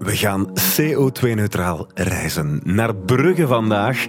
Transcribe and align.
We 0.00 0.16
gaan 0.16 0.46
CO2-neutraal 0.48 1.86
reizen. 1.94 2.60
Naar 2.64 2.94
Brugge 2.94 3.46
vandaag. 3.46 4.06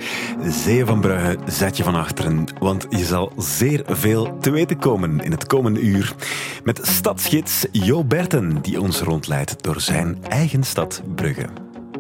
Zee 0.48 0.86
van 0.86 1.02
Brugge 1.02 1.38
zet 1.46 1.78
je 1.78 1.84
van 1.84 1.96
achteren, 1.96 2.44
want 2.60 2.86
je 2.90 3.06
zal 3.06 3.32
zeer 3.38 3.84
veel 3.88 4.38
te 4.38 4.52
weten 4.52 4.78
komen 4.78 5.20
in 5.20 5.32
het 5.32 5.48
komende 5.48 5.82
uur. 5.82 6.16
Met 6.64 6.80
stadsgids 6.84 7.66
Jo 7.72 8.04
Berten, 8.04 8.62
die 8.62 8.82
ons 8.82 9.02
rondleidt 9.02 9.64
door 9.64 9.82
zijn 9.82 10.18
eigen 10.30 10.64
stad 10.64 11.02
Brugge. 11.16 11.46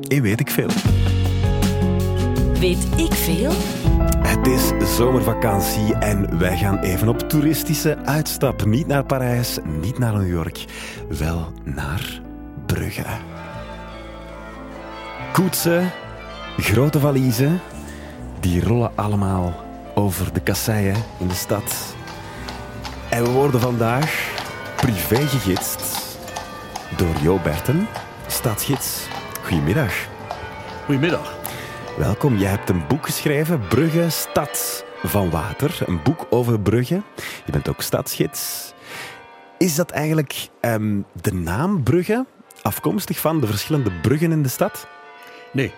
En 0.07 0.21
weet 0.21 0.39
ik 0.39 0.49
veel. 0.49 0.69
Weet 2.59 2.87
ik 2.95 3.13
veel? 3.13 3.51
Het 4.17 4.47
is 4.47 4.95
zomervakantie 4.95 5.95
en 5.95 6.39
wij 6.39 6.57
gaan 6.57 6.79
even 6.79 7.07
op 7.07 7.19
toeristische 7.19 7.97
uitstap. 7.97 8.65
Niet 8.65 8.87
naar 8.87 9.05
Parijs, 9.05 9.57
niet 9.81 9.97
naar 9.97 10.13
New 10.13 10.29
York, 10.29 10.65
wel 11.09 11.51
naar 11.63 12.21
Brugge. 12.65 13.30
Koetsen, 15.31 15.91
grote 16.57 16.99
valiezen, 16.99 17.61
die 18.39 18.63
rollen 18.63 18.91
allemaal 18.95 19.53
over 19.95 20.33
de 20.33 20.41
kasseien 20.41 20.95
in 21.19 21.27
de 21.27 21.33
stad. 21.33 21.95
En 23.09 23.23
we 23.23 23.29
worden 23.29 23.61
vandaag 23.61 24.31
privé 24.75 25.27
gegidst 25.27 26.17
door 26.97 27.15
Jo 27.21 27.39
Berten, 27.43 27.87
stadsgids. 28.27 29.07
Goedemiddag. 29.43 29.93
Goedemiddag. 30.85 31.37
Welkom. 31.97 32.37
Jij 32.37 32.49
hebt 32.49 32.69
een 32.69 32.87
boek 32.87 33.05
geschreven, 33.05 33.67
Brugge, 33.67 34.09
Stad 34.09 34.85
van 35.03 35.29
Water. 35.29 35.79
Een 35.85 36.03
boek 36.03 36.27
over 36.29 36.59
Brugge. 36.59 37.01
Je 37.45 37.51
bent 37.51 37.69
ook 37.69 37.81
stadsgids. 37.81 38.73
Is 39.57 39.75
dat 39.75 39.91
eigenlijk 39.91 40.49
ehm, 40.59 41.01
de 41.21 41.33
naam 41.33 41.83
Brugge 41.83 42.25
afkomstig 42.61 43.19
van 43.19 43.39
de 43.39 43.47
verschillende 43.47 43.91
bruggen 44.01 44.31
in 44.31 44.43
de 44.43 44.49
stad? 44.49 44.87
Nee, 45.51 45.73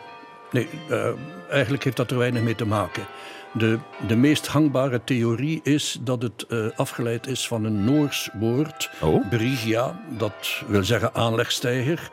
nee 0.51 0.67
uh, 0.89 1.07
eigenlijk 1.49 1.83
heeft 1.83 1.97
dat 1.97 2.11
er 2.11 2.17
weinig 2.17 2.41
mee 2.41 2.55
te 2.55 2.65
maken. 2.65 3.03
De, 3.51 3.79
de 4.07 4.15
meest 4.15 4.47
hangbare 4.47 5.01
theorie 5.03 5.59
is 5.63 5.99
dat 6.01 6.21
het 6.21 6.45
uh, 6.49 6.65
afgeleid 6.75 7.27
is 7.27 7.47
van 7.47 7.63
een 7.63 7.83
Noors 7.83 8.29
woord, 8.39 8.89
oh. 9.01 9.29
Brigia, 9.29 9.99
dat 10.17 10.63
wil 10.67 10.83
zeggen 10.83 11.13
aanlegstijger. 11.13 12.09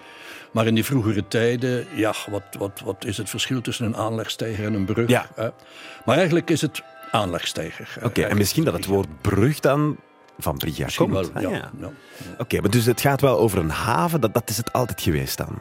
Maar 0.50 0.66
in 0.66 0.74
die 0.74 0.84
vroegere 0.84 1.28
tijden, 1.28 1.86
ja, 1.94 2.14
wat, 2.30 2.42
wat, 2.58 2.80
wat 2.84 3.04
is 3.04 3.16
het 3.16 3.30
verschil 3.30 3.60
tussen 3.60 3.86
een 3.86 3.96
aanlegstijger 3.96 4.64
en 4.64 4.74
een 4.74 4.84
brug? 4.84 5.08
Ja. 5.08 5.26
Maar 6.04 6.16
eigenlijk 6.16 6.50
is 6.50 6.60
het 6.60 6.82
aanlegstijger. 7.10 7.88
Oké, 8.02 8.22
en 8.22 8.36
misschien 8.36 8.64
dat 8.64 8.74
het 8.74 8.86
woord 8.86 9.20
brug 9.20 9.60
dan 9.60 9.96
van 10.38 10.56
Brigia 10.56 10.84
Misschien 10.84 11.10
komt. 11.10 11.32
Wel, 11.32 11.42
Ah, 11.42 11.50
ja. 11.50 11.56
ja. 11.56 11.70
ja. 11.80 11.90
Oké, 12.38 12.60
maar 12.60 12.70
dus 12.70 12.84
het 12.84 13.00
gaat 13.00 13.20
wel 13.20 13.38
over 13.38 13.58
een 13.58 13.70
haven, 13.70 14.20
dat, 14.20 14.34
dat 14.34 14.50
is 14.50 14.56
het 14.56 14.72
altijd 14.72 15.00
geweest 15.00 15.36
dan? 15.36 15.58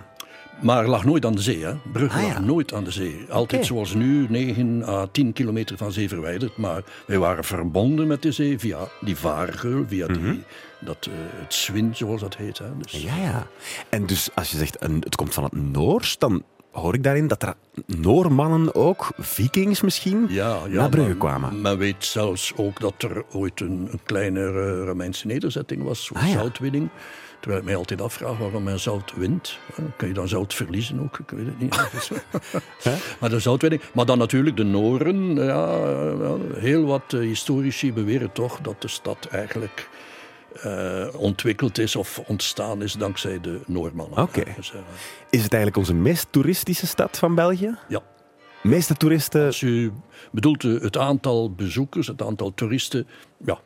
Maar 0.61 0.87
lag 0.87 1.05
nooit 1.05 1.25
aan 1.25 1.35
de 1.35 1.41
zee. 1.41 1.63
Hè? 1.65 1.73
Brugge 1.91 2.17
Ah, 2.17 2.23
lag 2.23 2.33
ja. 2.33 2.39
nooit 2.39 2.73
aan 2.73 2.83
de 2.83 2.91
zee. 2.91 3.25
Altijd 3.29 3.65
zoals 3.65 3.93
nu, 3.93 4.25
9 4.29 4.83
à 4.87 5.05
10 5.11 5.33
kilometer 5.33 5.77
van 5.77 5.91
zee 5.91 6.07
verwijderd. 6.07 6.57
Maar 6.57 6.83
wij 7.05 7.17
waren 7.17 7.43
verbonden 7.43 8.07
met 8.07 8.21
de 8.21 8.31
zee 8.31 8.59
via 8.59 8.77
die 9.01 9.15
vaargeul, 9.15 9.83
via 9.87 10.07
die, 10.07 10.43
dat, 10.79 10.97
eh, 11.05 11.13
het 11.41 11.53
Swin, 11.53 11.95
zoals 11.95 12.21
dat 12.21 12.35
heet. 12.35 12.57
Hè? 12.57 12.65
Dus, 12.81 12.91
Ja, 13.01 13.15
ja. 13.15 13.47
En 13.89 14.05
dus 14.05 14.29
als 14.35 14.51
je 14.51 14.57
zegt 14.57 14.83
een, 14.83 15.01
het 15.03 15.15
komt 15.15 15.33
van 15.33 15.43
het 15.43 15.53
Noors, 15.71 16.17
dan 16.17 16.43
hoor 16.71 16.93
ik 16.93 17.03
daarin 17.03 17.27
dat 17.27 17.43
er 17.43 17.53
Noormannen 17.85 18.75
ook, 18.75 19.07
vikings 19.17 19.81
misschien, 19.81 20.25
ja, 20.29 20.57
ja, 20.69 20.79
naar 20.79 20.89
Brugge 20.89 21.07
maar 21.09 21.17
kwamen. 21.17 21.61
Men 21.61 21.77
weet 21.77 22.05
zelfs 22.05 22.53
ook 22.55 22.79
dat 22.79 22.93
er 23.03 23.23
ooit 23.31 23.59
een, 23.61 23.87
een 23.91 23.99
kleine 24.03 24.39
eh, 24.47 24.85
Romeinse 24.85 25.27
nederzetting 25.27 25.83
was, 25.83 26.09
Ah, 26.13 26.29
ja. 26.29 26.49
Terwijl 27.39 27.61
ik 27.61 27.67
mij 27.67 27.75
altijd 27.75 28.01
afvraag 28.01 28.37
waarom 28.37 28.63
men 28.63 28.79
zout 28.79 29.13
wint. 29.15 29.59
Kun 29.97 30.07
je 30.07 30.13
dan 30.13 30.27
zout 30.27 30.53
verliezen 30.53 30.99
ook? 31.01 31.19
Ik 31.19 31.29
weet 31.29 31.45
het 31.45 31.59
niet. 31.59 31.89
maar 33.19 33.29
de 33.29 33.39
zoutwinning. 33.39 33.81
Maar 33.93 34.05
dan 34.05 34.17
natuurlijk 34.17 34.57
de 34.57 34.63
Noren. 34.63 35.35
Ja, 35.35 35.79
heel 36.53 36.85
wat 36.85 37.13
eh, 37.13 37.19
historici 37.19 37.93
beweren 37.93 38.31
toch 38.31 38.59
dat 38.61 38.81
de 38.81 38.87
stad 38.87 39.25
eigenlijk 39.25 39.89
eh, 40.61 41.07
ontwikkeld 41.17 41.77
is 41.77 41.95
of 41.95 42.19
ontstaan 42.27 42.81
is 42.81 42.93
dankzij 42.93 43.41
de 43.41 43.59
Noormannen. 43.65 44.17
Oké. 44.17 44.43
Dus, 44.55 44.73
eh, 44.73 44.79
Is 45.29 45.43
het 45.43 45.53
eigenlijk 45.53 45.77
onze 45.77 45.93
meest 45.93 46.27
toeristische 46.29 46.87
stad 46.87 47.17
van 47.17 47.35
België? 47.35 47.77
ja. 47.87 48.01
Meeste 48.63 48.93
toeristen... 48.93 49.45
Als 49.45 49.61
u 49.61 49.91
bedoelt 50.31 50.61
het 50.61 50.97
aantal 50.97 51.51
bezoekers, 51.51 52.07
het 52.07 52.21
aantal 52.21 52.53
toeristen, 52.53 53.07
ja, 53.45 53.59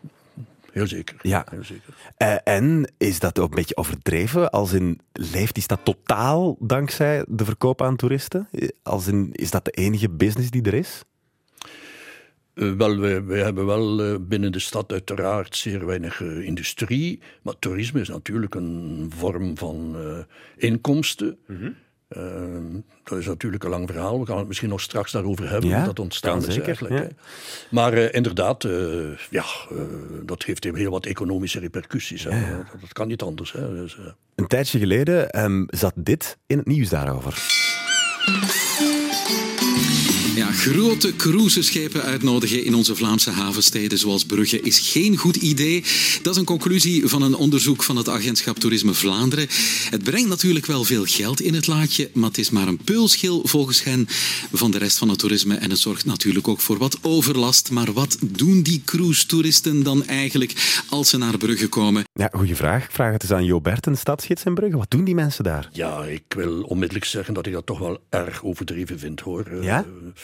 heel 0.73 0.87
zeker. 0.87 1.15
Ja. 1.21 1.45
Heel 1.49 1.63
zeker. 1.63 1.93
Eh, 2.17 2.35
en 2.43 2.91
is 2.97 3.19
dat 3.19 3.39
ook 3.39 3.49
een 3.49 3.55
beetje 3.55 3.77
overdreven? 3.77 4.51
Als 4.51 4.73
in, 4.73 4.99
leeft 5.13 5.53
die 5.53 5.63
stad 5.63 5.79
totaal 5.83 6.57
dankzij 6.59 7.25
de 7.27 7.45
verkoop 7.45 7.81
aan 7.81 7.95
toeristen? 7.95 8.47
Als 8.83 9.07
in, 9.07 9.29
is 9.31 9.51
dat 9.51 9.65
de 9.65 9.71
enige 9.71 10.09
business 10.09 10.49
die 10.51 10.61
er 10.61 10.73
is? 10.73 11.03
Eh, 12.53 12.71
wel, 12.71 12.97
wij, 12.97 13.25
wij 13.25 13.43
hebben 13.43 13.65
wel 13.65 14.03
eh, 14.03 14.15
binnen 14.19 14.51
de 14.51 14.59
stad 14.59 14.91
uiteraard 14.91 15.55
zeer 15.55 15.85
weinig 15.85 16.21
industrie. 16.21 17.19
Maar 17.41 17.59
toerisme 17.59 18.01
is 18.01 18.07
natuurlijk 18.07 18.55
een 18.55 19.11
vorm 19.15 19.57
van 19.57 19.95
inkomsten. 20.57 21.37
Eh, 21.47 21.55
dat 23.03 23.17
is 23.17 23.25
natuurlijk 23.25 23.63
een 23.63 23.69
lang 23.69 23.89
verhaal. 23.89 24.19
We 24.19 24.25
gaan 24.25 24.37
het 24.37 24.47
misschien 24.47 24.69
nog 24.69 24.81
straks 24.81 25.11
daarover 25.11 25.49
hebben. 25.49 25.69
Ja, 25.69 25.85
dat 25.85 25.99
ontstaan 25.99 26.37
is 26.37 26.45
zeker, 26.45 26.63
eigenlijk. 26.63 27.03
ja. 27.03 27.09
Maar 27.69 27.93
eh, 27.93 28.13
inderdaad, 28.13 28.63
eh, 28.63 28.71
ja, 29.29 29.43
eh, 29.69 29.77
dat 30.23 30.43
heeft 30.43 30.63
heel 30.63 30.91
wat 30.91 31.05
economische 31.05 31.59
repercussies. 31.59 32.23
Hè. 32.23 32.29
Dat, 32.57 32.81
dat 32.81 32.93
kan 32.93 33.07
niet 33.07 33.21
anders. 33.21 33.51
Hè. 33.51 33.73
Dus, 33.73 33.97
Een 34.35 34.47
tijdje 34.47 34.79
geleden 34.79 35.29
ehm, 35.29 35.63
zat 35.67 35.93
dit 35.95 36.37
in 36.47 36.57
het 36.57 36.67
nieuws 36.67 36.89
daarover. 36.89 37.61
Ja, 40.35 40.51
grote 40.51 41.15
cruiseschepen 41.15 42.01
uitnodigen 42.01 42.63
in 42.63 42.75
onze 42.75 42.95
Vlaamse 42.95 43.31
havensteden 43.31 43.97
zoals 43.97 44.25
Brugge 44.25 44.61
is 44.61 44.79
geen 44.79 45.17
goed 45.17 45.35
idee. 45.35 45.83
Dat 46.21 46.33
is 46.33 46.39
een 46.39 46.45
conclusie 46.45 47.07
van 47.07 47.21
een 47.21 47.35
onderzoek 47.35 47.83
van 47.83 47.95
het 47.95 48.09
agentschap 48.09 48.59
Toerisme 48.59 48.93
Vlaanderen. 48.93 49.47
Het 49.89 50.03
brengt 50.03 50.29
natuurlijk 50.29 50.65
wel 50.65 50.83
veel 50.83 51.05
geld 51.05 51.41
in 51.41 51.53
het 51.53 51.67
laadje, 51.67 52.09
maar 52.13 52.27
het 52.27 52.37
is 52.37 52.49
maar 52.49 52.67
een 52.67 52.77
peulschil 52.83 53.41
volgens 53.43 53.83
hen 53.83 54.05
van 54.53 54.71
de 54.71 54.77
rest 54.77 54.97
van 54.97 55.09
het 55.09 55.19
toerisme. 55.19 55.55
En 55.55 55.69
het 55.69 55.79
zorgt 55.79 56.05
natuurlijk 56.05 56.47
ook 56.47 56.59
voor 56.59 56.77
wat 56.77 56.97
overlast. 57.01 57.71
Maar 57.71 57.93
wat 57.93 58.17
doen 58.21 58.61
die 58.61 58.81
cruise-toeristen 58.85 59.83
dan 59.83 60.05
eigenlijk 60.05 60.81
als 60.89 61.09
ze 61.09 61.17
naar 61.17 61.37
Brugge 61.37 61.67
komen? 61.67 62.03
Ja, 62.13 62.29
goede 62.31 62.55
vraag. 62.55 62.83
Ik 62.83 62.91
vraag 62.91 63.13
het 63.13 63.23
eens 63.23 63.31
aan 63.31 63.45
Jo 63.45 63.61
Berten, 63.61 63.97
stadsgids 63.97 64.43
in 64.43 64.53
Brugge. 64.53 64.77
Wat 64.77 64.91
doen 64.91 65.03
die 65.03 65.15
mensen 65.15 65.43
daar? 65.43 65.69
Ja, 65.71 66.03
ik 66.03 66.23
wil 66.27 66.61
onmiddellijk 66.61 67.05
zeggen 67.05 67.33
dat 67.33 67.45
ik 67.45 67.53
dat 67.53 67.65
toch 67.65 67.79
wel 67.79 67.99
erg 68.09 68.43
overdreven 68.43 68.99
vind 68.99 69.19
hoor. 69.19 69.63
Ja? 69.63 69.79
eh, 69.79 70.22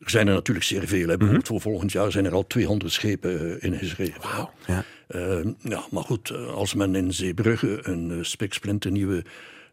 er 0.00 0.10
zijn 0.10 0.28
er 0.28 0.34
natuurlijk 0.34 0.66
zeer 0.66 0.88
veel. 0.88 1.08
Hè. 1.08 1.16
Bijvoorbeeld 1.16 1.46
voor 1.46 1.60
volgend 1.60 1.92
jaar 1.92 2.12
zijn 2.12 2.24
er 2.24 2.32
al 2.32 2.46
200 2.46 2.92
schepen 2.92 3.60
eh, 3.60 3.70
ingeschreven. 3.70 4.20
Ja. 4.66 4.84
Eh, 5.06 5.44
ja, 5.58 5.84
maar 5.90 6.02
goed, 6.02 6.30
eh, 6.30 6.46
als 6.46 6.74
men 6.74 6.94
in 6.94 7.12
Zeebrugge 7.12 7.78
een 7.82 8.10
uh, 8.10 8.22
spiksplinternieuwe 8.22 9.24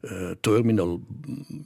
eh, 0.02 0.30
terminal 0.42 1.02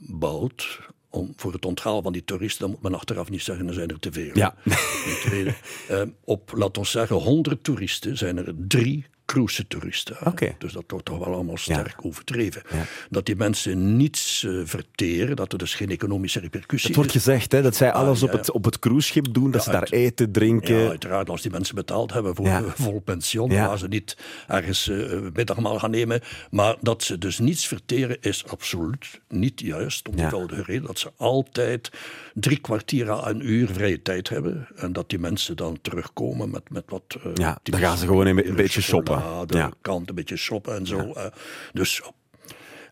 bouwt. 0.08 0.80
Om, 1.10 1.32
voor 1.36 1.52
het 1.52 1.64
onthaal 1.64 2.02
van 2.02 2.12
die 2.12 2.24
toeristen, 2.24 2.60
dan 2.60 2.70
moet 2.70 2.82
men 2.82 2.94
achteraf 2.94 3.30
niet 3.30 3.42
zeggen, 3.42 3.68
er 3.68 3.74
zijn 3.74 3.88
er 3.88 3.98
te 3.98 4.12
veel. 4.12 4.30
Ja. 4.34 4.54
Ten 4.64 4.74
tweede, 5.22 5.54
eh, 5.88 6.02
op, 6.24 6.52
laten 6.54 6.82
we 6.82 6.88
zeggen, 6.88 7.16
100 7.16 7.64
toeristen 7.64 8.16
zijn 8.16 8.36
er 8.36 8.54
drie 8.56 9.06
cruise 9.32 9.66
toeristen. 9.66 10.16
Dus 10.58 10.72
dat 10.72 10.84
wordt 10.86 11.04
toch 11.04 11.18
wel 11.18 11.34
allemaal 11.34 11.56
sterk 11.56 11.94
overdreven. 12.04 12.62
Ja. 12.72 12.84
Dat 13.10 13.26
die 13.26 13.36
mensen 13.36 13.96
niets 13.96 14.44
eh, 14.44 14.60
verteren, 14.64 15.36
dat 15.36 15.52
er 15.52 15.58
dus 15.58 15.74
geen 15.74 15.90
economische 15.90 16.40
repercussie 16.40 16.88
Het 16.88 16.96
wordt 16.96 17.12
gezegd 17.12 17.52
hè, 17.52 17.62
dat 17.62 17.76
zij 17.76 17.92
alles 17.92 18.20
ja, 18.20 18.26
op 18.26 18.32
het, 18.32 18.50
op 18.50 18.64
het 18.64 18.78
cruiseschip 18.78 19.34
doen, 19.34 19.50
dat 19.50 19.64
ze 19.64 19.70
daar 19.70 19.88
eten, 19.90 20.32
drinken. 20.32 20.76
Ja, 20.76 20.88
uiteraard, 20.88 21.30
als 21.30 21.42
die 21.42 21.50
mensen 21.50 21.74
betaald 21.74 22.12
hebben 22.12 22.34
voor 22.34 22.46
een 22.46 22.70
vol 22.74 23.00
pensioen, 23.00 23.50
gaan 23.50 23.78
ze 23.78 23.88
niet 23.88 24.16
ergens 24.48 24.88
eh, 24.88 25.18
middagmaal 25.32 25.78
gaan 25.78 25.90
nemen. 25.90 26.20
Maar 26.50 26.76
dat 26.80 27.02
ze 27.02 27.18
dus 27.18 27.38
niets 27.38 27.66
verteren 27.66 28.16
is 28.20 28.44
absoluut 28.46 29.20
niet 29.28 29.60
juist. 29.60 30.08
Om 30.08 30.18
eenvoudige 30.18 30.62
reden 30.62 30.86
dat 30.86 30.98
ze 30.98 31.10
altijd 31.16 31.90
drie 32.34 32.58
kwartier 32.58 33.10
à 33.10 33.28
een 33.28 33.50
uur 33.50 33.68
vrije 33.72 34.02
tijd 34.02 34.28
hebben. 34.28 34.68
En 34.76 34.92
dat 34.92 35.10
die 35.10 35.18
mensen 35.18 35.56
dan 35.56 35.78
terugkomen 35.82 36.50
met, 36.50 36.70
met 36.70 36.84
wat... 36.86 37.02
eh, 37.24 37.30
Ja, 37.34 37.58
dan 37.62 37.80
gaan 37.80 37.98
ze 37.98 38.06
gewoon 38.06 38.26
een, 38.26 38.48
een 38.48 38.56
beetje 38.56 38.80
shoppen. 38.82 39.21
Chocolade, 39.22 39.56
Ja. 39.56 39.70
kant, 39.80 40.08
een 40.08 40.14
beetje 40.14 40.36
shoppen 40.36 40.76
en 40.76 40.86
zo. 40.86 40.98
eh. 40.98 41.24
dus... 41.72 42.02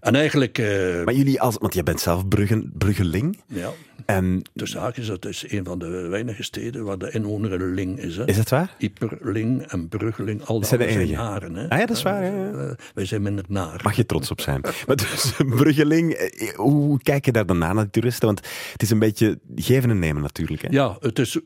En 0.01 0.15
eigenlijk... 0.15 0.59
eh, 0.59 1.05
Maar 1.05 1.15
jullie, 1.15 1.41
als, 1.41 1.57
want 1.59 1.75
jij 1.75 1.83
bent 1.83 2.01
zelf 2.01 2.29
Bruggen, 2.29 2.73
Bruggeling. 2.79 3.39
ja, 3.47 3.71
En 4.07 4.43
tussen 4.55 4.81
haakjes, 4.81 5.07
dat 5.07 5.25
is 5.25 5.45
een 5.49 5.65
van 5.65 5.79
de 5.79 5.87
weinige 5.89 6.43
steden 6.43 6.85
waar 6.85 6.99
de 6.99 7.11
inwoner 7.11 7.53
een 7.53 7.75
ling 7.75 7.99
is. 7.99 8.17
Hè. 8.17 8.27
is 8.27 8.37
het 8.37 8.51
waar? 8.51 8.75
Iperling 8.79 9.63
en 9.63 9.89
Bruggeling, 9.89 10.45
al 10.45 10.59
Dat 10.61 10.69
zijn 10.69 10.81
de 10.81 10.87
zijn 10.89 10.99
enige. 11.01 11.17
naren. 11.23 11.55
Hè? 11.55 11.69
Ah 11.69 11.79
ja, 11.79 11.87
dat 11.87 11.97
is 11.97 12.03
waar, 12.03 12.25
ja. 12.25 12.51
Eh, 12.51 12.71
wij 12.95 13.05
zijn 13.05 13.23
minder 13.23 13.45
naar. 13.49 13.81
Mag 13.85 13.97
je 13.97 14.07
trots 14.07 14.31
op 14.31 14.41
zijn. 14.41 14.61
Maar 14.87 14.97
dus, 14.97 15.33
Bruggeling, 15.47 16.31
hoe 16.57 16.99
kijk 17.03 17.25
je 17.25 17.33
daar 17.33 17.47
dan 17.47 17.59
naar, 17.59 17.75
naar 17.75 17.83
die 17.83 17.93
toeristen? 17.93 18.27
Want 18.27 18.41
het 18.73 18.83
is 18.83 18.91
een 18.91 18.99
beetje 18.99 19.39
geven 19.57 19.91
en 19.91 19.99
nemen 19.99 20.23
natuurlijk. 20.23 20.63
Hè? 20.63 20.69
Ja, 20.71 20.97
het 21.01 21.19
is, 21.19 21.39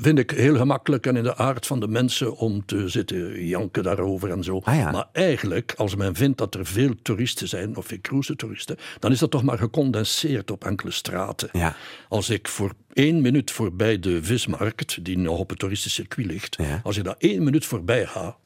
vind 0.00 0.18
ik 0.18 0.30
heel 0.30 0.56
gemakkelijk 0.56 1.06
en 1.06 1.16
in 1.16 1.22
de 1.22 1.36
aard 1.36 1.66
van 1.66 1.80
de 1.80 1.88
mensen 1.88 2.36
om 2.36 2.64
te 2.66 2.88
zitten 2.88 3.44
janken 3.46 3.82
daarover 3.82 4.30
en 4.30 4.44
zo. 4.44 4.58
Ah, 4.64 4.92
Maar 4.92 5.08
eigenlijk, 5.12 5.74
als 5.76 5.94
men 5.96 6.14
vindt 6.14 6.38
dat 6.38 6.54
er 6.54 6.66
veel 6.66 6.94
toeristen 7.02 7.48
zijn, 7.48 7.76
of 7.76 7.86
veel 7.86 8.00
cruise-toeristen, 8.00 8.76
dan 8.98 9.12
is 9.12 9.18
dat 9.18 9.30
toch 9.30 9.42
maar 9.42 9.58
gecondenseerd 9.58 10.50
op 10.50 10.64
enkele 10.64 10.90
straten. 10.90 11.48
Ja. 11.52 11.76
Als 12.08 12.30
ik 12.30 12.48
voor 12.48 12.72
één 12.92 13.20
minuut 13.20 13.50
voorbij 13.50 13.98
de 13.98 14.22
vismarkt, 14.24 15.04
die 15.04 15.18
nog 15.18 15.38
op 15.38 15.48
het 15.50 15.58
toeristisch 15.58 15.94
circuit 15.94 16.26
ligt, 16.26 16.56
Ja. 16.60 16.80
als 16.82 16.96
ik 16.96 17.04
daar 17.04 17.16
één 17.18 17.44
minuut 17.44 17.66
voorbij 17.66 18.06
ga, 18.06 18.36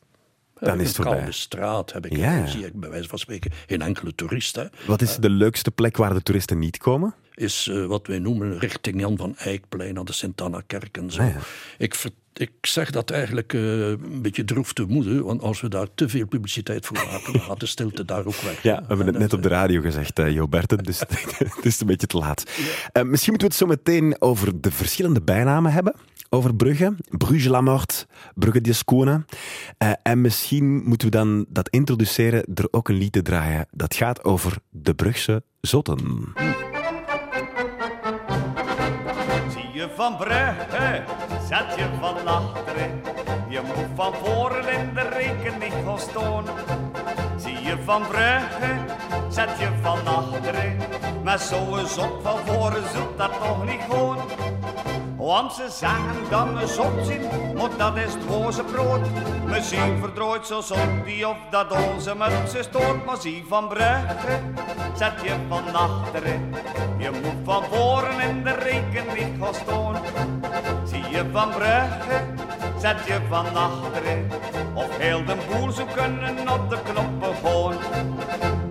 heb 0.59 0.75
ik 0.75 0.81
is 0.81 0.89
het 0.89 0.89
een 0.89 0.95
voorbij. 0.95 1.15
koude 1.15 1.33
straat, 1.33 1.93
heb 1.93 2.07
ik, 2.07 2.17
Ja, 2.17 2.37
ja. 2.37 2.47
zie 2.47 2.67
ik 2.67 2.81
bij 2.81 2.91
wijze 2.91 3.09
van 3.09 3.19
spreken 3.19 3.51
geen 3.67 3.83
enkele 3.83 4.15
toerist. 4.15 4.57
Hè. 4.57 4.65
Wat 4.87 5.03
is 5.03 5.17
de 5.17 5.31
leukste 5.31 5.71
plek 5.71 5.97
waar 5.97 6.15
de 6.15 6.23
toeristen 6.23 6.59
niet 6.59 6.79
komen? 6.79 7.15
Is 7.35 7.69
eh, 7.69 7.87
wat 7.87 8.07
wij 8.07 8.19
noemen 8.19 8.59
richting 8.59 9.01
Jan 9.01 9.17
van 9.17 9.37
Eyckplein 9.37 9.99
aan 9.99 10.05
de 10.05 10.13
Sint-Anna-kerk 10.13 10.97
en 10.97 11.11
zo. 11.11 11.21
Ah, 11.21 11.37
ik, 11.79 11.95
ik 12.35 12.53
zeg 12.61 12.91
dat 12.91 13.11
eigenlijk 13.11 13.53
eh, 13.53 13.89
een 13.89 14.23
beetje 14.23 14.45
droef 14.45 14.73
te 14.73 14.85
moede, 14.89 15.23
want 15.23 15.43
als 15.43 15.61
we 15.61 15.69
daar 15.69 15.87
te 15.95 16.09
veel 16.09 16.27
publiciteit 16.27 16.87
voor 16.87 16.97
maken, 16.97 17.33
dan 17.33 17.43
gaat 17.43 17.61
de 17.61 17.67
stilte 17.67 18.05
daar 18.05 18.27
ook 18.27 18.41
weg. 18.41 18.63
Ja, 18.73 18.81
we 18.81 18.87
hebben 18.87 19.07
het 19.07 19.19
net 19.19 19.33
op 19.33 19.43
de 19.43 19.49
radio 19.49 19.81
gezegd, 19.81 20.19
eh 20.19 20.31
Jo 20.31 20.49
Berten, 20.49 20.79
dus 20.79 21.01
het 21.57 21.65
is 21.65 21.81
een 21.81 21.87
beetje 21.87 22.07
te 22.07 22.19
laat. 22.19 22.45
Eh, 22.93 23.03
misschien 23.03 23.33
moeten 23.33 23.49
we 23.49 23.55
het 23.55 23.55
zo 23.55 23.67
meteen 23.67 24.21
over 24.21 24.61
de 24.61 24.71
verschillende 24.71 25.23
bijnamen 25.23 25.73
hebben. 25.73 25.95
Over 26.29 26.55
Brugge, 26.55 26.97
Bruges 27.09 27.47
la 27.47 27.61
Mort, 27.61 28.07
Brugge 28.35 28.61
die 28.61 28.73
Skone. 28.73 29.25
Eh, 29.79 29.93
en 30.03 30.21
misschien 30.21 30.83
moeten 30.85 31.11
we 31.11 31.17
dan 31.17 31.45
dat 31.49 31.69
introduceren 31.69 32.45
door 32.49 32.69
ook 32.71 32.89
een 32.89 32.97
lied 32.97 33.13
te 33.13 33.23
draaien 33.23 33.67
dat 33.71 33.95
gaat 33.95 34.25
over 34.25 34.57
de 34.71 34.95
Brugse 34.95 35.43
zotten. 35.61 36.33
Van 39.95 40.17
Brugge, 40.17 41.03
zet 41.49 41.75
je 41.77 41.87
van 42.01 42.27
achteren. 42.27 43.03
Je 43.49 43.61
moet 43.61 43.87
van 43.95 44.15
voren 44.15 44.69
in 44.69 44.95
de 44.95 45.09
rekening 45.09 45.73
gaan 45.85 45.99
staan. 45.99 46.45
Zie 47.37 47.63
je 47.63 47.77
van 47.85 48.03
Brugge, 48.03 48.75
zet 49.29 49.59
je 49.59 49.69
van 49.83 49.99
achteren. 50.07 50.77
Maar 51.25 51.39
zo'n 51.39 51.87
zot 51.87 52.23
van 52.23 52.39
voren 52.47 52.83
zult 52.93 53.19
dat 53.19 53.33
toch 53.33 53.65
niet 53.65 53.81
gewoon. 53.91 54.19
Want 55.23 55.53
ze 55.53 55.67
zeggen 55.71 56.31
dat 56.31 56.47
we 56.55 56.67
zot 56.67 57.07
zien, 57.07 57.55
maar 57.55 57.77
dat 57.77 57.97
is 57.97 58.13
het 58.15 58.27
woze 58.27 58.65
brood. 58.65 59.01
We 59.45 59.63
zien 59.63 59.99
verdrooid 60.01 60.47
zo 60.47 60.61
zot 60.61 61.05
die 61.05 61.29
of 61.29 61.37
dat 61.51 61.73
onze 61.73 62.15
mutsen 62.17 62.65
stoort. 62.65 63.05
Maar 63.05 63.21
zie 63.21 63.45
van 63.49 63.69
Brugge, 63.69 64.41
zet 64.95 65.13
je 65.23 65.35
van 65.49 65.75
achteren. 65.75 66.55
Je 66.99 67.11
moet 67.11 67.45
van 67.45 67.65
voren 67.65 68.21
in 68.21 68.45
de 68.45 68.53
rekening 68.53 69.43
gaan 69.43 69.55
staan. 69.55 69.97
Zie 70.85 71.09
je 71.11 71.25
van 71.33 71.49
Brugge, 71.49 72.25
zet 72.79 73.07
je 73.07 73.21
van 73.29 73.47
achteren. 73.57 74.31
Of 74.75 74.97
heel 74.99 75.25
de 75.25 75.37
boel 75.49 75.71
zo 75.71 75.85
kunnen 75.95 76.49
op 76.49 76.71
de 76.71 76.79
knoppen 76.83 77.35
gaan. 77.43 78.62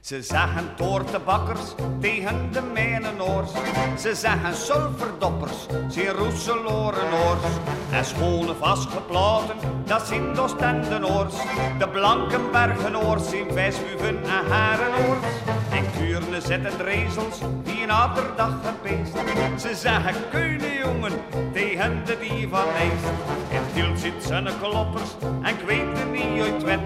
Ze 0.00 0.22
zeggen 0.22 0.76
toortenbakkers 0.76 1.74
tegen 2.00 2.52
de 2.52 2.62
mijnenoors. 2.62 3.50
Ze 3.98 4.14
zeggen 4.14 4.54
sulverdoppers, 4.54 5.66
zien 5.88 6.08
roeselorenoors. 6.08 7.42
En 7.92 8.04
schone 8.04 8.54
vastgeplaten, 8.54 9.56
dat 9.84 10.06
zien 10.06 10.38
Oostendenoors. 10.38 11.34
De 11.78 11.88
Blankenbergenoors 11.88 13.28
zien 13.28 13.54
Wijsbuven 13.54 14.22
en 14.22 14.44
Herenoors. 14.52 15.26
En 16.50 16.56
Kuurne 16.56 16.70
zetten 16.70 16.86
drezels, 16.86 17.38
die 17.62 17.82
een 17.82 17.90
aterdag 17.90 18.52
gepeest. 18.64 19.12
Ze 19.62 19.74
zeggen 19.74 20.14
keunejongen 20.30 21.12
tegen 21.52 22.02
de 22.04 22.18
die 22.18 22.48
van 22.48 22.64
Nijst. 22.72 23.04
In 23.48 23.60
Tiel 23.74 23.96
zit 23.96 24.24
zijn 24.24 24.48
kloppers 24.60 25.10
en 25.42 25.54
ik 25.54 25.60
weet 25.66 25.98
er 25.98 26.06
niet 26.06 26.42
uit 26.42 26.62
wet. 26.62 26.80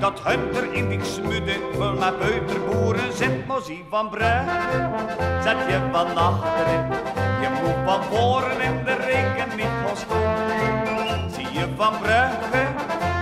Dat 0.00 0.20
hunter 0.22 0.72
in 0.72 0.88
die 0.88 1.04
smude 1.04 1.56
vol 1.72 1.92
met 1.92 2.18
buitenboeren 2.18 3.12
zit. 3.12 3.46
Maar 3.46 3.60
van 3.90 4.08
Brugge, 4.08 4.90
zet 5.42 5.56
je 5.68 5.80
van 5.92 6.16
achteren. 6.16 6.88
Je 7.40 7.48
moet 7.62 7.92
van 7.92 8.02
voren 8.02 8.60
in 8.60 8.84
de 8.84 8.94
reken 8.94 9.56
niet 9.56 9.98
staan. 9.98 11.30
Zie 11.30 11.58
je 11.60 11.66
van 11.76 11.92
Brugge, 12.00 12.66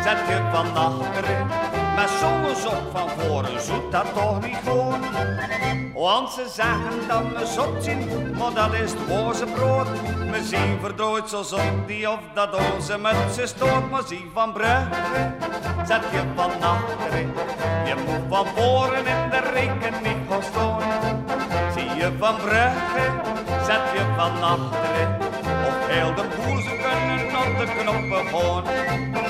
zet 0.05 0.19
je 0.29 0.41
van 0.53 0.77
achteren. 0.77 1.70
Met 2.01 2.11
zo'n 2.21 2.57
zot 2.63 2.83
van 2.93 3.09
voren 3.09 3.61
zoet 3.61 3.93
dat 3.93 4.15
toch 4.15 4.41
niet 4.43 4.57
gewoon. 4.65 5.01
Want 5.95 6.31
ze 6.31 6.47
zeggen 6.49 7.09
dat 7.09 7.23
we 7.23 7.47
zot 7.47 7.85
zien, 7.85 8.37
maar 8.37 8.55
dat 8.55 8.73
is 8.73 8.91
het 8.91 9.07
woze 9.07 9.45
brood. 9.45 9.89
We 10.31 10.45
zien 10.45 10.79
verdooid 10.81 11.29
zo 11.29 11.43
zot 11.43 11.87
die 11.87 12.11
of 12.11 12.19
dat 12.35 12.73
onze 12.73 12.99
mutsen 12.99 13.49
stoot. 13.49 13.91
Maar 13.91 14.03
zie 14.07 14.31
van 14.33 14.53
Brugge, 14.53 15.35
zet 15.87 16.03
je 16.13 16.23
van 16.35 16.51
achteren. 16.61 17.33
Je 17.85 17.95
moet 18.07 18.25
van 18.29 18.47
voren 18.47 19.07
in 19.07 19.31
de 19.31 19.41
rekening 19.53 20.19
gaan 20.29 20.43
staan. 20.43 20.81
Zie 21.77 21.95
je 21.97 22.13
van 22.19 22.37
Brugge, 22.37 23.07
zet 23.67 23.85
je 23.95 24.05
van 24.17 24.43
achteren. 24.43 25.19
Of 25.67 25.87
heel 25.87 26.15
de 26.15 26.25
boel 26.37 26.61
ze 26.61 26.77
kunnen 26.83 27.37
op 27.41 27.59
de 27.59 27.83
knoppen 27.83 28.27
gaan. 28.27 29.30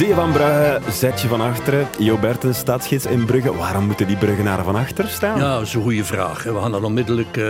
Zee 0.00 0.14
van 0.14 0.32
Brugge, 0.32 0.80
zet 0.90 1.20
je 1.20 1.28
van 1.28 1.40
achteren. 1.40 1.88
Jo 1.98 2.18
Berten, 2.18 2.54
staatsgids 2.54 3.06
in 3.06 3.24
Brugge. 3.24 3.56
Waarom 3.56 3.84
moeten 3.84 4.06
die 4.06 4.16
Bruggenaren 4.16 4.64
van 4.64 4.76
achter 4.76 5.08
staan? 5.08 5.38
Ja, 5.38 5.54
dat 5.54 5.66
is 5.66 5.74
een 5.74 5.82
goede 5.82 6.04
vraag. 6.04 6.42
We 6.42 6.60
gaan 6.60 6.72
dat 6.72 6.82
onmiddellijk 6.82 7.36
eh, 7.36 7.46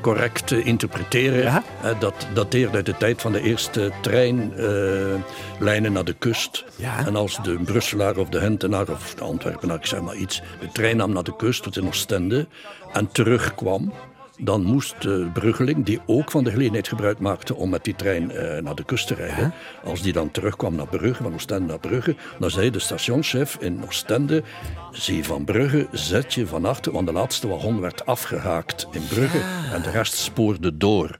correct 0.00 0.52
eh, 0.52 0.66
interpreteren. 0.66 1.42
Ja. 1.42 1.62
Eh, 1.82 2.00
dat 2.00 2.26
dateert 2.34 2.74
uit 2.74 2.86
de 2.86 2.96
tijd 2.96 3.22
van 3.22 3.32
de 3.32 3.40
eerste 3.40 3.92
treinlijnen 4.00 5.92
naar 5.92 6.04
de 6.04 6.14
kust. 6.18 6.64
Ja. 6.76 7.06
En 7.06 7.16
als 7.16 7.42
de 7.42 7.58
Brusselaar 7.64 8.16
of 8.16 8.28
de 8.28 8.38
Hentenaar 8.38 8.88
of 8.88 9.14
de 9.14 9.24
Antwerpenaar, 9.24 9.76
ik 9.76 9.86
zeg 9.86 10.00
maar 10.00 10.16
iets, 10.16 10.42
de 10.60 10.68
trein 10.72 10.96
nam 10.96 11.12
naar 11.12 11.24
de 11.24 11.36
kust 11.36 11.62
tot 11.62 11.76
in 11.76 11.86
Oostende 11.86 12.46
en 12.92 13.08
terugkwam, 13.12 13.92
dan 14.38 14.62
moest 14.62 15.02
de 15.02 15.30
bruggeling, 15.32 15.84
die 15.84 16.00
ook 16.06 16.30
van 16.30 16.44
de 16.44 16.50
gelegenheid 16.50 16.88
gebruik 16.88 17.18
maakte 17.18 17.54
om 17.54 17.70
met 17.70 17.84
die 17.84 17.94
trein 17.94 18.30
eh, 18.30 18.62
naar 18.62 18.74
de 18.74 18.84
kust 18.84 19.06
te 19.06 19.14
rijden, 19.14 19.54
als 19.84 20.02
die 20.02 20.12
dan 20.12 20.30
terugkwam 20.30 20.74
naar 20.74 20.88
Brugge, 20.88 21.22
van 21.22 21.34
Oostende 21.34 21.66
naar 21.66 21.78
Brugge, 21.78 22.16
dan 22.38 22.50
zei 22.50 22.70
de 22.70 22.78
stationschef 22.78 23.56
in 23.60 23.84
Oostende, 23.84 24.42
zie 24.90 25.24
van 25.24 25.44
Brugge, 25.44 25.86
zet 25.92 26.34
je 26.34 26.46
van 26.46 26.64
achter, 26.64 26.92
want 26.92 27.06
de 27.06 27.12
laatste 27.12 27.48
wagon 27.48 27.80
werd 27.80 28.06
afgehaakt 28.06 28.86
in 28.90 29.06
Brugge 29.08 29.40
en 29.72 29.82
de 29.82 29.90
rest 29.90 30.14
spoorde 30.14 30.76
door. 30.76 31.18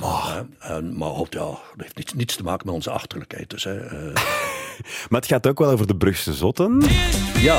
Maar, 0.00 0.44
en, 0.58 0.96
maar 0.96 1.10
goed, 1.10 1.32
ja, 1.32 1.40
dat 1.40 1.58
heeft 1.76 1.96
niets, 1.96 2.12
niets 2.12 2.36
te 2.36 2.42
maken 2.42 2.66
met 2.66 2.74
onze 2.74 2.90
achterlijkheid. 2.90 3.50
Dus, 3.50 3.64
hè. 3.64 3.76
eh, 3.86 4.14
Maar 5.08 5.20
het 5.20 5.26
gaat 5.26 5.46
ook 5.46 5.58
wel 5.58 5.70
over 5.70 5.86
de 5.86 5.96
Brugse 5.96 6.32
zotten. 6.32 6.82
ja, 7.40 7.58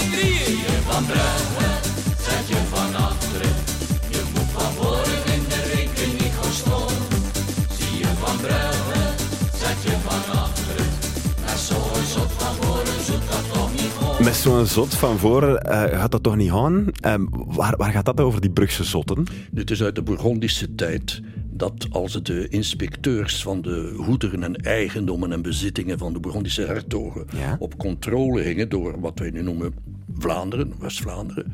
Met 14.30 14.38
zo'n 14.38 14.66
zot 14.66 14.96
van 14.96 15.18
voor 15.18 15.56
eh, 15.56 16.00
gaat 16.00 16.12
dat 16.12 16.24
toch 16.24 16.36
niet 16.36 16.52
gaan? 16.52 16.86
Ehm, 17.00 17.26
waar, 17.32 17.78
waar 17.78 17.92
gaat 17.92 18.06
dat 18.06 18.20
over, 18.20 18.42
die 18.42 18.50
Brugse 18.50 18.84
zotten? 18.84 19.24
Dit 19.52 19.72
is 19.72 19.84
uit 19.84 19.96
de 19.96 20.04
Burgondische 20.04 20.76
tijd 20.76 21.22
dat 21.52 21.88
als 21.92 22.24
de 22.24 22.48
inspecteurs 22.50 23.42
van 23.44 23.62
de 23.62 23.94
goederen 23.98 24.44
en 24.44 24.56
eigendommen 24.56 25.32
en 25.32 25.42
bezittingen 25.42 25.98
van 25.98 26.14
de 26.14 26.20
Burgondische 26.20 26.62
hertogen 26.62 27.26
Ja. 27.36 27.56
op 27.60 27.78
controle 27.78 28.44
gingen 28.44 28.70
door 28.70 29.00
wat 29.00 29.20
wij 29.20 29.30
nu 29.30 29.44
noemen 29.44 29.74
Vlaanderen, 30.18 30.74
West-Vlaanderen, 30.80 31.54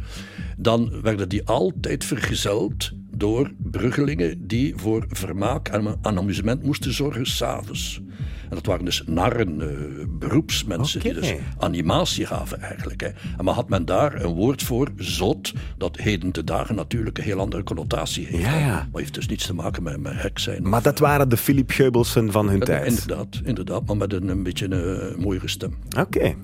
dan 0.57 1.01
werden 1.01 1.29
die 1.29 1.45
altijd 1.45 2.05
vergezeld 2.05 2.91
door 3.17 3.51
bruggelingen 3.57 4.47
die 4.47 4.73
voor 4.75 5.05
vermaak 5.09 5.67
en 5.67 5.97
aan 6.01 6.17
amusement 6.17 6.63
moesten 6.63 6.93
zorgen 6.93 7.25
s'avonds. 7.25 8.01
En 8.49 8.55
dat 8.55 8.65
waren 8.65 8.85
dus 8.85 9.03
narren, 9.05 9.61
eh, 9.61 10.05
beroepsmensen 10.09 10.99
die 10.99 11.13
dus 11.13 11.33
animatie 11.57 12.25
gaven 12.25 12.61
eigenlijk. 12.61 13.01
Hè. 13.01 13.07
En 13.37 13.43
maar 13.43 13.53
had 13.53 13.69
men 13.69 13.85
daar 13.85 14.21
een 14.21 14.33
woord 14.33 14.63
voor, 14.63 14.89
zot, 14.97 15.53
dat 15.77 15.97
heden 15.97 16.31
te 16.31 16.43
dagen 16.43 16.75
natuurlijk 16.75 17.17
een 17.17 17.23
heel 17.23 17.39
andere 17.39 17.63
connotatie 17.63 18.25
heeft. 18.25 18.43
Ja, 18.43 18.57
ja. 18.57 18.87
Maar 18.91 19.01
heeft 19.01 19.13
dus 19.13 19.27
niets 19.27 19.45
te 19.45 19.53
maken 19.53 19.83
met, 19.83 19.99
met 19.99 20.13
hek 20.21 20.39
zijn. 20.39 20.69
Maar 20.69 20.81
dat 20.81 20.99
waren 20.99 21.29
de 21.29 21.37
Philip 21.37 21.71
Geubelsen 21.71 22.31
van 22.31 22.49
hun 22.49 22.59
Eh, 22.59 22.65
tijd. 22.65 22.87
Inderdaad, 22.87 23.41
inderdaad, 23.43 23.85
maar 23.85 23.97
met 23.97 24.13
een, 24.13 24.27
een 24.27 24.43
beetje 24.43 24.71
een 24.71 24.99
eh, 25.11 25.23
mooiere 25.23 25.47
stem. 25.47 25.73
Oké. 25.99 26.33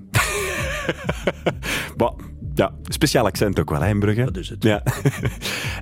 Maar, 1.98 2.12
ja, 2.56 2.72
speciaal 2.84 3.26
accent 3.26 3.60
ook 3.60 3.70
wel, 3.70 3.82
hè, 3.82 3.90
in 3.90 4.00
Brugge? 4.00 4.24
Dat 4.24 4.38
is 4.38 4.50
het. 4.50 4.64
Ja. 4.64 4.84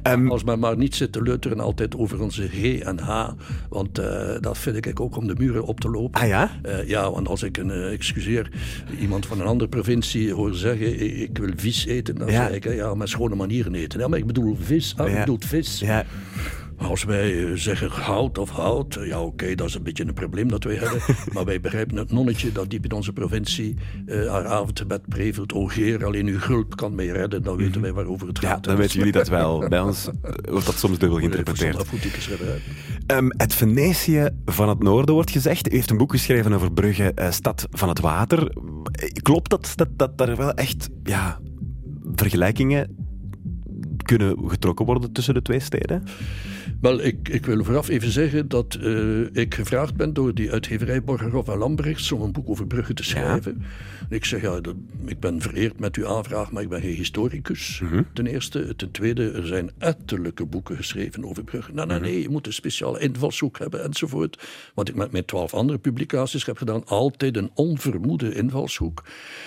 Ehm, 0.03 0.27
Als 0.31 0.43
men 0.43 0.59
maar 0.59 0.77
niet 0.77 0.95
zit 0.95 1.11
te 1.11 1.21
leuteren 1.21 1.59
altijd 1.59 1.95
over 1.97 2.21
onze 2.21 2.47
G 2.47 2.79
en 2.79 2.99
H, 2.99 3.29
want 3.69 3.97
eh, 3.99 4.35
dat 4.39 4.57
vind 4.57 4.85
ik 4.85 4.99
ook 4.99 5.15
om 5.17 5.27
de 5.27 5.35
muren 5.37 5.65
op 5.65 5.79
te 5.79 5.89
lopen. 5.89 6.21
Ah 6.21 6.27
ja? 6.27 6.51
Eh, 6.61 6.87
ja, 6.87 7.11
want 7.11 7.27
als 7.27 7.43
ik 7.43 7.57
een, 7.57 7.71
eh, 7.71 7.91
excuseer, 7.91 8.51
iemand 8.99 9.25
van 9.25 9.39
een 9.39 9.45
andere 9.47 9.69
provincie 9.69 10.33
hoor 10.33 10.53
zeggen, 10.55 11.01
ik, 11.01 11.17
ik 11.29 11.37
wil 11.37 11.51
vis 11.55 11.85
eten, 11.85 12.15
dan 12.15 12.31
Ja. 12.31 12.47
zeg 12.47 12.55
ik, 12.55 12.73
ja, 12.73 12.93
met 12.95 13.09
schone 13.09 13.35
manieren 13.35 13.75
eten. 13.75 13.99
Ja, 13.99 14.07
maar 14.07 14.19
ik 14.19 14.25
bedoel 14.25 14.57
vis, 14.61 14.93
ah, 14.97 15.07
Ja. 15.07 15.13
ik 15.13 15.19
bedoel 15.19 15.37
vis. 15.47 15.79
ja. 15.79 16.05
Als 16.81 17.03
wij 17.03 17.45
eh, 17.45 17.51
zeggen 17.53 17.91
goud 17.91 18.37
of 18.37 18.49
hout, 18.49 18.95
eh, 18.95 19.07
ja 19.07 19.21
oké, 19.21 19.55
dat 19.55 19.67
is 19.67 19.75
een 19.75 19.83
beetje 19.83 20.05
een 20.07 20.13
probleem 20.13 20.47
dat 20.47 20.63
wij 20.63 20.75
hebben. 20.75 21.01
maar 21.33 21.45
wij 21.45 21.61
begrijpen 21.61 21.97
het 21.97 22.11
nonnetje 22.11 22.51
dat 22.51 22.69
diep 22.69 22.83
in 22.83 22.91
onze 22.91 23.13
provincie 23.13 23.75
uh, 24.05 24.31
haar 24.31 24.47
avondbed 24.47 25.01
prevelt. 25.07 25.53
Ogeer, 25.53 26.05
alleen 26.05 26.27
uw 26.27 26.39
gulp 26.39 26.75
kan 26.75 26.95
mij 26.95 27.07
redden, 27.07 27.43
dan 27.43 27.57
weten 27.57 27.81
wij 27.81 27.93
waarover 27.93 28.27
het 28.27 28.39
gaat. 28.39 28.65
Ja, 28.65 28.71
dan 28.71 28.75
weten 28.75 28.97
jullie 28.97 29.11
dat 29.11 29.27
wel. 29.27 29.67
Bij 29.67 29.79
ons 29.79 30.09
wordt 30.51 30.65
dat 30.65 30.77
soms 30.77 30.97
dubbel 30.97 31.17
geïnterpreteerd. 31.17 31.85
Um, 33.07 33.31
het 33.37 33.53
Venetië 33.53 34.29
van 34.45 34.69
het 34.69 34.83
Noorden 34.83 35.13
wordt 35.13 35.31
gezegd. 35.31 35.71
U 35.71 35.75
heeft 35.75 35.89
een 35.89 35.97
boek 35.97 36.11
geschreven 36.11 36.53
over 36.53 36.71
Brugge, 36.71 37.11
uh, 37.15 37.31
stad 37.31 37.67
van 37.71 37.89
het 37.89 37.99
water. 37.99 38.55
Klopt 39.21 39.49
dat, 39.49 39.71
dat, 39.75 39.89
dat 39.95 40.17
daar 40.17 40.35
wel 40.35 40.53
echt 40.53 40.89
ja, 41.03 41.39
vergelijkingen 42.15 43.07
kunnen 44.03 44.49
getrokken 44.49 44.85
worden 44.85 45.11
tussen 45.11 45.33
de 45.33 45.41
twee 45.41 45.59
steden? 45.59 46.03
Wel, 46.81 47.01
ik, 47.01 47.29
ik 47.29 47.45
wil 47.45 47.63
vooraf 47.63 47.87
even 47.87 48.11
zeggen 48.11 48.47
dat 48.47 48.77
uh, 48.81 49.27
ik 49.31 49.55
gevraagd 49.55 49.95
ben 49.95 50.13
door 50.13 50.33
die 50.33 50.51
uitgeverij 50.51 51.03
Borgerhoff 51.03 51.49
en 51.49 51.57
Lambrechts 51.57 52.11
om 52.11 52.21
een 52.21 52.31
boek 52.31 52.49
over 52.49 52.67
Brugge 52.67 52.93
te 52.93 53.03
schrijven. 53.03 53.63
Ik 54.09 54.25
zeg, 54.25 54.41
ja, 54.41 54.59
dat, 54.59 54.75
ik 55.05 55.19
ben 55.19 55.41
vereerd 55.41 55.79
met 55.79 55.95
uw 55.95 56.07
aanvraag, 56.07 56.51
maar 56.51 56.63
ik 56.63 56.69
ben 56.69 56.81
geen 56.81 56.95
historicus, 56.95 57.79
-hmm. 57.79 58.05
ten 58.13 58.27
eerste. 58.27 58.75
Ten 58.75 58.91
tweede, 58.91 59.31
er 59.31 59.47
zijn 59.47 59.71
etterlijke 59.77 60.45
boeken 60.45 60.75
geschreven 60.75 61.25
over 61.25 61.43
Brugge. 61.43 61.71
Nou, 61.73 61.87
nee, 61.87 61.99
nee, 61.99 62.21
je 62.21 62.29
moet 62.29 62.47
een 62.47 62.53
speciale 62.53 62.99
invalshoek 62.99 63.59
hebben 63.59 63.83
enzovoort. 63.83 64.47
Wat 64.73 64.89
ik 64.89 64.95
met 64.95 65.11
mijn 65.11 65.25
twaalf 65.25 65.53
andere 65.53 65.79
publicaties 65.79 66.45
heb 66.45 66.57
gedaan, 66.57 66.85
altijd 66.85 67.37
een 67.37 67.51
onvermoede 67.53 68.33
invalshoek. 68.33 69.03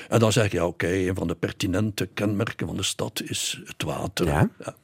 En 0.08 0.18
dan 0.18 0.32
zeg 0.32 0.50
je, 0.50 0.56
ja, 0.56 0.66
oké, 0.66 0.84
okay, 0.84 1.08
een 1.08 1.14
van 1.14 1.26
de 1.26 1.34
pertinente 1.34 2.08
kenmerken 2.14 2.66
van 2.66 2.76
de 2.76 2.82
stad 2.82 3.22
is 3.24 3.62
het 3.64 3.82
water. 3.82 4.26
Ja. 4.26 4.50
Ja. 4.58 4.74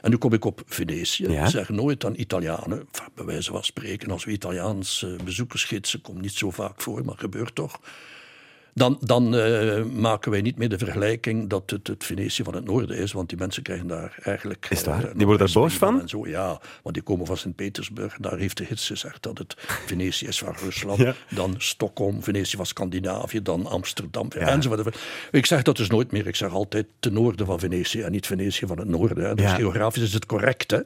En 0.00 0.10
nu 0.10 0.16
kom 0.16 0.32
ik 0.32 0.44
op 0.44 0.62
Venetië. 0.66 1.28
Ja. 1.28 1.48
Zeg 1.48 1.68
nooit 1.68 1.97
aan 2.04 2.20
Italianen, 2.20 2.88
bij 3.14 3.24
wijze 3.24 3.50
van 3.50 3.64
spreken, 3.64 4.10
als 4.10 4.24
we 4.24 4.30
Italiaans 4.30 5.06
bezoekersgidsen, 5.24 6.00
komt 6.00 6.20
niet 6.20 6.32
zo 6.32 6.50
vaak 6.50 6.80
voor, 6.80 7.04
maar 7.04 7.18
gebeurt 7.18 7.54
toch 7.54 7.80
dan, 8.78 8.98
dan 9.00 9.34
uh, 9.34 9.84
maken 9.84 10.30
wij 10.30 10.40
niet 10.40 10.58
meer 10.58 10.68
de 10.68 10.78
vergelijking 10.78 11.48
dat 11.48 11.70
het 11.70 11.86
het 11.86 12.04
Venetië 12.04 12.42
van 12.42 12.54
het 12.54 12.64
noorden 12.64 12.96
is, 12.96 13.12
want 13.12 13.28
die 13.28 13.38
mensen 13.38 13.62
krijgen 13.62 13.86
daar 13.86 14.18
eigenlijk... 14.22 14.66
Is 14.70 14.82
dat? 14.82 14.94
Uh, 14.94 15.10
die 15.14 15.26
worden 15.26 15.46
daar 15.46 15.54
boos 15.62 15.74
van? 15.74 16.00
En 16.00 16.08
zo, 16.08 16.26
ja, 16.26 16.60
want 16.82 16.94
die 16.94 17.04
komen 17.04 17.26
van 17.26 17.36
Sint-Petersburg. 17.36 18.16
Daar 18.20 18.38
heeft 18.38 18.56
de 18.56 18.64
gids 18.64 18.86
gezegd 18.86 19.22
dat 19.22 19.38
het 19.38 19.54
Venetië 19.58 20.26
is 20.26 20.38
van 20.38 20.54
Rusland, 20.64 20.98
ja. 21.08 21.14
dan 21.30 21.54
Stockholm, 21.58 22.22
Venetië 22.22 22.56
van 22.56 22.66
Scandinavië, 22.66 23.42
dan 23.42 23.66
Amsterdam, 23.66 24.26
ja. 24.28 24.38
enzovoort. 24.40 24.98
Ik 25.30 25.46
zeg 25.46 25.62
dat 25.62 25.76
dus 25.76 25.88
nooit 25.88 26.12
meer. 26.12 26.26
Ik 26.26 26.36
zeg 26.36 26.52
altijd 26.52 26.86
ten 27.00 27.12
noorden 27.12 27.46
van 27.46 27.58
Venetië 27.58 28.00
en 28.00 28.12
niet 28.12 28.26
Venetië 28.26 28.66
van 28.66 28.78
het 28.78 28.88
noorden. 28.88 29.24
Hè. 29.24 29.34
Dus 29.34 29.44
ja. 29.44 29.54
geografisch 29.54 30.02
is 30.02 30.12
het 30.12 30.26
correct. 30.26 30.70
Hè. 30.70 30.80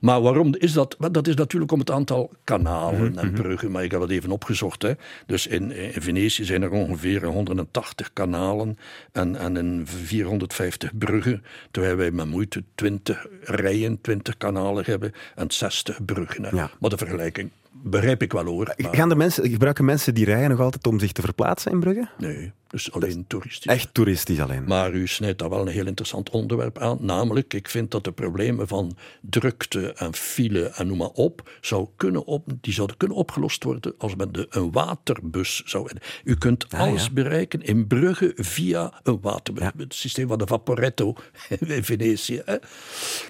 Maar 0.00 0.20
waarom 0.20 0.54
is 0.58 0.72
dat? 0.72 0.96
Dat 1.12 1.26
is 1.26 1.34
natuurlijk 1.34 1.72
om 1.72 1.78
het 1.78 1.90
aantal 1.90 2.30
kanalen 2.44 3.00
mm 3.00 3.06
-hmm. 3.06 3.18
en 3.18 3.32
bruggen, 3.32 3.70
maar 3.70 3.84
ik 3.84 3.90
heb 3.90 4.00
het 4.00 4.10
even 4.10 4.30
opgezocht. 4.30 4.82
Hè. 4.82 4.92
Dus 5.26 5.46
in, 5.46 5.72
in 5.72 6.02
Venetië 6.02 6.44
zijn 6.44 6.62
er 6.62 6.70
ongeveer 6.70 7.29
180 7.30 8.12
kanalen 8.12 8.78
en, 9.12 9.36
en 9.36 9.56
in 9.56 9.86
450 9.86 10.96
bruggen, 10.98 11.44
terwijl 11.70 11.96
wij 11.96 12.10
met 12.10 12.26
moeite 12.26 12.64
20 12.74 13.26
rijen, 13.42 14.00
20 14.00 14.36
kanalen 14.36 14.84
hebben 14.84 15.12
en 15.34 15.50
60 15.50 16.04
bruggen. 16.04 16.56
Ja. 16.56 16.70
Maar 16.80 16.90
de 16.90 16.98
vergelijking 16.98 17.50
begrijp 17.72 18.22
ik 18.22 18.32
wel 18.32 18.44
hoor. 18.44 18.74
Maar... 18.76 18.94
Gaan 18.94 19.08
de 19.08 19.16
mensen, 19.16 19.50
gebruiken 19.50 19.84
mensen 19.84 20.14
die 20.14 20.24
rijden 20.24 20.50
nog 20.50 20.60
altijd 20.60 20.86
om 20.86 20.98
zich 20.98 21.12
te 21.12 21.22
verplaatsen 21.22 21.72
in 21.72 21.80
Brugge? 21.80 22.08
Nee, 22.18 22.52
dus 22.70 22.92
alleen 22.92 23.24
toeristisch. 23.26 23.72
Echt 23.72 23.94
toeristisch 23.94 24.40
alleen. 24.40 24.64
Maar 24.64 24.92
u 24.92 25.06
snijdt 25.06 25.38
daar 25.38 25.50
wel 25.50 25.60
een 25.60 25.72
heel 25.72 25.86
interessant 25.86 26.30
onderwerp 26.30 26.78
aan. 26.78 26.98
Namelijk, 27.00 27.54
ik 27.54 27.68
vind 27.68 27.90
dat 27.90 28.04
de 28.04 28.12
problemen 28.12 28.68
van 28.68 28.96
drukte 29.20 29.92
en 29.92 30.14
file 30.14 30.62
en 30.62 30.86
noem 30.86 30.98
maar 30.98 31.08
op, 31.08 31.50
zou 31.60 31.88
kunnen 31.96 32.24
op 32.24 32.52
die 32.60 32.72
zouden 32.72 32.96
kunnen 32.96 33.16
opgelost 33.16 33.64
worden 33.64 33.94
als 33.98 34.14
men 34.14 34.32
de, 34.32 34.46
een 34.50 34.72
waterbus 34.72 35.62
zou 35.64 35.86
hebben. 35.86 36.02
U 36.24 36.34
kunt 36.34 36.66
ah, 36.72 36.80
alles 36.80 37.04
ja. 37.04 37.10
bereiken 37.10 37.62
in 37.62 37.86
Brugge 37.86 38.32
via 38.36 39.00
een 39.02 39.18
waterbus. 39.20 39.62
Ja. 39.62 39.72
Het 39.76 39.94
systeem 39.94 40.28
van 40.28 40.38
de 40.38 40.46
Vaporetto 40.46 41.14
in 41.58 41.84
Venetië. 41.84 42.42
Hè? 42.44 42.56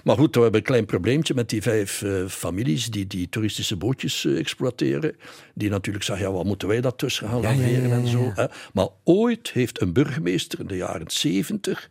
Maar 0.03 0.17
goed, 0.17 0.35
we 0.35 0.41
hebben 0.41 0.59
een 0.59 0.65
klein 0.65 0.85
probleempje 0.85 1.33
met 1.33 1.49
die 1.49 1.61
vijf 1.61 2.01
uh, 2.01 2.27
families 2.27 2.87
die 2.87 3.07
die 3.07 3.29
toeristische 3.29 3.75
bootjes 3.75 4.23
uh, 4.23 4.40
exploiteren. 4.41 5.15
Die 5.53 5.69
natuurlijk 5.69 6.05
zeggen, 6.05 6.25
ja, 6.25 6.31
wat 6.31 6.45
moeten 6.45 6.67
wij 6.67 6.81
dat 6.81 6.97
tussen 6.97 7.29
gaan 7.29 7.41
laveren 7.41 7.91
en 7.91 8.07
zo. 8.07 8.31
Hè? 8.35 8.45
Maar 8.73 8.87
ooit 9.03 9.51
heeft 9.51 9.81
een 9.81 9.93
burgemeester 9.93 10.59
in 10.59 10.67
de 10.67 10.75
jaren 10.75 11.11
70 11.11 11.89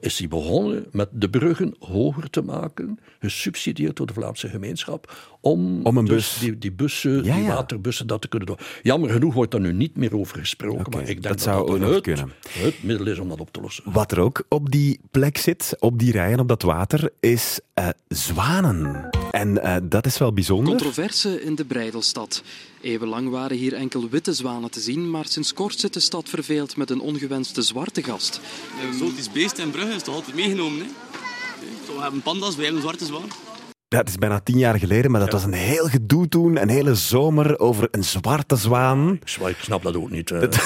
is 0.00 0.18
hij 0.18 0.28
begonnen 0.28 0.86
met 0.92 1.08
de 1.12 1.30
bruggen 1.30 1.74
hoger 1.78 2.30
te 2.30 2.42
maken, 2.42 2.98
gesubsidieerd 3.20 3.96
door 3.96 4.06
de 4.06 4.12
Vlaamse 4.12 4.48
gemeenschap, 4.48 5.16
om, 5.40 5.80
om 5.86 5.96
een 5.96 6.04
dus 6.04 6.32
bus. 6.32 6.38
die, 6.38 6.58
die 6.58 6.72
bussen, 6.72 7.24
ja, 7.24 7.34
die 7.34 7.42
ja. 7.42 7.54
waterbussen, 7.54 8.06
dat 8.06 8.20
te 8.20 8.28
kunnen 8.28 8.48
doen. 8.48 8.56
Jammer 8.82 9.10
genoeg 9.10 9.34
wordt 9.34 9.50
daar 9.50 9.60
nu 9.60 9.72
niet 9.72 9.96
meer 9.96 10.16
over 10.16 10.38
gesproken, 10.38 10.90
maar 10.90 11.00
ik 11.00 11.06
denk 11.06 11.22
dat 11.22 11.32
dat 11.32 11.40
zou 11.40 11.78
dat 11.78 11.94
het, 11.94 12.02
kunnen. 12.02 12.32
het 12.48 12.82
middel 12.82 13.06
is 13.06 13.18
om 13.18 13.28
dat 13.28 13.40
op 13.40 13.52
te 13.52 13.60
lossen. 13.60 13.84
Wat 13.92 14.12
er 14.12 14.20
ook 14.20 14.44
op 14.48 14.70
die 14.70 15.00
plek 15.10 15.38
zit, 15.38 15.76
op 15.78 15.98
die 15.98 16.12
rijen, 16.12 16.40
op 16.40 16.48
dat 16.48 16.62
water, 16.62 17.10
is 17.20 17.60
eh, 17.78 17.88
zwanen. 18.08 19.08
En 19.30 19.62
eh, 19.62 19.76
dat 19.82 20.06
is 20.06 20.18
wel 20.18 20.32
bijzonder. 20.32 20.68
Controverse 20.68 21.42
in 21.42 21.54
de 21.54 21.64
Breidelstad. 21.64 22.42
Eeuwenlang 22.80 23.30
waren 23.30 23.56
hier 23.56 23.74
enkel 23.74 24.08
witte 24.08 24.32
zwanen 24.32 24.70
te 24.70 24.80
zien, 24.80 25.10
maar 25.10 25.26
sinds 25.26 25.52
kort 25.52 25.80
zit 25.80 25.94
de 25.94 26.00
stad 26.00 26.28
verveeld 26.28 26.76
met 26.76 26.90
een 26.90 27.00
ongewenste 27.00 27.62
zwarte 27.62 28.02
gast. 28.02 28.40
Een 28.82 28.88
exotisch 28.88 29.30
beest 29.30 29.58
in 29.58 29.70
Brugge 29.70 29.94
is 29.94 30.02
toch 30.02 30.14
altijd 30.14 30.36
meegenomen, 30.36 30.78
hè? 30.78 30.86
We 31.94 32.02
hebben 32.02 32.22
panda's, 32.22 32.54
wij 32.56 32.64
hebben 32.64 32.82
een 32.82 32.88
zwarte 32.88 33.06
zwaan. 33.06 33.47
Het 33.88 34.08
is 34.08 34.16
bijna 34.16 34.40
tien 34.40 34.58
jaar 34.58 34.78
geleden, 34.78 35.10
maar 35.10 35.20
dat 35.20 35.32
was 35.32 35.44
een 35.44 35.52
heel 35.52 35.86
gedoe 35.86 36.28
toen. 36.28 36.62
Een 36.62 36.68
hele 36.68 36.94
zomer 36.94 37.58
over 37.58 37.88
een 37.90 38.04
zwarte 38.04 38.56
zwaan. 38.56 39.18
Ik 39.22 39.56
snap 39.60 39.82
dat 39.82 39.96
ook 39.96 40.10
niet. 40.10 40.30
eh. 40.30 40.40
Dat 40.40 40.58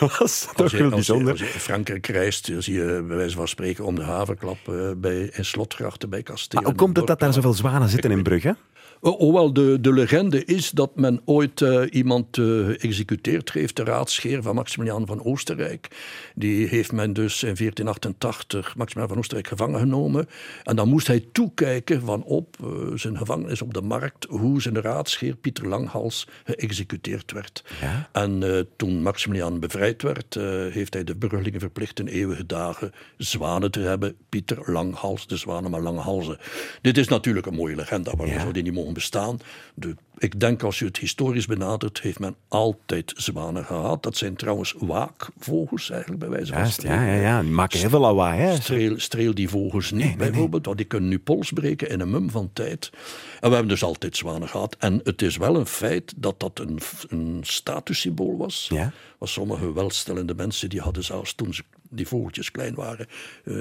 was 0.18 0.40
toch 0.40 0.62
als, 0.62 0.72
je, 0.72 0.88
bijzonder. 0.88 1.30
als 1.30 1.40
je 1.40 1.46
Frankrijk 1.46 2.06
reist, 2.06 2.50
zie 2.58 2.74
je 2.74 3.04
bij 3.06 3.16
wijze 3.16 3.36
van 3.36 3.48
spreken 3.48 3.84
om 3.84 3.94
de 3.94 4.02
havenklap 4.02 4.56
eh, 4.68 4.74
bij, 4.96 5.30
in 5.32 5.44
slotgrachten 5.44 6.10
bij 6.10 6.22
kastelen. 6.22 6.62
Maar 6.62 6.72
hoe 6.72 6.82
komt 6.82 6.96
het 6.96 7.06
dat 7.06 7.20
daar 7.20 7.32
zoveel 7.32 7.52
zwanen 7.52 7.88
zitten 7.88 8.10
in 8.10 8.22
Brugge? 8.22 8.56
Oh, 9.00 9.20
oh, 9.20 9.32
wel, 9.32 9.52
de, 9.52 9.80
de 9.80 9.92
legende 9.92 10.44
is 10.44 10.70
dat 10.70 10.96
men 10.96 11.20
ooit 11.24 11.60
eh, 11.60 11.82
iemand 11.90 12.38
eh, 12.38 12.44
geëxecuteerd 12.44 13.52
heeft, 13.52 13.76
de 13.76 13.84
raadsheer 13.84 14.42
van 14.42 14.54
Maximiliaan 14.54 15.06
van 15.06 15.24
Oostenrijk. 15.24 15.88
Die 16.34 16.66
heeft 16.66 16.92
men 16.92 17.12
dus 17.12 17.42
in 17.42 17.54
1488 17.54 18.76
Maximiliaan 18.76 19.08
van 19.08 19.18
Oostenrijk 19.18 19.48
gevangen 19.48 19.80
genomen. 19.80 20.26
En 20.64 20.76
dan 20.76 20.88
moest 20.88 21.06
hij 21.06 21.24
toekijken 21.32 22.00
van 22.02 22.22
op 22.24 22.56
eh, 22.60 22.68
zijn 22.94 23.16
gevangenis 23.16 23.62
op 23.62 23.74
de 23.74 23.80
markt 23.82 24.26
hoe 24.28 24.62
zijn 24.62 24.80
raadsheer 24.80 25.36
Pieter 25.36 25.68
Langhals 25.68 26.28
geëxecuteerd 26.44 27.32
werd. 27.32 27.64
Ja? 27.80 28.08
En 28.12 28.42
eh, 28.42 28.62
toen 28.76 29.02
Maximiliaan 29.02 29.60
bevrijd 29.60 30.02
werd, 30.02 30.36
eh, 30.36 30.44
heeft 30.70 30.94
hij 30.94 31.04
de 31.04 31.16
burgerlingen 31.16 31.60
verplicht 31.60 32.00
in 32.00 32.06
eeuwige 32.06 32.46
dagen 32.46 32.92
zwanen 33.16 33.70
te 33.70 33.80
hebben. 33.80 34.16
Pieter 34.28 34.72
Langhals, 34.72 35.26
de 35.26 35.36
zwanen 35.36 35.70
met 35.70 35.80
lange 35.80 36.00
halzen. 36.00 36.38
Dit 36.80 36.98
is 36.98 37.08
natuurlijk 37.08 37.46
een 37.46 37.54
mooie 37.54 37.76
legende, 37.76 38.10
waarom 38.16 38.34
Ja. 38.34 38.52
die 38.52 38.62
niet 38.62 38.72
mogen 38.74 38.85
bestaan? 38.92 39.38
De, 39.74 39.94
ik 40.18 40.40
denk 40.40 40.62
als 40.62 40.78
je 40.78 40.84
het 40.84 40.96
historisch 40.96 41.46
benadert, 41.46 42.00
heeft 42.00 42.18
men 42.18 42.36
altijd 42.48 43.12
zwanen 43.16 43.64
gehad. 43.64 44.02
Dat 44.02 44.16
zijn 44.16 44.36
trouwens 44.36 44.74
waakvogels 44.78 45.90
eigenlijk, 45.90 46.20
bij 46.20 46.30
wijze 46.30 46.52
van 46.52 46.60
Juist, 46.60 46.74
spreken. 46.74 46.96
ja, 46.96 47.12
ja, 47.12 47.20
ja. 47.20 47.40
Die 47.40 47.50
maken 47.50 47.78
heel 47.78 47.88
veel 47.88 48.00
lawaai. 48.00 48.40
Hè. 48.40 48.54
Streel, 48.54 48.98
streel 48.98 49.34
die 49.34 49.48
vogels 49.48 49.90
niet, 49.90 50.00
nee, 50.00 50.16
nee. 50.16 50.30
bijvoorbeeld, 50.30 50.66
want 50.66 50.76
die 50.76 50.86
kunnen 50.86 51.08
nu 51.08 51.18
pols 51.18 51.52
breken 51.52 51.88
in 51.88 52.00
een 52.00 52.10
mum 52.10 52.30
van 52.30 52.50
tijd. 52.52 52.90
En 53.40 53.48
we 53.48 53.54
hebben 53.54 53.68
dus 53.68 53.82
altijd 53.82 54.16
zwanen 54.16 54.48
gehad. 54.48 54.76
En 54.78 55.00
het 55.04 55.22
is 55.22 55.36
wel 55.36 55.56
een 55.56 55.66
feit 55.66 56.14
dat 56.16 56.40
dat 56.40 56.58
een, 56.58 56.78
een 57.08 57.40
statussymbool 57.42 58.36
was. 58.36 58.66
Ja. 58.72 58.92
Want 59.18 59.30
sommige 59.30 59.72
welstellende 59.72 60.34
mensen 60.34 60.68
die 60.68 60.80
hadden 60.80 61.04
zelfs 61.04 61.34
toen 61.34 61.54
ze, 61.54 61.62
die 61.90 62.06
vogeltjes 62.08 62.50
klein 62.50 62.74
waren, 62.74 63.06
eh, 63.44 63.54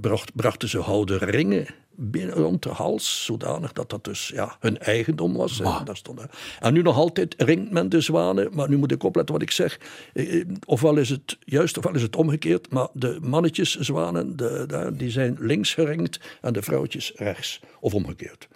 bracht, 0.00 0.34
brachten 0.34 0.68
ze 0.68 0.78
houden 0.78 1.18
ringen 1.18 1.66
binnen, 1.96 2.34
rond 2.34 2.62
de 2.62 2.68
hals, 2.68 3.24
zodanig 3.24 3.72
dat 3.72 3.90
dat 3.90 4.04
dus 4.04 4.28
ja, 4.28 4.56
hun 4.60 4.78
eigendom 4.78 5.36
was. 5.36 5.60
En, 5.60 5.84
daar 5.84 5.96
stond, 5.96 6.20
en 6.60 6.72
nu 6.72 6.82
nog 6.82 6.96
altijd 6.96 7.34
ringt 7.38 7.70
men 7.70 7.88
de 7.88 8.00
zwanen, 8.00 8.48
maar 8.54 8.68
nu 8.68 8.76
moet 8.76 8.92
ik 8.92 9.02
opletten 9.02 9.34
wat 9.34 9.42
ik 9.42 9.50
zeg. 9.50 9.80
Eh, 10.12 10.40
eh, 10.40 10.46
Ofwel 10.66 10.96
is 10.96 11.08
het 11.08 11.36
juist, 11.40 11.76
ofwel 11.78 11.94
is 11.94 12.02
het 12.02 12.16
omgekeerd, 12.16 12.70
maar 12.70 12.88
de 12.92 13.18
mannetjes 13.22 13.78
zwanen, 13.78 14.36
de, 14.36 14.64
de- 14.66 14.90
die 14.96 15.10
zijn 15.10 15.36
links 15.40 15.74
geringd 15.74 16.20
en 16.40 16.52
de 16.52 16.62
vrouwtjes 16.62 17.12
rechts. 17.16 17.60
Of 17.80 17.94
omgekeerd. 17.94 18.48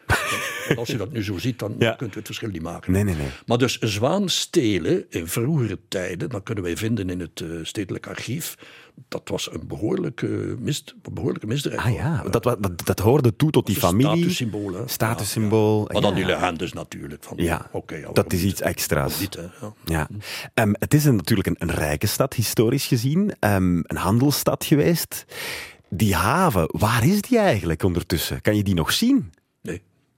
Want 0.66 0.78
als 0.78 0.88
je 0.88 0.96
dat 0.96 1.12
nu 1.12 1.22
zo 1.24 1.38
ziet, 1.38 1.58
dan 1.58 1.74
Ja. 1.78 1.92
kunt 1.92 2.14
u 2.14 2.16
het 2.18 2.26
verschil 2.26 2.48
niet 2.48 2.62
maken. 2.62 2.92
Nee, 2.92 3.04
nee, 3.04 3.14
nee. 3.14 3.28
Maar 3.46 3.58
dus 3.58 3.78
zwaanstelen 3.78 5.04
in 5.08 5.26
vroegere 5.28 5.78
tijden, 5.88 6.28
dat 6.28 6.42
kunnen 6.42 6.64
wij 6.64 6.76
vinden 6.76 7.10
in 7.10 7.20
het 7.20 7.40
eh, 7.40 7.48
stedelijk 7.62 8.06
archief, 8.06 8.54
dat 9.08 9.28
was 9.28 9.52
een 9.52 9.66
behoorlijke, 9.66 10.56
mis, 10.58 10.84
behoorlijke 11.12 11.46
misdrijf. 11.46 11.84
Ah 11.84 11.94
ja, 11.94 12.22
dat, 12.30 12.42
dat, 12.42 12.58
dat 12.86 12.98
hoorde 12.98 13.36
toe 13.36 13.50
tot 13.50 13.66
die 13.66 13.76
familie. 13.76 14.16
statussymbool, 14.16 14.72
hè? 14.72 14.82
Statussymbool. 14.86 15.88
Maar 15.92 16.02
dan 16.02 16.10
ja. 16.10 16.16
die 16.16 16.26
legendes 16.26 16.72
natuurlijk. 16.72 17.24
Van, 17.24 17.36
Ja, 17.36 17.68
oké, 17.72 17.94
ja, 17.96 18.08
dat 18.12 18.32
is 18.32 18.42
iets 18.42 18.60
extra's. 18.60 19.20
Niet? 19.20 19.38
Ja. 19.60 19.72
Ja. 19.84 20.08
Ehm, 20.54 20.72
het 20.78 20.94
is 20.94 21.04
een, 21.04 21.16
natuurlijk 21.16 21.48
een, 21.48 21.56
een 21.58 21.70
rijke 21.74 22.06
stad, 22.06 22.34
historisch 22.34 22.86
gezien. 22.86 23.32
Ehm, 23.38 23.78
een 23.82 23.96
handelsstad 23.96 24.64
geweest. 24.64 25.24
Die 25.90 26.14
haven, 26.14 26.68
waar 26.72 27.06
is 27.06 27.20
die 27.22 27.38
eigenlijk 27.38 27.82
ondertussen? 27.82 28.40
Kan 28.40 28.56
je 28.56 28.62
die 28.62 28.74
nog 28.74 28.92
zien? 28.92 29.32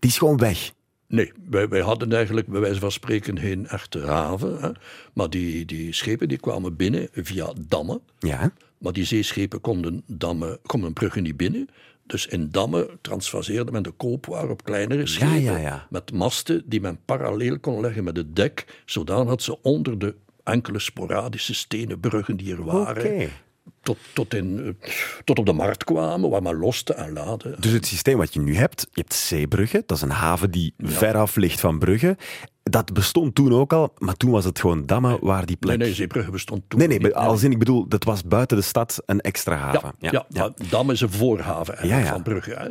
Die 0.00 0.11
is 0.11 0.19
gewoon 0.19 0.37
weg. 0.37 0.73
Nee, 1.07 1.33
wij, 1.50 1.69
wij 1.69 1.80
hadden 1.80 2.12
eigenlijk 2.12 2.47
bij 2.47 2.61
wijze 2.61 2.80
van 2.80 2.92
spreken 2.92 3.38
geen 3.38 3.66
echte 3.66 4.00
haven. 4.00 4.61
Hè. 4.61 4.71
Maar 5.12 5.30
die, 5.30 5.64
die 5.64 5.92
schepen 5.92 6.28
die 6.28 6.38
kwamen 6.38 6.76
binnen 6.76 7.09
via 7.12 7.52
dammen. 7.69 8.00
Ja. 8.19 8.52
Maar 8.78 8.92
die 8.92 9.04
zeeschepen 9.04 9.61
konden, 9.61 10.02
dammen, 10.07 10.59
konden 10.66 10.92
bruggen 10.92 11.23
niet 11.23 11.37
binnen. 11.37 11.69
Dus 12.07 12.26
in 12.26 12.50
dammen 12.50 12.88
transfaseerde 13.00 13.71
men 13.73 13.83
de 13.83 13.90
koopwaar 13.90 14.49
op 14.49 14.64
kleinere 14.64 15.07
schepen. 15.07 15.40
ja, 15.40 15.57
ja. 15.57 15.87
Met 15.90 16.12
masten 16.12 16.62
die 16.66 16.80
men 16.80 17.00
parallel 17.04 17.59
kon 17.59 17.80
leggen 17.80 18.04
met 18.04 18.16
het 18.16 18.37
dek. 18.37 18.83
Zodanig 18.85 19.28
dat 19.28 19.42
ze 19.42 19.62
onder 19.62 19.99
de 19.99 20.14
enkele 20.45 20.78
sporadische 20.78 21.54
stenen 21.54 22.00
bruggen 22.00 22.37
die 22.37 22.52
er 22.52 22.64
waren. 22.64 23.30
Tot, 23.83 23.99
tot, 24.12 24.35
in, 24.35 24.76
eh, 24.81 24.90
tot 25.25 25.38
op 25.38 25.47
de 25.47 25.52
markt 25.52 25.85
kwamen, 25.85 26.31
waar 26.31 26.43
men 26.43 26.57
loste 26.57 26.95
en 26.95 27.12
laadde. 27.12 27.57
Dus 27.59 27.73
het 27.73 27.87
systeem 27.87 28.17
wat 28.17 28.35
je 28.35 28.40
nu 28.40 28.57
hebt, 28.57 28.81
je 28.81 29.00
hebt 29.00 29.14
Zeebrugge, 29.14 29.83
dat 29.87 29.97
is 29.97 30.02
een 30.02 30.11
haven 30.11 30.50
die 30.50 30.75
veraf 30.79 31.37
ligt 31.37 31.61
van 31.61 31.79
Brugge. 31.79 32.17
Dat 32.71 32.93
bestond 32.93 33.35
toen 33.35 33.53
ook 33.53 33.73
al, 33.73 33.93
maar 33.99 34.15
toen 34.17 34.31
was 34.31 34.45
het 34.45 34.61
gewoon 34.61 34.87
dammen 34.87 35.19
waar 35.21 35.47
die 35.47 35.57
plek... 35.57 35.77
Nee, 35.79 35.87
nee, 35.87 35.97
Zeebrugge 35.97 36.31
bestond 36.31 36.62
toen 36.69 36.79
Nee, 36.79 36.89
nee, 36.89 36.99
niet. 36.99 37.15
als 37.15 37.43
in, 37.43 37.50
ik 37.53 37.59
bedoel, 37.59 37.89
dat 37.89 38.05
was 38.05 38.25
buiten 38.25 38.57
de 38.57 38.62
stad 38.62 39.03
een 39.07 39.21
extra 39.21 39.55
haven. 39.57 39.93
Ja, 39.99 40.11
ja, 40.11 40.27
maar 40.41 40.69
Dam 40.69 40.91
is 40.91 41.00
een 41.00 41.11
voorhaven 41.11 41.75
eigenlijk 41.77 42.03
Ja, 42.03 42.07
ja. 42.07 42.12
van 42.12 42.23
Brugge. 42.23 42.50
Hè? 42.50 42.69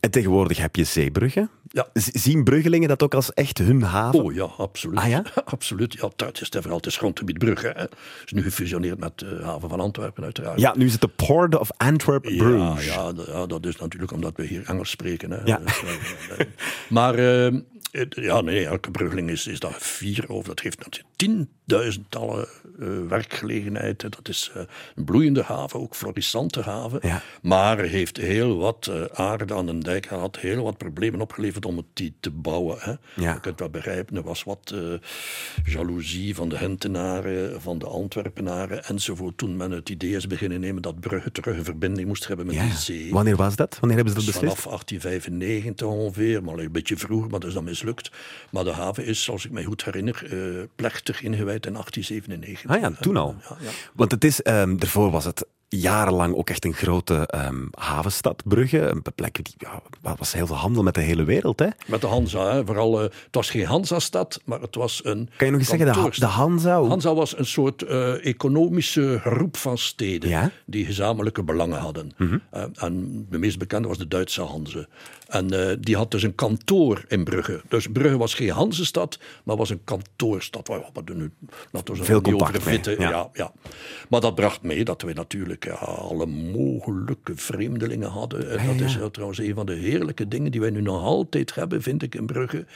En 0.00 0.10
tegenwoordig 0.10 0.58
heb 0.58 0.76
je 0.76 0.84
Zeebrugge. 0.84 1.48
Ja. 1.68 1.88
Zien 1.94 2.44
Bruggelingen 2.44 2.88
dat 2.88 3.02
ook 3.02 3.14
als 3.14 3.32
echt 3.34 3.58
hun 3.58 3.82
haven? 3.82 4.22
Oh 4.24 4.34
ja, 4.34 4.44
absoluut. 4.44 4.98
Ah, 4.98 5.08
ja? 5.08 5.22
absoluut. 5.44 5.92
Ja, 5.92 6.10
het 6.26 6.40
is 6.40 6.48
vooral 6.50 6.76
het 6.76 6.86
is 6.86 6.96
grondgebied 6.96 7.38
Brugge. 7.38 7.72
Hè. 7.76 7.84
is 8.24 8.32
nu 8.32 8.42
gefusioneerd 8.42 8.98
met 8.98 9.18
de 9.18 9.40
haven 9.42 9.68
van 9.68 9.80
Antwerpen 9.80 10.24
uiteraard. 10.24 10.60
Ja, 10.60 10.74
nu 10.76 10.84
is 10.86 10.92
het 10.92 11.00
de 11.00 11.08
Port 11.08 11.58
of 11.58 11.68
Antwerp 11.76 12.22
Bruges. 12.22 12.84
ja, 12.86 13.12
ja, 13.26 13.46
dat 13.46 13.66
is 13.66 13.76
natuurlijk 13.76 14.12
omdat 14.12 14.32
we 14.36 14.44
hier 14.46 14.62
Engels 14.66 14.90
spreken. 14.90 15.30
Hè. 15.30 15.40
Ja. 15.44 15.56
Dus, 15.56 15.82
eh, 15.82 16.40
eh, 16.40 16.46
maar 16.88 17.14
eh, 17.14 17.44
het- 17.44 17.64
ja, 18.08 18.40
nee, 18.40 18.66
elke 18.66 18.90
bruggeling 18.90 19.30
is, 19.30 19.46
is 19.46 19.58
daar 19.60 19.76
vier 19.78 20.24
over. 20.28 20.48
Dat 20.48 20.60
geeft 20.60 20.78
natuurlijk 20.78 21.14
tienduizendtallen 21.16 22.48
eh 22.78 22.88
werkgelegenheid. 23.08 24.00
Dat 24.00 24.28
is 24.28 24.50
eh, 24.54 24.62
een 24.94 25.04
bloeiende 25.04 25.42
haven, 25.42 25.80
ook 25.80 25.94
florissante 25.94 26.60
haven. 26.60 26.98
Ja. 27.02 27.22
Maar 27.42 27.78
heeft 27.78 28.16
heel 28.16 28.56
wat 28.58 28.86
eh, 28.90 29.04
aarde 29.04 29.54
aan 29.54 29.68
een 29.68 29.80
dijk 29.80 30.06
gehad, 30.06 30.38
heel 30.38 30.62
wat 30.64 30.76
problemen 30.78 31.20
opgeleverd 31.20 31.64
om 31.66 31.76
het 31.76 31.86
die 31.92 32.14
te 32.20 32.30
bouwen. 32.30 32.76
Hè. 32.80 32.94
Ja. 33.22 33.32
Je 33.34 33.40
kunt 33.40 33.58
wel 33.58 33.70
begrijpen, 33.70 34.16
er 34.16 34.22
was 34.22 34.42
wat 34.44 34.72
eh, 34.74 34.80
jaloezie 35.72 36.34
van 36.34 36.48
de 36.48 36.56
Hentenaren, 36.56 37.60
van 37.62 37.78
de 37.78 37.86
Antwerpenaren 37.86 38.84
enzovoort. 38.84 39.38
Toen 39.38 39.56
men 39.56 39.70
het 39.70 39.88
idee 39.88 40.14
is 40.16 40.26
beginnen 40.26 40.60
nemen 40.60 40.82
dat 40.82 41.00
Brugge 41.00 41.32
terug 41.32 41.56
een 41.56 41.64
verbinding 41.64 42.08
moest 42.08 42.26
hebben 42.26 42.46
met 42.46 42.54
Ja. 42.54 42.62
die 42.62 42.72
zee. 42.76 43.10
Wanneer 43.12 43.36
was 43.36 43.56
dat? 43.56 43.78
Wanneer 43.80 43.96
hebben 43.96 44.14
ze 44.14 44.20
dat 44.24 44.28
Dus 44.32 44.40
beslist? 44.40 44.62
vanaf 44.62 44.80
1895 44.80 45.86
ongeveer, 45.86 46.44
maar 46.44 46.58
een 46.58 46.72
beetje 46.72 46.96
vroeger, 46.96 47.30
maar 47.30 47.40
dat 47.40 47.48
is 47.48 47.54
dan 47.54 47.68
mislukt. 47.80 48.10
Maar 48.50 48.64
de 48.64 48.70
haven 48.70 49.04
is, 49.04 49.30
als 49.30 49.44
ik 49.44 49.50
mij 49.50 49.64
goed 49.64 49.84
herinner, 49.84 50.22
eh, 50.24 50.64
plechtig 50.76 51.22
ingewijd 51.22 51.66
in 51.66 51.72
1897. 51.72 52.70
Ah 52.70 52.80
ja, 52.80 52.90
toen 53.00 53.16
al. 53.16 53.36
Ja, 53.48 53.56
ja. 53.60 53.70
Want 53.94 54.10
het 54.10 54.24
is, 54.24 54.42
ehm 54.42 54.76
daarvoor 54.76 55.10
was 55.10 55.24
het 55.24 55.46
jarenlang 55.76 56.34
ook 56.34 56.50
echt 56.50 56.64
een 56.64 56.74
grote 56.74 57.26
ehm, 57.26 57.66
havenstad, 57.70 58.42
Brugge. 58.44 58.78
Een 58.78 59.02
plek 59.14 59.44
die, 59.44 59.54
ja, 59.58 59.82
waar 60.00 60.14
was 60.18 60.32
heel 60.32 60.46
veel 60.46 60.56
handel 60.56 60.82
met 60.82 60.94
de 60.94 61.00
hele 61.00 61.24
wereld. 61.24 61.58
Hè? 61.58 61.66
Met 61.86 62.00
de 62.00 62.06
Hansa, 62.06 62.52
hè. 62.52 62.66
vooral, 62.66 62.98
eh, 62.98 63.02
het 63.02 63.34
was 63.34 63.50
geen 63.50 63.64
Hansa-stad, 63.64 64.40
maar 64.44 64.60
het 64.60 64.74
was 64.74 65.00
een. 65.04 65.30
Kan 65.36 65.46
je 65.46 65.52
nog 65.52 65.60
eens 65.60 65.70
zeggen, 65.70 65.92
de, 65.92 66.10
de 66.20 66.26
Hansa? 66.26 66.82
Hansa 66.82 67.14
was 67.14 67.38
een 67.38 67.46
soort 67.46 67.82
eh, 67.82 68.26
economische 68.26 69.20
groep 69.24 69.56
van 69.56 69.78
steden 69.78 70.28
Ja. 70.28 70.40
Mhm. 70.40 70.50
die 70.64 70.84
gezamenlijke 70.84 71.42
belangen 71.42 71.78
hadden. 71.78 72.12
Eh, 72.50 72.62
en 72.74 73.26
de 73.30 73.38
meest 73.38 73.58
bekende 73.58 73.88
was 73.88 73.98
de 73.98 74.08
Duitse 74.08 74.42
Hanze. 74.42 74.88
En 75.28 75.78
die 75.80 75.96
had 75.96 76.10
dus 76.10 76.22
een 76.22 76.34
kantoor 76.34 77.04
in 77.08 77.24
Brugge. 77.24 77.62
Dus 77.68 77.86
Brugge 77.92 78.16
was 78.16 78.34
geen 78.34 78.50
Hansestad, 78.50 79.18
maar 79.44 79.56
was 79.56 79.70
een 79.70 79.84
kantoorstad. 79.84 80.68
Waar 80.68 80.80
we 80.92 81.04
doen 81.04 81.16
nu, 81.16 81.32
laten 81.70 81.92
we 81.94 81.98
zo 81.98 82.04
Veel 82.04 82.20
contact 82.20 82.64
mee, 82.64 82.80
ja. 82.98 83.10
Ja, 83.10 83.28
ja. 83.32 83.52
Maar 84.08 84.20
dat 84.20 84.34
bracht 84.34 84.62
mee 84.62 84.84
dat 84.84 85.02
we 85.02 85.12
natuurlijk 85.12 85.59
ja, 85.64 85.72
alle 85.72 86.26
mogelijke 86.26 87.32
vreemdelingen 87.36 88.08
hadden. 88.08 88.58
En 88.58 88.66
dat 88.66 88.88
is 88.88 88.96
eh, 88.96 89.06
trouwens 89.06 89.38
een 89.38 89.54
van 89.54 89.66
de 89.66 89.74
heerlijke 89.74 90.28
dingen 90.28 90.50
die 90.50 90.60
wij 90.60 90.70
nu 90.70 90.80
nog 90.80 91.02
altijd 91.02 91.54
hebben, 91.54 91.82
vind 91.82 92.02
ik, 92.02 92.14
in 92.14 92.26
Brugge. 92.26 92.66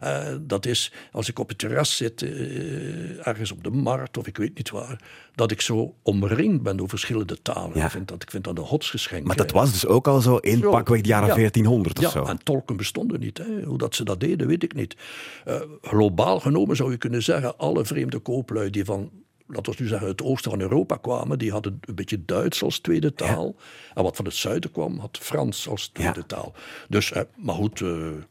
Eh, 0.00 0.26
dat 0.40 0.66
is 0.66 0.92
als 1.12 1.28
ik 1.28 1.38
op 1.38 1.48
het 1.48 1.58
terras 1.58 1.96
zit, 1.96 2.22
eh, 2.22 3.26
ergens 3.26 3.52
op 3.52 3.64
de 3.64 3.70
markt 3.70 4.18
of 4.18 4.26
ik 4.26 4.36
weet 4.36 4.56
niet 4.56 4.70
waar, 4.70 5.00
dat 5.34 5.50
ik 5.50 5.60
zo 5.60 5.94
omringd 6.02 6.62
ben 6.62 6.76
door 6.76 6.88
verschillende 6.88 7.42
talen. 7.42 7.78
Ja. 7.78 7.84
Ik, 7.84 7.90
vind 7.90 8.08
dat, 8.08 8.22
ik 8.22 8.30
vind 8.30 8.44
dat 8.44 8.58
een 8.58 8.64
godsgeschenk. 8.64 9.26
Maar 9.26 9.36
dat 9.36 9.48
eh. 9.48 9.52
was 9.52 9.72
dus 9.72 9.86
ook 9.86 10.08
al 10.08 10.20
zo 10.20 10.36
in 10.36 10.58
Zo. 10.58 10.70
pakweg 10.70 11.00
de 11.00 11.08
jaren 11.08 11.28
Ja. 11.28 11.34
1400 11.34 11.98
of 11.98 12.04
ja, 12.04 12.10
zo. 12.10 12.24
en 12.24 12.38
tolken 12.42 12.76
bestonden 12.76 13.20
niet. 13.20 13.38
Hè. 13.38 13.62
Hoe 13.62 13.78
dat 13.78 13.94
ze 13.94 14.04
dat 14.04 14.20
deden, 14.20 14.46
weet 14.46 14.62
ik 14.62 14.74
niet. 14.74 14.96
Eh, 15.44 15.60
globaal 15.82 16.40
genomen 16.40 16.76
zou 16.76 16.90
je 16.90 16.96
kunnen 16.96 17.22
zeggen, 17.22 17.58
alle 17.58 17.84
vreemde 17.84 18.18
kooplui 18.18 18.70
die 18.70 18.84
van, 18.84 19.10
laten 19.52 19.72
we 19.72 19.82
nu 19.82 19.88
zeggen, 19.88 20.08
het 20.08 20.22
oosten 20.22 20.50
van 20.50 20.60
Europa 20.60 20.96
kwamen, 20.96 21.38
die 21.38 21.50
hadden 21.52 21.78
een 21.84 21.94
beetje 21.94 22.24
Duits 22.24 22.62
als 22.62 22.78
tweede 22.78 23.14
taal. 23.14 23.54
En 23.94 24.02
wat 24.02 24.16
van 24.16 24.24
het 24.24 24.34
zuiden 24.34 24.70
kwam, 24.72 24.98
had 24.98 25.18
Frans 25.20 25.68
als 25.68 25.88
tweede 25.88 26.18
Ja. 26.20 26.24
taal. 26.26 26.52
Dus, 26.88 27.12
eh, 27.12 27.22
maar 27.36 27.54
goed... 27.54 27.80
eh, 27.80 27.88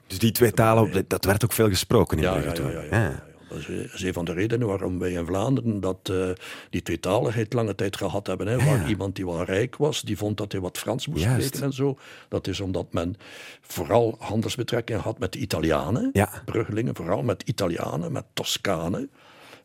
Dus 0.07 0.19
die 0.19 0.31
twee 0.31 0.51
talen, 0.51 0.91
dat- 0.91 1.09
dat 1.09 1.25
werd 1.25 1.43
ook 1.43 1.53
veel 1.53 1.69
gesproken 1.69 2.17
in 2.17 2.23
ja, 2.23 2.31
Brugge 2.31 2.47
ja, 2.49 2.53
toen. 2.55 2.71
ja, 2.71 2.81
ja, 2.81 3.03
ja. 3.03 3.27
Dat 3.49 3.57
is, 3.93 4.01
een 4.03 4.13
van 4.13 4.25
de 4.25 4.33
redenen 4.33 4.67
waarom 4.67 4.99
wij 4.99 5.11
in 5.11 5.25
Vlaanderen 5.25 5.79
dat, 5.79 6.09
eh, 6.11 6.29
die 6.69 6.81
tweetaligheid 6.81 7.53
lange 7.53 7.75
tijd 7.75 7.97
gehad 7.97 8.27
hebben. 8.27 8.47
Hè, 8.47 8.57
waar 8.65 8.89
iemand 8.89 9.15
die 9.15 9.25
wel 9.25 9.43
rijk 9.43 9.75
was, 9.77 10.01
die 10.01 10.17
vond 10.17 10.37
dat 10.37 10.51
hij 10.51 10.61
wat 10.61 10.77
Frans 10.77 11.07
moest 11.07 11.23
Juist. 11.23 11.45
spreken 11.45 11.65
en 11.67 11.73
zo. 11.73 11.97
Dat 12.27 12.47
is 12.47 12.59
omdat 12.59 12.93
men 12.93 13.15
vooral 13.61 14.15
handelsbetrekkingen 14.19 15.01
had 15.01 15.19
met 15.19 15.31
de 15.33 15.39
Italianen. 15.39 16.11
Bruggelingen, 16.45 16.95
vooral 16.95 17.21
met 17.23 17.41
Italianen, 17.45 18.11
met 18.11 18.25
Toscanen. 18.33 19.09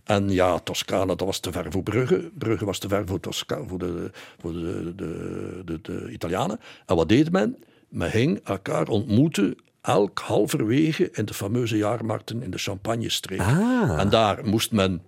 En 0.05 0.31
ja, 0.31 0.59
Toscane, 0.59 1.07
dat 1.17 1.21
was 1.27 1.39
te 1.39 1.53
ver 1.53 1.67
voor 1.73 1.83
Brugge. 1.83 2.31
Brugge 2.39 2.65
was 2.65 2.79
te 2.79 2.89
ver 2.89 3.07
voor, 3.07 3.21
Tosca 3.21 3.59
voor, 3.67 3.79
de, 3.79 4.11
voor 4.41 4.53
de, 4.53 4.93
de, 4.97 5.63
de, 5.65 5.79
de 5.83 6.09
Italianen. 6.13 6.61
En 6.87 6.97
wat 6.97 7.09
deed 7.09 7.31
men? 7.33 7.57
Men 7.89 8.11
ging 8.11 8.41
elkaar 8.45 8.89
ontmoeten 8.89 9.57
elk 9.81 10.19
halverwege 10.19 11.09
in 11.13 11.25
de 11.25 11.35
fameuze 11.35 11.77
jaarmarkten 11.77 12.43
in 12.43 12.51
de 12.51 12.59
Champagne-streek. 12.59 13.41
Ah. 13.41 13.97
En 14.01 14.09
daar 14.09 14.47
moest 14.47 14.73
men 14.73 15.03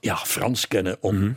ja, 0.00 0.16
Frans 0.16 0.68
kennen 0.68 0.96
om, 1.00 1.34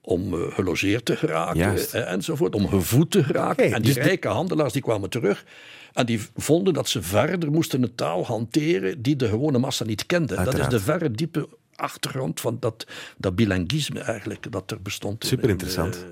om 0.00 0.34
eh, 0.34 0.40
gelogeerd 0.54 1.04
te 1.04 1.16
geraken 1.16 1.58
Mhm. 1.58 1.66
Juist. 1.68 1.94
eh, 1.94 2.12
enzovoort, 2.12 2.54
om 2.54 2.68
gevoed 2.68 3.10
te 3.10 3.24
geraken. 3.24 3.64
En 3.64 3.72
die 3.72 3.80
dus 3.80 3.94
de- 3.94 4.00
rijke 4.00 4.28
handelaars 4.28 4.72
die 4.72 4.82
kwamen 4.82 5.10
terug 5.10 5.44
en 5.92 6.06
die 6.06 6.20
vonden 6.36 6.74
dat 6.74 6.88
ze 6.88 7.02
verder 7.02 7.50
moesten 7.50 7.82
een 7.82 7.94
taal 7.94 8.26
hanteren 8.26 9.02
die 9.02 9.16
de 9.16 9.28
gewone 9.28 9.58
massa 9.58 9.84
niet 9.84 10.06
kende. 10.06 10.34
Dat 10.44 10.58
is 10.58 10.68
de 10.68 10.80
verre 10.80 11.10
diepe 11.10 11.48
achtergrond 11.78 12.40
van 12.40 12.56
dat, 12.60 12.86
dat 13.16 13.36
bilinguïsme 13.36 14.00
eigenlijk 14.00 14.52
dat 14.52 14.70
er 14.70 14.82
bestond 14.82 15.22
in, 15.22 15.28
Superinteressant. 15.28 15.96
in, 15.96 16.02
eh, 16.02 16.08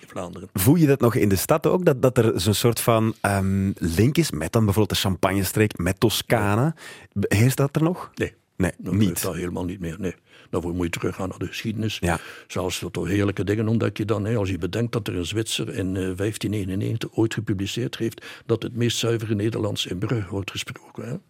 in 0.00 0.08
Vlaanderen. 0.08 0.48
Voel 0.52 0.74
je 0.74 0.86
dat 0.86 1.00
nog 1.00 1.14
in 1.14 1.28
de 1.28 1.36
stad 1.36 1.66
ook? 1.66 1.84
Dat, 1.84 2.02
dat 2.02 2.18
er 2.18 2.40
zo'n 2.40 2.54
soort 2.54 2.80
van 2.80 3.14
ehm, 3.20 3.72
link 3.76 4.16
is 4.18 4.30
met 4.30 4.52
dan 4.52 4.64
bijvoorbeeld 4.64 5.00
de 5.00 5.08
Champagne-streek, 5.08 5.78
met 5.78 6.00
Toscane. 6.00 6.74
Heerst 7.20 7.56
dat 7.56 7.76
er 7.76 7.82
nog? 7.82 8.10
Nee. 8.14 8.34
Nee, 8.56 8.72
Dat 8.78 8.94
niet. 8.94 9.22
Dat 9.22 9.34
helemaal 9.34 9.64
niet 9.64 9.80
meer. 9.80 9.96
Nee. 9.98 10.14
Daarvoor 10.50 10.74
moet 10.74 10.84
je 10.84 10.90
teruggaan 10.90 11.28
naar 11.28 11.38
de 11.38 11.46
geschiedenis. 11.46 11.98
Ja. 12.00 12.18
Zelfs 12.46 12.84
tot 12.90 13.06
heerlijke 13.06 13.44
dingen 13.44 13.68
ontdek 13.68 13.96
je 13.96 14.04
dan. 14.04 14.24
Hè. 14.24 14.36
Als 14.36 14.50
je 14.50 14.58
bedenkt 14.58 14.92
dat 14.92 15.08
er 15.08 15.16
een 15.16 15.26
Zwitser 15.26 15.68
in 15.68 15.86
eh, 15.86 15.92
1599 15.92 17.10
ooit 17.12 17.34
gepubliceerd 17.34 17.96
heeft 17.96 18.26
dat 18.46 18.62
het 18.62 18.76
meest 18.76 18.98
zuivere 18.98 19.34
Nederlands 19.34 19.86
in 19.86 19.98
Brugge 19.98 20.30
wordt 20.30 20.50
gesproken. 20.50 21.22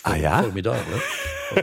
Ah 0.00 0.18
ja? 0.18 0.42
Formidabel, 0.42 0.80
hè? 0.84 1.00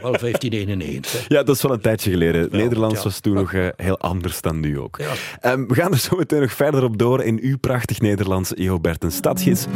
1591. 0.18 1.12
hè. 1.28 1.34
Ja, 1.36 1.42
dat 1.42 1.56
is 1.56 1.62
wel 1.62 1.72
een 1.72 1.80
tijdje 1.80 2.10
geleden. 2.10 2.48
Nederlands 2.50 2.96
ja. 2.96 3.02
was 3.02 3.20
toen 3.20 3.34
nog 3.34 3.52
eh, 3.52 3.68
heel 3.76 3.98
anders 3.98 4.40
dan 4.40 4.60
nu 4.60 4.78
ook. 4.78 4.96
Ja. 4.98 5.12
Ehm, 5.40 5.66
we 5.66 5.74
gaan 5.74 5.92
er 5.92 5.98
zo 5.98 6.16
meteen 6.16 6.40
nog 6.40 6.52
verder 6.52 6.84
op 6.84 6.98
door 6.98 7.22
in 7.22 7.38
uw 7.42 7.58
prachtig 7.58 8.00
Nederlands, 8.00 8.52
Jo 8.54 8.80
Berten 8.80 9.12
Stadgids. 9.12 9.66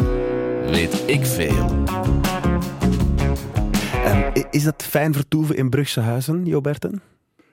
Weet 0.70 1.02
ik 1.06 1.26
veel. 1.26 1.84
Ehm, 4.04 4.30
is 4.50 4.62
dat 4.64 4.82
fijn 4.88 5.12
vertoeven 5.14 5.56
in 5.56 5.70
Brugse 5.70 6.00
huizen, 6.00 6.44
Jo 6.44 6.60
Berten? 6.60 7.02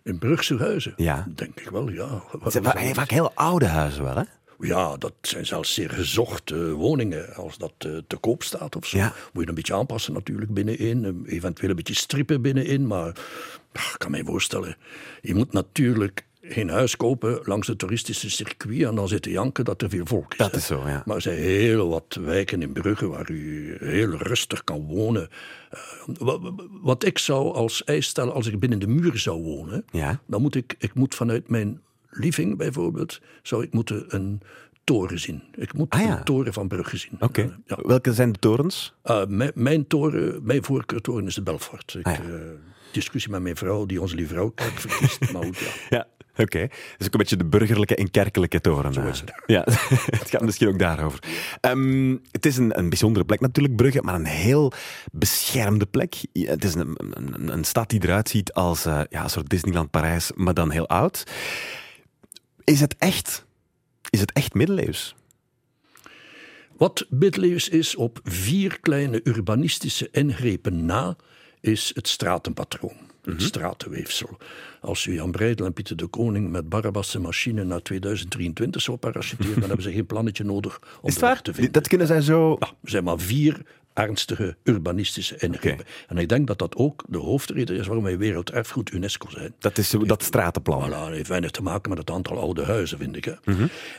In 0.03 0.17
Brugse 0.19 0.57
huizen? 0.57 0.93
Ja. 0.95 1.25
Denk 1.35 1.59
ik 1.59 1.69
wel, 1.69 1.89
ja. 1.89 2.23
Het 2.43 2.51
zijn 2.51 2.63
va- 2.63 2.93
vaak 2.93 3.09
heel 3.09 3.31
oude 3.33 3.65
huizen 3.65 4.03
wel, 4.03 4.15
hè? 4.15 4.23
Ja, 4.61 4.97
dat 4.97 5.13
zijn 5.21 5.45
zelfs 5.45 5.73
zeer 5.73 5.89
gezochte 5.89 6.71
woningen. 6.71 7.35
Als 7.35 7.57
dat 7.57 7.73
eh, 7.77 7.97
te 8.07 8.17
koop 8.17 8.43
staat 8.43 8.75
of 8.75 8.85
zo. 8.85 8.97
Ja. 8.97 9.13
Moet 9.33 9.43
je 9.43 9.49
een 9.49 9.55
beetje 9.55 9.73
aanpassen 9.73 10.13
natuurlijk 10.13 10.53
binnenin. 10.53 11.05
eh, 11.25 11.33
Eventueel 11.35 11.69
een 11.69 11.75
beetje 11.75 11.95
strippen 11.95 12.41
binnenin. 12.41 12.87
Maar 12.87 13.07
ik 13.73 13.95
kan 13.97 14.11
me 14.11 14.23
voorstellen. 14.25 14.75
Je 15.21 15.35
moet 15.35 15.53
natuurlijk 15.53 16.25
geen 16.43 16.69
huis 16.69 16.97
kopen 16.97 17.39
langs 17.43 17.67
het 17.67 17.77
toeristische 17.79 18.29
circuit. 18.29 18.81
En 18.83 18.95
dan 18.95 19.07
zitten 19.07 19.31
janken 19.31 19.65
dat 19.65 19.81
er 19.81 19.89
veel 19.89 20.05
volk 20.05 20.31
is. 20.31 20.37
Dat 20.37 20.55
is 20.55 20.65
zo, 20.65 20.83
ja. 20.87 21.03
Maar 21.05 21.15
er 21.15 21.21
zijn 21.21 21.37
heel 21.37 21.89
wat 21.89 22.17
wijken 22.21 22.61
in 22.61 22.71
Brugge 22.73 23.07
waar 23.07 23.31
u 23.31 23.75
heel 23.79 24.09
rustig 24.11 24.63
kan 24.63 24.85
wonen. 24.85 25.29
Eh, 25.69 25.79
wa- 26.19 26.39
wa- 26.39 26.53
wat 26.81 27.05
ik 27.05 27.17
zou 27.17 27.53
als 27.53 27.83
eis 27.83 28.05
stellen 28.07 28.33
als 28.33 28.47
ik 28.47 28.59
binnen 28.59 28.79
de 28.79 28.87
muur 28.87 29.17
zou 29.17 29.41
wonen, 29.43 29.85
Ja. 29.91 30.21
dan 30.27 30.41
moet 30.41 30.55
ik, 30.55 30.75
ik 30.77 30.93
moet 30.93 31.15
vanuit 31.15 31.49
mijn 31.49 31.81
living 32.11 32.57
bijvoorbeeld, 32.57 33.19
zou 33.41 33.63
ik 33.63 33.73
moeten 33.73 34.05
een 34.07 34.41
toren 34.83 35.19
zien. 35.19 35.43
Ik 35.55 35.73
moet 35.73 35.89
Ah, 35.89 36.01
ja. 36.01 36.15
de 36.15 36.23
toren 36.23 36.53
van 36.53 36.67
Brugge 36.67 36.97
zien. 36.97 37.11
Oké. 37.19 37.57
Ja. 37.65 37.77
Welke 37.81 38.13
zijn 38.13 38.31
de 38.31 38.39
torens? 38.39 38.93
Eh, 39.03 39.25
mijn, 39.27 39.51
mijn 39.55 39.87
toren, 39.87 40.39
mijn 40.43 40.63
voorkeurtoren 40.63 41.27
is 41.27 41.35
de 41.35 41.43
Belfort. 41.43 41.95
Ik, 41.99 42.05
Ah, 42.05 42.13
ja. 42.13 42.19
eh, 42.23 42.29
discussie 42.91 43.31
met 43.31 43.41
mijn 43.41 43.55
vrouw, 43.55 43.85
die 43.85 44.01
onze 44.01 44.15
lieve 44.15 44.33
vrouw 44.33 44.49
kijk 44.49 44.71
verkiest. 44.71 45.19
maar 45.33 45.43
goed, 45.43 45.57
ja. 45.59 45.67
Ja, 45.89 46.07
oké. 46.43 46.67
Dus 46.97 47.07
ook 47.07 47.13
een 47.13 47.19
beetje 47.19 47.37
de 47.37 47.45
burgerlijke 47.45 47.95
en 47.95 48.11
kerkelijke 48.11 48.61
toren. 48.61 48.93
Zo 48.93 49.01
is 49.01 49.19
het. 49.19 49.33
Ja, 49.45 49.61
het 50.19 50.29
gaat 50.29 50.41
misschien 50.41 50.67
ook 50.67 50.79
daarover. 50.79 51.19
Ehm, 51.61 52.17
het 52.31 52.45
is 52.45 52.57
een, 52.57 52.77
een 52.79 52.89
bijzondere 52.89 53.25
plek 53.25 53.39
natuurlijk, 53.39 53.75
Brugge, 53.75 54.01
maar 54.01 54.15
een 54.15 54.25
heel 54.25 54.71
beschermde 55.11 55.85
plek. 55.85 56.15
Het 56.33 56.63
is 56.63 56.73
een, 56.73 56.95
een, 56.97 57.51
een 57.53 57.63
stad 57.63 57.89
die 57.89 58.03
eruit 58.03 58.29
ziet 58.29 58.53
als 58.53 58.85
eh, 58.85 59.01
ja, 59.09 59.23
een 59.23 59.29
soort 59.29 59.49
Disneyland 59.49 59.89
Parijs, 59.91 60.31
maar 60.35 60.53
dan 60.53 60.71
heel 60.71 60.87
oud. 60.87 61.23
Is 62.63 62.79
het 62.79 62.95
echt, 62.97 63.45
is 64.09 64.19
het 64.19 64.31
echt 64.31 64.53
middeleeuws? 64.53 65.15
Wat 66.77 67.05
middeleeuws 67.09 67.69
is 67.69 67.95
op 67.95 68.19
vier 68.23 68.79
kleine 68.79 69.21
urbanistische 69.23 70.09
ingrepen 70.11 70.85
na, 70.85 71.15
is 71.59 71.91
het 71.95 72.07
stratenpatroon. 72.07 73.09
Het 73.23 73.33
Mhm. 73.33 73.43
stratenweefsel. 73.43 74.37
Als 74.81 75.05
u 75.05 75.13
Jan 75.13 75.31
Breidel 75.31 75.65
en 75.65 75.73
Pieter 75.73 75.95
de 75.95 76.07
Koning 76.07 76.49
met 76.51 76.69
Barabas' 76.69 77.17
machine 77.17 77.63
naar 77.63 77.81
2023 77.81 78.81
zou 78.81 78.97
parachuteren, 78.97 79.53
dan 79.53 79.63
hebben 79.67 79.81
ze 79.81 79.91
geen 79.91 80.05
plannetje 80.05 80.43
nodig 80.43 80.79
om 80.79 80.87
Is 80.87 80.89
het 80.93 81.01
de 81.13 81.19
weg 81.19 81.19
waar? 81.21 81.41
te 81.41 81.53
vinden. 81.53 81.71
Dat 81.71 81.87
kunnen 81.87 82.07
zij 82.07 82.21
zo... 82.21 82.55
Ja, 82.59 82.67
er 82.83 82.89
zijn 82.89 83.03
maar 83.03 83.19
vier 83.19 83.61
ernstige 83.93 84.55
urbanistische 84.63 85.35
ingrepen. 85.37 85.85
En 86.07 86.17
ik 86.17 86.29
denk 86.29 86.47
dat 86.47 86.59
dat 86.59 86.75
ook 86.75 87.03
de 87.07 87.17
hoofdreden 87.17 87.77
is 87.77 87.85
waarom 87.85 88.03
wij 88.03 88.17
werelderfgoed 88.17 88.91
UNESCO 88.91 89.29
zijn. 89.29 89.53
Dat 89.59 89.77
is 89.77 89.89
dat 89.89 90.23
stratenplan. 90.23 90.89
Voilà, 90.89 90.93
dat 90.93 91.09
heeft 91.09 91.29
weinig 91.29 91.51
te 91.51 91.61
maken 91.61 91.89
met 91.89 91.97
het 91.97 92.11
aantal 92.11 92.39
oude 92.39 92.63
huizen, 92.63 92.97
vind 92.97 93.15
ik. 93.15 93.25
Hè. 93.25 93.33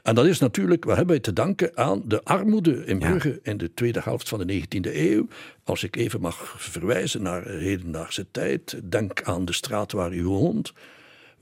En 0.02 0.14
dat 0.14 0.26
is 0.26 0.38
natuurlijk, 0.38 0.84
we 0.84 0.94
hebben 0.94 1.22
te 1.22 1.32
danken 1.32 1.70
aan 1.74 2.02
de 2.04 2.24
armoede 2.24 2.84
in 2.84 2.98
Brugge 2.98 3.40
in 3.42 3.56
de 3.56 3.74
tweede 3.74 4.00
helft 4.02 4.28
van 4.28 4.46
de 4.46 4.60
19e 4.60 4.94
eeuw. 4.94 5.28
Als 5.64 5.82
ik 5.84 5.96
even 5.96 6.20
mag 6.20 6.54
verwijzen 6.58 7.22
naar 7.22 7.46
hedendaagse 7.46 8.26
tijd, 8.30 8.80
denk 8.84 9.22
aan 9.22 9.44
de 9.44 9.52
straat 9.52 9.92
waar 9.92 10.12
u 10.12 10.24
woont. 10.24 10.72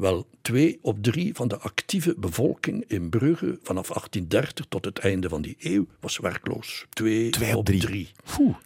Wel, 0.01 0.27
twee 0.43 0.79
op 0.83 1.03
drie 1.03 1.35
van 1.35 1.49
de 1.49 1.59
actieve 1.59 2.15
bevolking 2.19 2.85
in 2.87 3.09
Brugge 3.09 3.59
vanaf 3.63 3.89
1830 3.89 4.67
tot 4.69 4.85
het 4.85 4.99
einde 4.99 5.29
van 5.29 5.43
die 5.43 5.57
eeuw 5.59 5.87
was 6.01 6.19
werkloos. 6.19 6.87
Twee, 6.91 7.31
Twee 7.31 7.53
op 7.53 7.59
op 7.59 7.65
drie. 7.65 7.81
drie. 7.81 8.11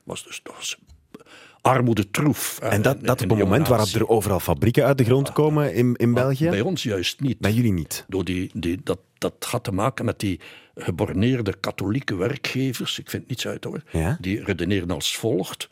Was 0.05 0.25
dus 0.25 0.40
dat 0.42 0.55
was 0.57 0.79
armoede 1.61 2.11
troef. 2.11 2.59
En 2.59 2.83
dat, 2.83 3.05
dat 3.05 3.23
op 3.23 3.31
het 3.31 3.38
moment 3.38 3.68
waarop 3.68 3.88
er 3.88 4.09
overal 4.09 4.40
fabrieken 4.40 4.85
uit 4.85 4.99
de 4.99 5.05
grond 5.05 5.33
komen 5.33 5.75
in, 5.75 5.97
in 5.97 6.14
België? 6.14 6.49
Bij 6.49 6.61
ons 6.61 6.83
juist 6.83 7.20
niet. 7.20 7.38
Bij 7.38 7.53
jullie 7.53 7.73
niet. 7.73 8.05
Door 8.09 8.25
die, 8.25 8.51
die, 8.55 8.81
dat, 8.83 8.99
dat 9.18 9.47
had 9.51 9.64
te 9.64 9.73
maken 9.73 10.05
met 10.05 10.20
die 10.20 10.40
geborneerde 10.75 11.55
katholieke 11.61 12.16
werkgevers. 12.16 12.99
Ik 12.99 13.11
vind 13.11 13.29
niets 13.29 13.47
uit 13.47 13.64
hoor. 13.64 13.83
Ja? 13.90 14.16
Die 14.20 14.44
redeneren 14.44 14.90
als 14.90 15.16
volgt. 15.16 15.68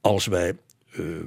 Als 0.00 0.26
wij 0.26 0.56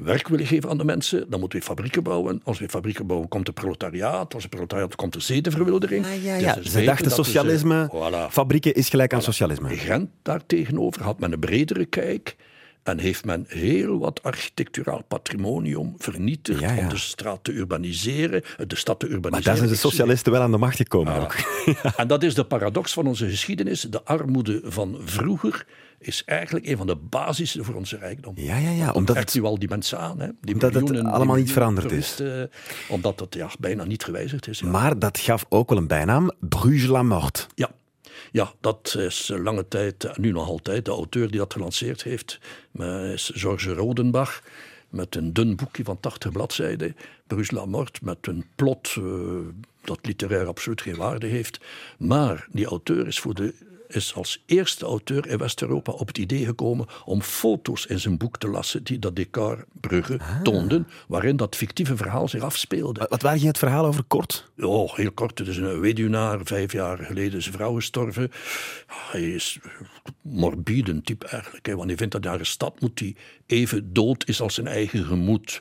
werk 0.03 0.27
willen 0.27 0.45
geven 0.45 0.69
aan 0.69 0.77
de 0.77 0.84
mensen, 0.84 1.29
dan 1.29 1.39
moeten 1.39 1.60
we 1.60 1.65
fabrieken 1.65 2.03
bouwen. 2.03 2.41
Als 2.43 2.60
we 2.60 2.69
fabrieken 2.69 3.08
bouwen, 3.08 3.29
komt 3.29 3.47
er 3.47 3.53
proletariaat. 3.53 4.34
Als 4.34 4.43
er 4.43 4.49
proletariaat 4.49 4.95
komt 4.95 5.15
er 5.15 5.21
zedenverwildering. 5.21 6.05
Ah, 6.05 6.23
ja, 6.23 6.34
Dus 6.36 6.43
ja. 6.43 6.53
ze 6.62 6.69
Ze 6.69 6.84
dachten 6.84 7.10
ze- 7.10 7.15
socialisme, 7.15 7.89
Voilà. 7.93 8.32
fabrieken 8.32 8.73
is 8.73 8.89
gelijk 8.89 9.13
aan 9.13 9.21
socialisme. 9.21 9.69
Gent 9.77 10.10
daartegenover 10.21 11.03
had 11.03 11.19
men 11.19 11.32
een 11.34 11.39
bredere 11.39 11.86
kijk 11.86 12.36
en 12.89 12.99
heeft 12.99 13.25
men 13.25 13.45
heel 13.47 13.99
wat 13.99 14.23
architecturaal 14.23 15.04
patrimonium 15.08 15.93
vernietigd 15.97 16.60
Ja, 16.60 16.71
ja. 16.71 16.80
om 16.82 16.89
de 16.89 16.97
straat 16.97 17.43
te 17.43 17.52
urbaniseren, 17.54 18.43
de 18.67 18.75
stad 18.75 18.99
te 18.99 19.06
urbaniseren. 19.06 19.32
Maar 19.32 19.41
daar 19.41 19.58
zijn 19.58 19.69
de 19.69 19.75
socialisten 19.75 20.32
wel 20.32 20.41
aan 20.41 20.52
de 20.52 20.58
macht 20.58 20.75
gekomen 20.75 21.13
ook. 21.21 21.36
En 21.97 22.08
dat 22.08 22.23
is 22.23 22.36
de 22.36 22.43
paradox 22.43 22.93
van 22.93 23.08
onze 23.08 23.30
geschiedenis. 23.30 23.82
De 23.82 24.04
armoede 24.04 24.62
van 24.63 24.97
vroeger 25.04 25.65
is 25.99 26.23
eigenlijk 26.25 26.67
een 26.67 26.78
van 26.78 26.88
de 26.88 26.95
basissen 26.95 27.65
voor 27.65 27.75
onze 27.75 27.97
rijkdom. 27.97 28.34
Ja, 28.38 28.58
ja, 28.58 28.69
ja. 28.69 28.86
Dat 28.86 28.95
Omdat 28.95 29.15
het, 29.17 29.34
u 29.34 29.43
al 29.43 29.60
die 29.60 29.69
mensen 29.69 29.99
aan. 29.99 30.19
Hè? 30.19 30.28
Die 30.41 30.54
Omdat 30.54 30.73
het 30.73 30.80
miljoenen- 30.84 31.04
die 31.04 31.13
allemaal 31.13 31.36
niet 31.36 31.52
veranderd 31.52 31.91
is. 31.91 32.21
Omdat 32.89 33.19
het 33.19 33.34
ja, 33.36 33.49
bijna 33.60 33.84
niet 33.84 34.04
gewijzigd 34.04 34.47
is. 34.47 34.60
Ja. 34.60 34.67
maar 34.67 34.99
dat 34.99 35.19
gaf 35.19 35.45
ook 35.49 35.69
wel 35.69 35.78
een 35.78 35.88
bijnaam, 35.88 36.32
Bruges 36.39 36.86
la 36.86 37.04
Mort. 37.04 37.47
Ja. 37.56 37.69
Ja, 38.32 38.53
dat 38.62 38.95
is 38.97 39.32
lange 39.36 39.67
tijd, 39.67 40.17
nu 40.17 40.32
nog 40.32 40.47
altijd, 40.47 40.86
de 40.86 40.91
auteur 40.91 41.27
die 41.29 41.39
dat 41.39 41.53
gelanceerd 41.53 42.03
heeft, 42.03 42.39
is 43.13 43.32
Georges 43.34 43.73
Rodenbach, 43.73 44.41
met 44.89 45.15
een 45.15 45.34
dun 45.34 45.55
boekje 45.55 45.84
van 45.84 45.99
80 45.99 46.32
bladzijden, 46.32 46.95
Bruce 47.27 47.55
la 47.55 47.65
Mort, 47.65 48.01
met 48.01 48.27
een 48.27 48.45
plot 48.55 48.95
eh, 48.97 49.03
dat 49.82 49.99
literair 50.01 50.47
absoluut 50.47 50.82
geen 50.82 50.95
waarde 50.95 51.27
heeft. 51.27 51.60
Maar 51.97 52.47
die 52.51 52.65
auteur 52.65 53.08
is, 53.08 53.19
voor 53.19 53.34
de, 53.34 53.53
is 53.89 54.13
als 54.13 54.43
eerste 54.45 54.86
auteur 54.86 55.28
in 55.28 55.38
West-Europa 55.38 55.91
op 55.91 56.08
het 56.08 56.17
idee 56.17 56.45
gekomen 56.45 56.88
om 57.06 57.21
foto's 57.21 57.86
in 57.86 57.99
zijn 57.99 58.17
boek 58.17 58.38
te 58.38 58.47
lassen 58.47 58.84
die 58.84 58.99
dat 58.99 59.15
decor 59.15 59.65
Brugge 59.80 60.19
toonden, 60.43 60.88
waarin 61.08 61.38
dat 61.38 61.56
fictieve 61.56 61.97
verhaal 61.97 62.28
zich 62.28 62.41
afspeelde. 62.41 63.06
Wat 63.10 63.21
waar 63.21 63.36
ging 63.36 63.47
het 63.47 63.58
verhaal 63.58 63.86
over 63.86 64.04
kort? 64.04 64.52
Oh, 64.60 64.95
heel 64.95 65.12
kort. 65.12 65.39
Het 65.39 65.47
is 65.47 65.58
een 65.58 65.80
weduwnaar. 65.80 66.39
Vijf 66.43 66.71
jaar 66.71 66.97
geleden 66.97 67.38
is 67.38 67.43
zijn 67.43 67.56
vrouw 67.56 67.73
gestorven. 67.73 68.32
Hij 68.88 69.32
is 69.32 69.60
morbide 70.21 71.02
type 71.02 71.28
eigenlijk. 71.28 71.65
Hè, 71.65 71.75
want 71.75 71.88
hij 71.88 71.97
vindt 71.97 72.13
dat 72.13 72.23
naar 72.23 72.39
een 72.39 72.45
stad 72.45 72.82
moet 72.82 72.97
die 72.97 73.15
even 73.45 73.93
dood 73.93 74.28
is 74.28 74.41
als 74.41 74.54
zijn 74.54 74.67
eigen 74.67 75.06
gemoed. 75.06 75.60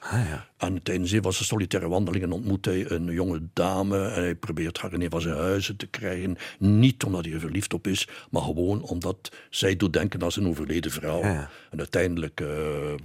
En 0.59 0.83
tijdens 0.83 1.11
een 1.12 1.23
van 1.23 1.33
zijn 1.33 1.44
solitaire 1.44 1.88
wandelingen 1.88 2.33
ontmoet 2.33 2.64
hij 2.64 2.90
een 2.90 3.05
jonge 3.12 3.40
dame. 3.53 4.05
En 4.09 4.23
hij 4.23 4.35
probeert 4.35 4.79
haar 4.79 4.92
in 4.92 5.03
een 5.03 5.11
van 5.11 5.21
zijn 5.21 5.37
huizen 5.37 5.77
te 5.77 5.87
krijgen. 5.87 6.37
Niet 6.59 7.05
omdat 7.05 7.25
hij 7.25 7.35
er 7.35 7.40
verliefd 7.40 7.75
op 7.75 7.87
is, 7.87 8.09
maar 8.31 8.42
gewoon 8.42 8.83
omdat 8.83 9.29
zij 9.51 9.77
doet 9.77 9.92
denken 9.92 10.23
aan 10.23 10.33
zijn 10.33 10.47
overleden 10.49 10.90
vrouw. 10.90 11.23
Ja. 11.23 11.51
En 11.71 11.79
uiteindelijk 11.79 12.40
eh, 12.40 12.49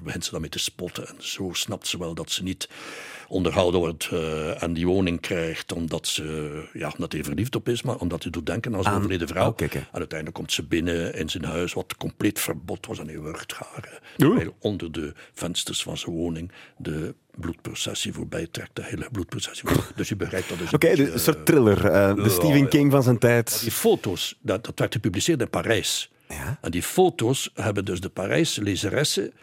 begint 0.04 0.26
ze 0.26 0.32
daarmee 0.32 0.50
te 0.50 0.60
spotten. 0.60 1.08
En 1.08 1.16
zo 1.18 1.50
snapt 1.54 1.88
ze 1.88 1.98
wel 1.98 2.14
dat 2.14 2.32
ze 2.32 2.44
niet 2.44 2.70
onderhouden 3.28 3.80
wordt 3.80 4.08
eh, 4.12 4.64
en 4.64 4.74
die 4.74 4.88
woning 4.88 5.20
krijgt 5.22 5.72
omdat 5.72 6.08
ze 6.08 6.24
ja, 6.74 6.92
omdat 6.94 7.12
hij 7.12 7.24
verliefd 7.24 7.56
op 7.56 7.70
is, 7.70 7.82
maar 7.82 7.96
omdat 7.98 8.24
hij 8.24 8.32
doet 8.32 8.46
denken 8.46 8.76
aan 8.76 8.82
zijn 8.84 8.94
Aan- 8.94 9.00
overleden 9.00 9.28
vrouw. 9.28 9.50
Oh. 9.52 9.62
En 9.76 9.88
uiteindelijk 9.92 10.34
komt 10.38 10.52
ze 10.52 10.64
binnen 10.64 11.14
in 11.16 11.30
zijn 11.30 11.44
huis, 11.46 11.74
wat 11.74 11.98
compleet 11.98 12.40
verbod 12.40 12.86
was 12.86 13.00
en 13.00 13.08
hij 13.08 13.20
wurgt 13.20 13.54
haar. 13.54 13.84
eh. 13.92 14.00
Terwijl 14.18 14.56
onder 14.60 14.92
de 14.92 15.14
vensters 15.34 15.84
van 15.84 15.98
zijn 15.98 16.16
woning 16.16 16.52
de 16.78 17.16
bloedprocessie 17.38 18.14
voorbij 18.14 18.48
trekt, 18.52 18.76
de 18.76 18.84
hele 18.84 19.08
bloedprocessie. 19.12 19.70
Dus 19.96 20.10
je 20.10 20.16
begrijpt 20.16 20.50
dat 20.50 20.60
een 20.60 20.74
Oké, 20.74 20.96
dus 20.96 21.14
een 21.14 21.20
soort 21.20 21.46
thriller. 21.46 21.86
eh, 21.86 22.16
de 22.16 22.30
Stephen. 22.30 22.68
King 22.68 22.92
van 22.92 23.04
zijn 23.04 23.18
tijd. 23.18 23.60
die 23.62 23.72
foto's, 23.72 24.38
dat, 24.42 24.66
dat 24.66 24.80
werd 24.80 24.94
gepubliceerd 24.94 25.42
in 25.42 25.50
Parijs. 25.50 26.12
Ja. 26.30 26.58
En 26.62 26.72
die 26.72 26.84
foto's 26.84 27.50
hebben 27.54 27.86
dus 27.86 28.00
de 28.02 28.10
Parijse 28.10 28.62
lezeressen 28.62 29.34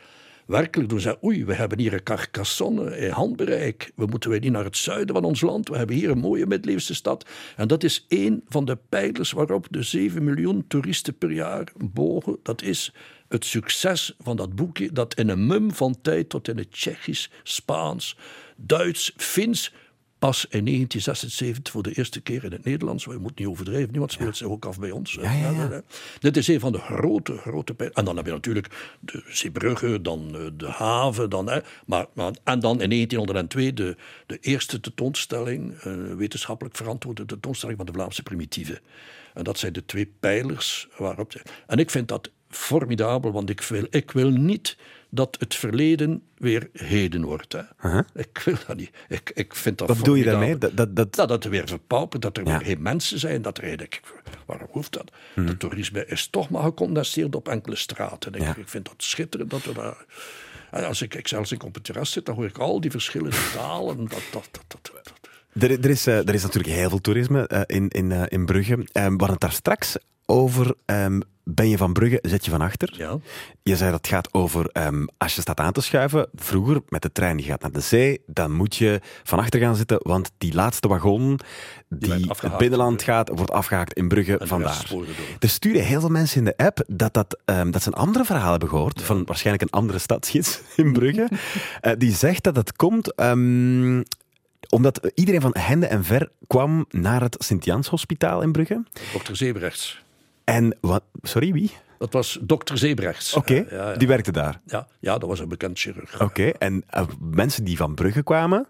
werkelijk 0.51 0.89
doen 0.89 1.01
zeggen, 1.01 1.25
oei, 1.25 1.45
we 1.45 1.55
hebben 1.55 1.79
hier 1.79 1.93
een 1.93 2.03
Carcassonne 2.03 2.99
in 2.99 3.11
handbereik. 3.11 3.93
We 3.97 4.07
moeten 4.07 4.31
wij 4.31 4.39
niet 4.39 4.53
naar 4.53 4.65
het 4.65 4.77
zuiden 4.77 5.15
van 5.15 5.25
ons 5.25 5.41
land. 5.41 5.69
We 5.69 5.77
hebben 5.77 5.97
hier 5.97 6.11
een 6.11 6.19
mooie 6.19 6.47
middeleeuwse 6.47 6.95
stad. 6.95 7.27
En 7.57 7.69
dat 7.69 7.85
is 7.85 8.05
één 8.09 8.43
van 8.49 8.65
de 8.65 8.79
pijlers 8.89 9.33
waarop 9.33 9.67
de 9.71 9.83
7 9.83 10.25
miljoen 10.25 10.65
toeristen 10.69 11.19
per 11.19 11.33
jaar 11.33 11.73
bogen. 11.77 12.39
Dat 12.43 12.63
is 12.63 12.93
het 13.29 13.45
succes 13.45 14.15
van 14.19 14.37
dat 14.37 14.55
boekje 14.55 14.93
dat 14.93 15.15
in 15.15 15.29
een 15.29 15.47
mum 15.47 15.73
van 15.73 16.01
tijd 16.03 16.29
tot 16.29 16.49
in 16.49 16.57
het 16.57 16.73
Tsjechisch, 16.73 17.31
Spaans, 17.43 18.17
Duits, 18.57 19.13
Fins 19.17 19.73
pas 20.21 20.45
in 20.45 20.65
1976 20.65 21.73
voor 21.73 21.83
de 21.83 21.93
eerste 21.93 22.21
keer 22.21 22.45
in 22.45 22.53
het 22.53 22.65
Nederlands. 22.65 23.05
We 23.05 23.19
moeten 23.19 23.45
niet 23.45 23.53
overdrijven, 23.53 23.91
niemand 23.91 24.13
speelt 24.13 24.37
zich 24.37 24.47
ook 24.47 24.65
af 24.65 24.79
bij 24.79 24.91
ons. 24.91 25.19
Dit 26.19 26.37
is 26.37 26.49
een 26.49 26.61
van 26.61 26.73
de 26.73 26.79
grote, 26.79 27.37
grote 27.37 27.75
pijlen. 27.75 27.95
En 27.95 28.05
dan 28.05 28.17
heb 28.17 28.27
je 28.27 28.33
natuurlijk 28.33 28.97
de 29.01 29.23
Zeebrugge, 29.29 30.01
dan 30.01 30.37
eh, 30.37 30.41
de 30.57 30.69
haven. 30.69 31.31
Dan, 31.31 31.49
hè. 31.49 31.61
Maar, 31.87 32.07
maar, 32.13 32.33
en 32.45 32.61
dan 32.61 32.81
in 32.81 32.89
1902 32.91 33.73
de, 33.73 33.97
de 34.27 34.39
eerste 34.41 34.81
tentoonstelling, 34.81 35.75
eh, 35.75 35.93
wetenschappelijk 36.17 36.77
verantwoorde 36.77 37.25
tentoonstelling 37.25 37.77
van 37.77 37.87
de 37.87 37.93
Vlaamse 37.93 38.23
primitieven. 38.23 38.79
En 39.35 39.45
dat 39.45 39.59
zijn 39.59 39.73
de 39.73 39.85
twee 39.85 40.13
pijlers 40.21 40.89
waarop... 40.97 41.43
En 41.67 41.79
ik 41.79 41.91
vind 41.91 42.09
dat 42.09 42.31
formidabel, 42.49 43.33
want 43.33 43.51
ik 43.51 43.61
wil, 43.61 43.87
ik 43.91 44.11
wil 44.11 44.31
niet 44.31 44.77
dat 45.11 45.37
het 45.39 45.55
verleden 45.55 46.23
weer 46.37 46.69
heden 46.73 47.25
wordt. 47.25 47.53
Hè. 47.53 47.99
Ik 48.15 48.39
wil 48.45 48.55
dat 48.67 48.77
niet. 48.77 48.91
Ik, 49.09 49.31
ik 49.35 49.55
vind 49.55 49.79
dat 49.79 49.89
Wat 49.89 49.97
bedoel 49.97 50.15
je 50.15 50.25
daarmee? 50.25 50.59
Dat, 50.59 50.77
dat, 50.77 50.97
dat, 50.97 51.17
Nou, 51.17 51.29
dat 51.29 51.45
er 51.45 51.51
weer 51.51 51.69
verpaupert, 51.69 52.23
dat 52.23 52.37
er 52.37 52.47
Ja. 52.47 52.59
weer 52.59 52.67
geen 52.67 52.83
mensen 52.83 53.19
zijn. 53.19 53.43
Dat 53.43 53.59
er 53.59 53.63
eigenlijk, 53.65 54.01
waarom 54.47 54.69
hoeft 54.71 54.93
dat? 54.93 55.11
Het 55.35 55.59
toerisme 55.59 56.07
is 56.07 56.27
toch 56.27 56.51
maar 56.51 56.63
gecondenseerd 56.63 57.35
op 57.35 57.49
enkele 57.49 57.77
straten. 57.77 58.35
Ik, 58.35 58.41
Ja. 58.41 58.57
ik 58.57 58.69
vind 58.69 58.85
dat 58.85 58.95
schitterend 58.97 59.51
dat 59.51 59.65
we 59.65 59.73
daar. 59.73 60.05
En 60.71 60.87
als 60.87 61.03
ik, 61.03 61.15
ik 61.15 61.29
zelfs 61.29 61.53
ik 61.53 61.65
op 61.65 61.75
het 61.75 61.85
terras 61.85 62.13
zit, 62.13 62.27
dan 62.27 62.35
hoor 62.35 62.45
ik 62.45 62.59
al 62.59 62.81
die 62.81 62.91
verschillende 62.91 63.37
talen. 63.57 63.97
Dat, 63.97 64.23
dat, 64.33 64.49
dat, 64.51 64.65
dat, 64.69 64.91
dat. 64.93 65.13
Er, 65.63 65.71
er, 65.85 65.91
is, 65.91 66.07
eh, 66.07 66.29
er 66.29 66.35
is 66.35 66.43
natuurlijk 66.43 66.75
heel 66.75 66.89
veel 66.89 67.01
toerisme 67.01 67.47
eh, 67.47 67.61
in, 67.67 67.89
in, 67.89 68.13
eh, 68.13 68.23
in 68.29 68.45
Brugge. 68.47 68.73
Ehm, 68.73 68.85
we 68.93 69.01
hadden 69.09 69.31
het 69.31 69.41
daar 69.41 69.53
straks 69.53 69.97
over 70.27 70.75
ehm, 70.85 71.21
ben 71.55 71.69
je 71.69 71.77
van 71.77 71.93
Brugge, 71.93 72.19
zet 72.23 72.45
je 72.45 72.51
van 72.51 72.61
achter. 72.61 72.95
Ja. 72.97 73.19
Je 73.63 73.77
zei 73.77 73.91
dat 73.91 74.01
het 74.01 74.09
gaat 74.09 74.35
over 74.35 74.67
ehm, 74.67 75.07
als 75.19 75.35
je 75.35 75.41
staat 75.41 75.61
aan 75.61 75.73
te 75.73 75.81
schuiven. 75.81 76.29
Vroeger 76.35 76.81
met 76.89 77.03
de 77.03 77.13
trein, 77.13 77.37
die 77.37 77.47
gaat 77.47 77.63
naar 77.63 77.73
de 77.73 77.81
zee, 77.81 78.23
dan 78.27 78.53
moet 78.53 78.77
je 78.77 79.01
van 79.23 79.39
achter 79.39 79.61
gaan 79.61 79.77
zitten, 79.77 79.99
want 80.03 80.31
die 80.39 80.55
laatste 80.55 80.89
wagon 80.89 81.41
die 81.89 82.27
het 82.29 82.57
binnenland 82.59 83.03
gaat, 83.03 83.29
wordt 83.35 83.51
afgehaakt 83.51 83.93
in 83.93 84.09
Brugge 84.09 84.39
En 84.39 84.49
vandaar. 84.49 84.93
Er 85.39 85.49
sturen 85.49 85.85
heel 85.85 86.01
veel 86.01 86.09
mensen 86.09 86.39
in 86.39 86.45
de 86.45 86.57
app 86.57 86.85
dat, 86.87 87.15
dat, 87.15 87.39
ehm, 87.45 87.71
dat 87.71 87.83
ze 87.83 87.89
een 87.89 87.95
andere 87.95 88.25
verhaal 88.25 88.51
hebben 88.51 88.69
gehoord, 88.69 89.03
van 89.03 89.25
waarschijnlijk 89.25 89.63
een 89.63 89.79
andere 89.79 89.99
stadsgids 89.99 90.61
in 90.77 90.93
Brugge, 90.93 91.29
eh, 91.81 91.93
die 91.99 92.15
zegt 92.15 92.45
dat 92.45 92.57
het 92.57 92.77
komt 92.77 93.15
ehm, 93.15 94.03
omdat 94.69 95.11
iedereen 95.15 95.41
van 95.41 95.57
hende 95.59 95.87
en 95.87 96.05
ver 96.05 96.31
kwam 96.47 96.87
naar 96.91 97.21
het 97.21 97.37
Sint-Jans 97.39 97.89
Hospitaal 97.89 98.43
in 98.43 98.53
Brugge. 98.53 98.83
Dokter 99.13 99.37
Zebrechts. 99.37 100.03
En 100.51 100.77
wat, 100.81 101.03
sorry, 101.23 101.53
wie? 101.53 101.71
Dat 101.99 102.13
was 102.13 102.39
dokter 102.43 102.79
Zebrechts. 102.79 103.35
Oké, 103.35 103.55
Ja, 103.55 103.65
ja, 103.71 103.91
ja. 103.91 103.97
die 103.97 104.09
werkte 104.09 104.33
daar. 104.33 104.61
Ja, 104.67 104.89
ja, 105.01 105.19
dat 105.19 105.29
was 105.29 105.39
een 105.39 105.49
bekend 105.49 105.79
chirurg. 105.79 106.21
Oké, 106.21 106.49
en 106.49 106.85
eh, 106.87 107.07
mensen 107.21 107.65
die 107.65 107.77
van 107.77 107.95
Brugge 107.95 108.23
kwamen, 108.23 108.67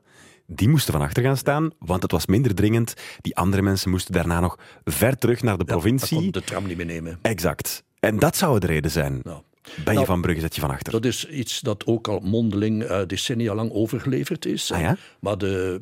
die 0.46 0.68
moesten 0.68 0.92
van 0.92 1.02
achter 1.02 1.22
gaan 1.22 1.36
staan, 1.36 1.70
want 1.78 2.02
het 2.02 2.10
was 2.10 2.26
minder 2.26 2.54
dringend. 2.54 2.94
Die 3.20 3.36
andere 3.36 3.62
mensen 3.62 3.90
moesten 3.90 4.12
daarna 4.14 4.40
nog 4.40 4.58
ver 4.84 5.18
terug 5.18 5.42
naar 5.42 5.58
de 5.58 5.64
provincie. 5.64 6.18
kon 6.18 6.30
de 6.30 6.42
tram 6.42 6.66
niet 6.66 6.76
meer 6.76 6.86
nemen. 6.86 7.18
Exact. 7.22 7.82
En 8.00 8.18
dat 8.18 8.36
zou 8.36 8.58
de 8.58 8.66
reden 8.66 8.90
zijn. 8.90 9.20
Nou, 9.22 9.42
Ben 9.62 9.84
je 9.84 9.92
Nou, 9.92 10.06
van 10.06 10.20
Brugge, 10.20 10.40
zet 10.40 10.54
je 10.54 10.60
van 10.60 10.70
achter. 10.70 10.92
Dat 10.92 11.04
is 11.04 11.28
iets 11.28 11.60
dat 11.60 11.86
ook 11.86 12.08
al 12.08 12.20
mondeling 12.20 12.82
eh, 12.82 13.00
decennia 13.06 13.54
lang 13.54 13.72
overgeleverd 13.72 14.46
is. 14.46 14.72
Ah 14.72 14.80
ja? 14.80 14.96
Maar 15.20 15.38
de, 15.38 15.80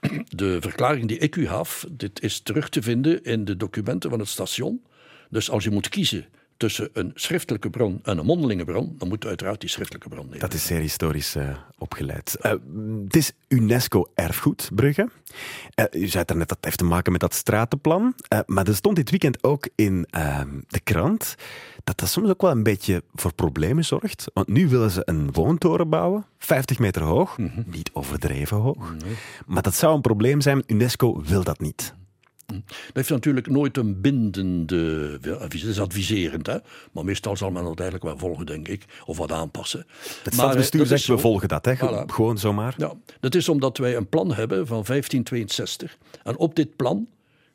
de 0.42 0.56
verklaring 0.60 1.08
die 1.08 1.18
ik 1.18 1.36
u 1.36 1.46
gaf, 1.48 1.86
dit 1.90 2.22
is 2.22 2.40
terug 2.40 2.68
te 2.68 2.82
vinden 2.82 3.24
in 3.24 3.44
de 3.44 3.56
documenten 3.56 4.10
van 4.10 4.18
het 4.18 4.28
station. 4.28 4.82
Dus 5.30 5.50
als 5.50 5.64
je 5.64 5.70
moet 5.70 5.88
kiezen 5.88 6.26
tussen 6.56 6.88
een 6.92 7.10
schriftelijke 7.14 7.70
bron 7.70 8.00
en 8.02 8.18
een 8.18 8.24
mondelinge 8.24 8.64
bron, 8.64 8.94
dan 8.98 9.08
moet 9.08 9.22
je 9.22 9.28
uiteraard 9.28 9.60
die 9.60 9.68
schriftelijke 9.68 10.08
bron 10.08 10.24
nemen. 10.24 10.38
Dat 10.40 10.54
is 10.54 10.66
zeer 10.66 10.80
historisch 10.80 11.34
eh, 11.34 11.56
opgeleid. 11.78 12.36
Eh, 12.40 12.52
het 13.04 13.16
is 13.16 13.32
UNESCO-erfgoed, 13.48 14.70
Brugge. 14.74 15.08
Eh, 15.74 15.84
u 16.02 16.06
zei 16.06 16.24
daarnet 16.24 16.48
dat 16.48 16.56
het 16.56 16.64
heeft 16.64 16.78
te 16.78 16.84
maken 16.84 17.12
met 17.12 17.20
dat 17.20 17.34
stratenplan. 17.34 18.14
Maar 18.46 18.66
er 18.66 18.74
stond 18.74 18.96
dit 18.96 19.10
weekend 19.10 19.44
ook 19.44 19.68
in 19.74 20.06
eh, 20.10 20.40
de 20.68 20.80
krant 20.80 21.34
dat 21.84 21.98
dat 21.98 22.08
soms 22.08 22.28
ook 22.30 22.40
wel 22.40 22.50
een 22.50 22.62
beetje 22.62 23.02
voor 23.14 23.34
problemen 23.34 23.84
zorgt. 23.84 24.24
Want 24.34 24.48
nu 24.48 24.68
willen 24.68 24.90
ze 24.90 25.02
een 25.04 25.32
woontoren 25.32 25.88
bouwen, 25.88 26.26
50 26.38 26.78
meter 26.78 27.02
hoog. 27.02 27.36
Niet 27.66 27.90
overdreven 27.92 28.56
hoog. 28.56 28.94
Maar 29.46 29.62
dat 29.62 29.74
zou 29.74 29.94
een 29.94 30.00
probleem 30.00 30.40
zijn. 30.40 30.62
UNESCO 30.66 31.22
wil 31.22 31.44
dat 31.44 31.60
niet. 31.60 31.94
Dat 32.46 32.92
heeft 32.92 33.10
natuurlijk 33.10 33.46
nooit 33.46 33.76
een 33.76 34.00
bindende 34.00 35.18
advies. 35.40 35.62
Het 35.62 35.70
is 35.70 35.80
adviserend, 35.80 36.46
hè? 36.46 36.56
maar 36.92 37.04
meestal 37.04 37.36
zal 37.36 37.50
men 37.50 37.64
dat 37.64 37.80
eigenlijk 37.80 38.10
wel 38.10 38.18
volgen, 38.18 38.46
denk 38.46 38.68
ik, 38.68 38.84
of 39.04 39.16
wat 39.16 39.32
aanpassen. 39.32 39.86
Het 40.22 40.34
stadsbestuur 40.34 40.82
eh, 40.82 40.88
dat 40.88 40.98
zegt, 40.98 41.10
we 41.10 41.18
volgen 41.18 41.48
dat. 41.48 41.64
Hè. 41.64 41.76
Voilà. 41.76 42.04
Gewoon 42.06 42.38
zomaar. 42.38 42.74
Ja, 42.76 42.92
dat 43.20 43.34
is 43.34 43.48
omdat 43.48 43.78
wij 43.78 43.96
een 43.96 44.08
plan 44.08 44.34
hebben 44.34 44.66
van 44.66 44.84
1562. 44.86 45.98
En 46.22 46.36
op 46.36 46.54
dit 46.54 46.76
plan 46.76 47.08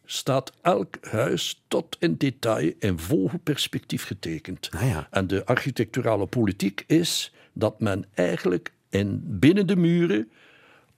staat 0.05 0.51
elk 0.61 0.97
huis 1.01 1.61
tot 1.67 1.97
in 1.99 2.15
detail 2.17 2.73
in 2.79 2.99
vogelperspectief 2.99 4.05
getekend. 4.05 4.69
Ah 4.73 4.87
ja. 4.87 5.07
En 5.11 5.27
de 5.27 5.45
architecturale 5.45 6.25
politiek 6.25 6.83
is 6.87 7.33
dat 7.53 7.79
men 7.79 8.05
eigenlijk 8.13 8.73
in, 8.89 9.21
binnen 9.25 9.67
de 9.67 9.75
muren, 9.75 10.31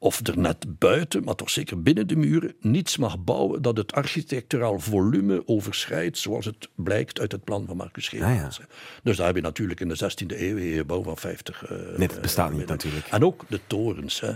of 0.04 0.28
er 0.28 0.38
net 0.40 0.80
buiten, 0.80 1.24
maar 1.24 1.36
toch 1.36 1.50
zeker 1.50 1.82
binnen 1.82 2.08
de 2.08 2.16
muren, 2.16 2.56
niets 2.60 2.98
mag 2.98 3.24
bouwen 3.24 3.62
dat 3.62 3.78
het 3.78 3.94
architecturaal 3.94 4.80
volume 4.80 5.44
overschrijdt, 5.48 6.18
zoals 6.18 6.46
het 6.46 6.70
blijkt 6.76 7.20
uit 7.20 7.32
het 7.32 7.44
plan 7.44 7.66
van 7.66 7.78
Marcus 7.78 8.08
Geermans. 8.08 8.62
Dus 9.04 9.18
daar 9.18 9.26
heb 9.26 9.36
je 9.36 9.42
natuurlijk 9.42 9.80
in 9.80 9.88
de 9.88 9.96
16e 9.96 10.40
eeuw 10.42 10.58
een 10.58 10.86
bouw 10.86 11.04
van 11.04 11.18
50. 11.18 11.66
eh, 11.66 11.78
Nee, 11.98 12.08
dat 12.08 12.22
bestaat 12.22 12.48
niet 12.50 12.58
binnen. 12.58 12.76
natuurlijk. 12.76 13.08
En 13.08 13.24
ook 13.24 13.46
de 13.50 13.60
torens. 13.68 14.20
Hè. 14.20 14.32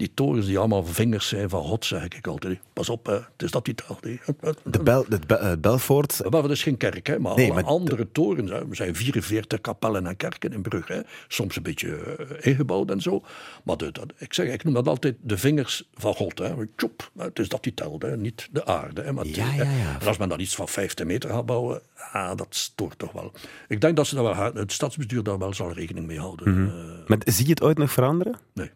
Die 0.00 0.10
torens 0.14 0.46
die 0.46 0.58
allemaal 0.58 0.84
vingers 0.84 1.28
zijn 1.28 1.48
van 1.48 1.62
God, 1.64 1.84
zeg 1.84 2.04
ik 2.04 2.26
altijd. 2.26 2.58
Pas 2.72 2.88
op, 2.88 3.06
hè. 3.06 3.12
het 3.14 3.42
is 3.42 3.50
dat 3.50 3.64
die 3.64 3.74
taal. 3.74 3.98
De, 4.64 4.82
Bel, 4.82 5.06
Be- 5.26 5.34
eh, 5.34 5.52
Belfort, 5.58 6.20
Maar 6.30 6.42
dat 6.42 6.50
is 6.50 6.62
geen 6.62 6.76
kerk, 6.76 7.06
hè, 7.06 7.18
maar 7.18 7.34
Nee, 7.36 7.44
alle 7.50 7.54
maar- 7.62 7.70
andere 7.70 8.12
torens. 8.12 8.50
Hè. 8.50 8.56
Er 8.56 8.76
zijn 8.76 8.94
44 8.96 9.60
kapellen 9.60 10.06
en 10.06 10.16
kerken 10.16 10.52
in 10.52 10.62
Brugge. 10.62 10.92
Hè. 10.92 11.00
Soms 11.28 11.56
een 11.56 11.62
beetje 11.62 11.96
eh, 11.96 12.36
ingebouwd 12.52 12.90
en 12.90 13.00
zo. 13.00 13.22
Maar 13.64 13.76
de, 13.76 13.92
dat, 13.92 14.12
ik, 14.18 14.34
zeg, 14.34 14.48
ik 14.52 14.64
noem 14.64 14.74
dat 14.74 14.88
altijd 14.88 15.16
de 15.20 15.38
vingers 15.38 15.88
van 15.94 16.14
God. 16.14 16.38
Hè. 16.38 16.54
Tjoep, 16.76 17.10
het 17.18 17.38
is 17.38 17.48
dat 17.48 17.62
die 17.62 17.74
telt, 17.74 18.02
hè. 18.02 18.16
niet 18.16 18.48
de 18.52 18.66
aarde. 18.66 19.02
Hè, 19.02 19.12
maar 19.12 19.24
het- 19.24 19.34
Ja, 19.36 19.52
ja, 19.52 19.62
ja. 19.62 19.96
En 20.00 20.06
als 20.06 20.16
men 20.18 20.28
dan 20.28 20.40
iets 20.40 20.54
van 20.54 20.68
50 20.68 21.06
meter 21.06 21.30
gaat 21.30 21.46
bouwen, 21.46 21.80
ah, 22.12 22.36
dat 22.36 22.46
stoort 22.50 22.98
toch 22.98 23.12
wel. 23.12 23.32
Ik 23.68 23.80
denk 23.80 23.96
dat 23.96 24.06
ze 24.06 24.14
daar 24.14 24.24
wel, 24.24 24.52
het 24.54 24.72
stadsbestuur 24.72 25.22
daar 25.22 25.38
wel 25.38 25.54
zal 25.54 25.72
rekening 25.72 26.06
mee 26.06 26.18
houden. 26.18 26.46
Eh, 26.68 27.08
maar 27.08 27.18
zie 27.24 27.44
je 27.44 27.50
het 27.50 27.62
ooit 27.62 27.78
nog 27.78 27.90
veranderen? 27.90 28.38
nee. 28.54 28.70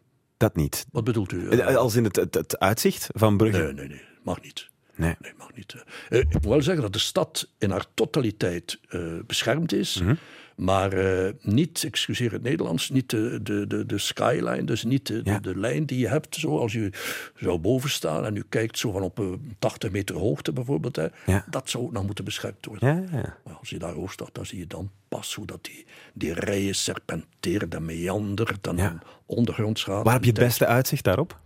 Dat 0.44 0.56
niet. 0.56 0.86
Wat 0.92 1.04
bedoelt 1.04 1.32
u? 1.32 1.48
Eh, 1.48 1.76
Als 1.76 1.94
in 1.94 2.04
het, 2.04 2.16
het, 2.16 2.34
het 2.34 2.58
uitzicht 2.58 3.08
van 3.12 3.36
Brugge? 3.36 3.62
Nee, 3.62 3.72
nee, 3.72 3.88
nee, 3.88 4.02
mag 4.22 4.42
niet. 4.42 4.70
Nee. 4.96 5.14
Nee, 5.20 5.32
mag 5.38 5.54
niet. 5.54 5.84
Eh, 6.08 6.18
ik 6.18 6.32
moet 6.32 6.44
wel 6.44 6.62
zeggen 6.62 6.82
dat 6.82 6.92
de 6.92 6.98
stad 6.98 7.48
in 7.58 7.70
haar 7.70 7.84
totaliteit 7.94 8.78
eh, 8.88 9.00
beschermd 9.26 9.72
is. 9.72 10.00
Mhm. 10.00 10.14
Maar 10.56 10.92
eh, 10.92 11.32
niet, 11.40 11.84
excuseer 11.84 12.32
het 12.32 12.42
Nederlands, 12.42 12.90
niet 12.90 13.10
de, 13.10 13.40
de, 13.42 13.66
de, 13.66 13.86
de 13.86 13.98
skyline, 13.98 14.64
dus 14.64 14.84
niet 14.84 15.06
de, 15.06 15.20
Ja. 15.24 15.38
de, 15.38 15.52
de 15.52 15.58
lijn 15.60 15.86
die 15.86 15.98
je 15.98 16.08
hebt. 16.08 16.36
Zo 16.36 16.58
als 16.58 16.72
je 16.72 16.90
zou 17.36 17.58
boven 17.58 17.90
staan 17.90 18.24
en 18.24 18.36
u 18.36 18.44
kijkt 18.48 18.78
zo 18.78 18.90
van 18.92 19.02
op 19.02 19.20
eh, 19.20 19.26
80 19.58 19.90
meter 19.90 20.16
hoogte 20.16 20.52
bijvoorbeeld. 20.52 20.96
Hè, 20.96 21.06
Ja. 21.26 21.44
Dat 21.50 21.70
zou 21.70 21.84
ook 21.84 21.92
nog 21.92 22.06
moeten 22.06 22.24
beschermd 22.24 22.66
worden. 22.66 23.08
Ja, 23.12 23.36
als 23.58 23.70
je 23.70 23.78
daar 23.78 23.92
hoog 23.92 24.12
staat, 24.12 24.30
dan 24.34 24.46
zie 24.46 24.58
je 24.58 24.66
dan 24.66 24.90
pas 25.08 25.34
hoe 25.34 25.46
dat 25.46 25.64
die, 25.64 25.86
die 26.12 26.32
rijen 26.34 26.74
serpenteert 26.74 27.74
en 27.74 27.84
meandert 27.84 28.66
en 28.66 29.00
ondergronds 29.26 29.82
gaat. 29.84 30.04
Waar 30.04 30.12
heb 30.14 30.24
je 30.24 30.30
het 30.30 30.38
beste 30.38 30.66
uitzicht 30.66 31.04
daarop? 31.04 31.40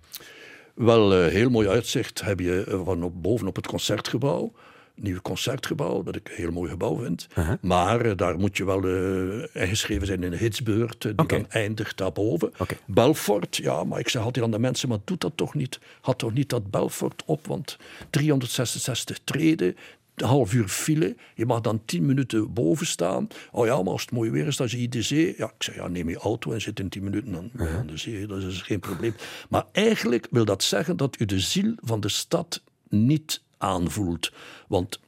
Wel, 0.78 1.14
eh, 1.14 1.32
heel 1.32 1.50
mooi 1.50 1.68
uitzicht 1.68 2.20
heb 2.20 2.40
je 2.40 2.64
eh, 2.64 2.80
van 2.84 3.02
op, 3.02 3.22
bovenop 3.22 3.56
het 3.56 3.66
concertgebouw. 3.66 4.52
Nieuw 5.00 5.20
concertgebouw, 5.20 6.02
dat 6.02 6.16
ik 6.16 6.28
een 6.28 6.34
heel 6.34 6.50
mooi 6.50 6.70
gebouw 6.70 6.98
vind. 7.02 7.26
Maar 7.60 8.00
eh, 8.00 8.16
daar 8.16 8.38
moet 8.38 8.56
je 8.56 8.64
wel 8.64 8.84
eh, 8.84 9.62
ingeschreven 9.62 10.06
zijn 10.06 10.22
in 10.22 10.32
een 10.32 10.38
hitsbeurt, 10.38 11.02
die 11.02 11.26
dan 11.26 11.50
eindigt 11.50 11.96
daarboven. 11.96 12.52
Oké. 12.58 12.76
Belfort, 12.86 13.56
ja, 13.56 13.84
maar 13.84 13.98
ik 13.98 14.08
zeg 14.08 14.22
altijd 14.22 14.44
aan 14.44 14.50
de 14.50 14.58
mensen, 14.58 14.88
maar 14.88 14.98
doe 15.04 15.18
dat 15.18 15.32
toch 15.34 15.54
niet. 15.54 15.78
Had 16.00 16.18
toch 16.18 16.32
niet 16.32 16.48
dat 16.48 16.70
Belfort 16.70 17.22
op, 17.26 17.46
want 17.46 17.76
366 18.10 19.18
treden, 19.24 19.76
half 20.22 20.52
uur 20.52 20.68
file. 20.68 21.16
Je 21.34 21.46
mag 21.46 21.60
dan 21.60 21.84
10 21.84 22.06
minuten 22.06 22.52
boven 22.52 22.86
staan. 22.86 23.28
Oh 23.50 23.66
ja, 23.66 23.82
maar 23.82 23.92
als 23.92 24.00
het 24.00 24.10
mooi 24.10 24.30
weer 24.30 24.46
is, 24.46 24.56
dan 24.56 24.68
zie 24.68 24.80
je 24.80 24.88
de 24.88 25.02
zee. 25.02 25.34
Ja, 25.36 25.46
ik 25.46 25.62
zeg, 25.62 25.74
ja, 25.74 25.88
neem 25.88 26.08
je 26.08 26.16
auto 26.16 26.52
en 26.52 26.60
zit 26.60 26.80
in 26.80 26.88
10 26.88 27.02
minuten 27.02 27.36
aan, 27.36 27.50
aan 27.76 27.86
de 27.86 27.96
zee. 27.96 28.26
Dat 28.26 28.42
is 28.42 28.62
geen 28.62 28.80
probleem. 28.80 29.14
Maar 29.48 29.64
eigenlijk 29.72 30.26
wil 30.30 30.44
dat 30.44 30.62
zeggen 30.62 30.96
dat 30.96 31.20
u 31.20 31.24
de 31.24 31.40
ziel 31.40 31.74
van 31.80 32.00
de 32.00 32.08
stad 32.08 32.62
niet 32.88 33.42
aanvoelt. 33.58 34.32
Want 34.68 35.00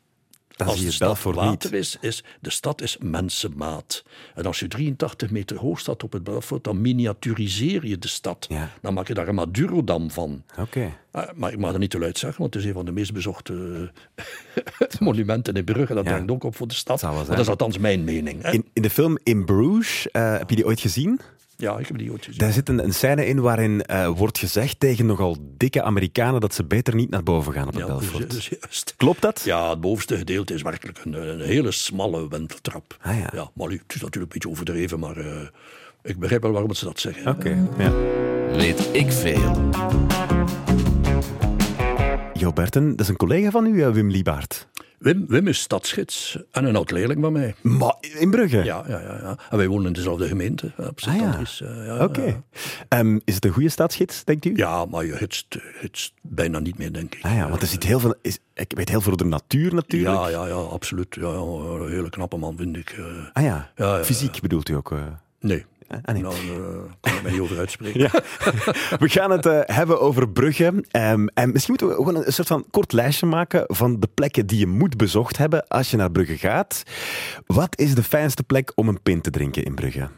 Dan 0.64 0.68
als 0.75 0.79
je 0.79 0.85
de 0.88 0.92
stad 0.92 1.09
Belfort 1.09 1.37
water 1.37 1.70
niet. 1.70 1.81
is, 1.81 1.96
is, 2.01 2.25
de 2.40 2.51
stad 2.51 2.83
is 2.83 2.96
mensenmaat. 3.01 4.05
En 4.35 4.44
als 4.46 4.59
je 4.61 4.68
83 4.68 5.31
meter 5.31 5.57
hoog 5.59 5.79
staat 5.79 6.03
op 6.03 6.12
het 6.12 6.25
Belfort, 6.25 6.64
dan 6.64 6.81
miniaturiseer 6.81 7.87
je 7.87 7.99
de 7.99 8.09
stad. 8.09 8.46
Ja. 8.49 8.70
Dan 8.83 8.94
maak 8.94 9.09
je 9.09 9.14
daar 9.14 9.29
een 9.29 9.35
Madurodam 9.35 10.11
van. 10.11 10.42
Oké. 10.59 10.92
Ah, 11.11 11.29
Maar 11.35 11.53
ik 11.53 11.59
mag 11.59 11.70
dat 11.70 11.81
niet 11.81 11.90
te 11.90 11.99
luid 11.99 12.18
zeggen, 12.18 12.40
want 12.40 12.55
het 12.55 12.62
is 12.62 12.68
een 12.68 12.75
van 12.75 12.85
de 12.85 12.92
meest 12.92 13.12
bezochte 13.12 13.90
eh, 14.16 14.25
monumenten 15.01 15.55
in 15.55 15.64
Brugge. 15.64 15.94
Dat 15.94 16.05
Ja. 16.05 16.11
brengt 16.12 16.31
ook 16.31 16.44
op 16.44 16.57
voor 16.57 16.68
de 16.68 16.75
stad. 16.75 17.01
dat 17.01 17.38
is 17.38 17.49
althans 17.49 17.79
mijn 17.79 18.05
mening. 18.05 18.44
In 18.73 18.83
de 18.83 18.90
film 18.90 19.18
In 19.23 19.44
Bruges, 19.44 20.11
eh, 20.11 20.37
heb 20.38 20.51
je 20.51 20.57
die 20.57 20.66
ooit 20.66 20.81
gezien? 20.81 21.20
Ja, 21.61 21.79
ik 21.79 21.87
heb 21.87 21.99
die 21.99 22.11
ooit 22.11 22.25
gezien. 22.25 22.38
Daar 22.40 22.53
zit 22.53 22.68
een, 22.68 22.85
een 22.85 22.94
scène 22.94 23.27
in 23.27 23.40
waarin 23.40 23.83
eh, 23.83 24.09
wordt 24.09 24.38
gezegd 24.38 24.81
tegen 24.81 25.07
nogal 25.07 25.37
dikke 25.57 25.83
Amerikanen 25.83 26.40
dat 26.40 26.55
ze 26.55 26.64
beter 26.64 26.94
niet 26.94 27.11
naar 27.11 27.23
boven 27.23 27.53
gaan 27.53 27.66
op 27.66 27.73
het 27.75 27.83
Ja, 27.83 27.87
Belfort. 27.88 28.31
dus 28.31 28.49
juist. 28.61 28.94
Klopt 28.96 29.23
dat? 29.23 29.42
Ja, 29.44 29.70
het 29.70 29.81
bovenste 29.81 30.16
gedeelte 30.16 30.55
is 30.55 30.62
werkelijk 30.62 31.01
een, 31.05 31.29
een 31.29 31.40
hele 31.40 31.70
smalle 31.70 32.29
wenteltrap. 32.29 32.96
Ah, 33.03 33.16
ja. 33.33 33.51
maar 33.55 33.68
nu, 33.68 33.75
het 33.83 33.94
is 33.94 34.01
natuurlijk 34.01 34.14
een 34.14 34.29
beetje 34.40 34.49
overdreven, 34.49 34.99
maar 34.99 35.16
eh, 35.16 35.40
ik 36.03 36.18
begrijp 36.18 36.42
wel 36.42 36.53
waarom 36.53 36.75
ze 36.75 36.85
dat 36.85 37.01
zeggen. 37.01 37.27
Oké, 37.33 37.66
ja. 37.79 37.92
Weet 38.57 38.88
ik 38.92 39.12
veel. 39.12 39.68
Jo 42.33 42.53
Berten, 42.53 42.90
dat 42.90 43.01
is 43.01 43.09
een 43.09 43.16
collega 43.16 43.51
van 43.51 43.66
u, 43.66 43.83
eh, 43.83 43.90
Wim 43.90 44.11
Liebaert. 44.11 44.68
Wim, 45.01 45.25
Wim 45.29 45.47
is 45.49 45.59
stadsgids 45.61 46.39
en 46.51 46.65
een 46.65 46.77
oud-leerling 46.77 47.21
van 47.21 47.33
mij. 47.33 47.55
Maar 47.61 47.95
in 48.01 48.31
Brugge? 48.31 48.57
Ja, 48.65 48.85
ja, 48.89 49.01
ja, 49.01 49.19
ja. 49.23 49.39
En 49.51 49.57
wij 49.57 49.69
wonen 49.69 49.87
in 49.87 49.93
dezelfde 49.93 50.27
gemeente, 50.29 50.73
op 50.77 51.01
Ah, 51.09 51.17
ja. 51.17 51.39
Eh, 51.61 51.87
ja, 51.87 52.05
Oké. 52.05 52.23
ja. 52.25 52.43
Ehm, 52.89 53.19
is 53.25 53.35
het 53.35 53.45
een 53.45 53.51
goede 53.53 53.69
staatsgids, 53.69 54.25
denkt 54.25 54.45
u? 54.45 54.53
Ja, 54.57 54.85
maar 54.85 55.05
je 55.05 55.17
hitst, 55.17 55.57
hitst 55.81 56.13
bijna 56.23 56.59
niet 56.59 56.79
meer, 56.79 56.93
denk 56.93 57.15
ik. 57.15 57.25
Ah 57.25 57.35
ja, 57.35 57.49
want 57.49 57.63
er 57.63 57.69
zit 57.69 57.83
heel 57.85 58.01
veel... 58.01 58.15
Is, 58.23 58.39
ik 58.55 58.73
weet 58.77 58.89
heel 58.89 59.01
veel 59.01 59.13
over 59.13 59.25
de 59.25 59.31
natuur 59.31 59.75
natuurlijk. 59.75 60.15
Ja, 60.17 60.29
ja, 60.29 60.47
ja, 60.47 60.55
absoluut. 60.55 61.15
Ja, 61.15 61.27
een 61.29 61.91
hele 61.91 62.11
knappe 62.11 62.37
man, 62.37 62.57
vind 62.57 62.77
ik. 62.77 62.91
eh. 62.91 63.05
Ah 63.33 63.43
ja, 63.43 63.71
Ja, 63.77 63.97
ja, 63.97 64.05
fysiek 64.05 64.41
bedoelt 64.41 64.69
u 64.69 64.75
ook? 64.75 64.93
eh? 64.93 64.99
nee, 65.41 65.65
Ah, 65.90 66.14
nee. 66.14 66.22
Nou, 66.22 66.35
daar 66.35 66.96
kan 67.00 67.12
ik 67.12 67.22
mij 67.22 67.33
niet 67.33 67.40
over 67.40 67.59
uitspreken. 67.59 68.00
Ja. 68.00 68.11
We 68.98 69.09
gaan 69.09 69.31
het 69.31 69.46
eh, 69.46 69.61
hebben 69.64 70.00
over 70.00 70.29
Brugge. 70.29 70.85
Ehm, 70.90 71.26
en 71.35 71.53
misschien 71.53 71.74
moeten 71.79 71.88
we 71.88 71.94
gewoon 71.94 72.24
een 72.26 72.33
soort 72.33 72.48
van 72.48 72.64
kort 72.70 72.92
lijstje 72.92 73.26
maken 73.26 73.64
van 73.66 74.00
de 74.00 74.09
plekken 74.14 74.46
die 74.46 74.59
je 74.59 74.66
moet 74.66 74.96
bezocht 74.96 75.37
hebben 75.37 75.68
als 75.68 75.90
je 75.90 75.96
naar 75.96 76.11
Brugge 76.11 76.38
gaat. 76.38 76.83
Wat 77.46 77.79
is 77.79 77.94
de 77.94 78.03
fijnste 78.03 78.42
plek 78.42 78.72
om 78.74 78.88
een 78.88 79.03
pint 79.03 79.22
te 79.22 79.31
drinken 79.31 79.64
in 79.64 79.74
Brugge? 79.74 80.09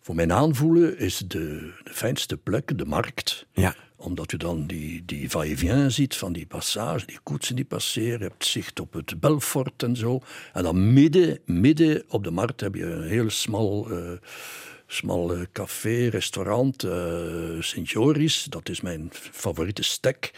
Voor 0.00 0.14
mijn 0.14 0.32
aanvoelen 0.32 0.98
is 0.98 1.18
de, 1.18 1.72
de 1.84 1.92
fijnste 1.92 2.36
plek 2.36 2.78
de 2.78 2.84
markt. 2.84 3.46
Ja. 3.52 3.74
Omdat 3.96 4.30
je 4.30 4.36
dan 4.36 4.66
die, 4.66 5.04
die 5.04 5.30
va-et-vient 5.30 5.92
ziet 5.92 6.16
van 6.16 6.32
die 6.32 6.46
passage, 6.46 7.06
die 7.06 7.18
koetsen 7.22 7.56
die 7.56 7.64
passeren. 7.64 8.18
Je 8.18 8.24
hebt 8.24 8.44
zicht 8.46 8.80
op 8.80 8.92
het 8.92 9.20
Belfort 9.20 9.82
en 9.82 9.96
zo. 9.96 10.20
En 10.52 10.62
dan 10.62 10.92
midden, 10.92 11.38
midden 11.44 12.04
op 12.08 12.24
de 12.24 12.30
markt 12.30 12.60
heb 12.60 12.74
je 12.74 12.84
een 12.84 13.08
heel 13.08 13.30
smal, 13.30 13.90
eh, 13.90 14.12
smal 14.86 15.34
eh, 15.34 15.40
café, 15.52 16.08
restaurant. 16.08 16.82
eh 16.84 17.60
Sint 17.60 17.90
Joris, 17.90 18.44
dat 18.44 18.68
is 18.68 18.80
mijn 18.80 19.08
favoriete 19.12 19.82
stek. 19.82 20.32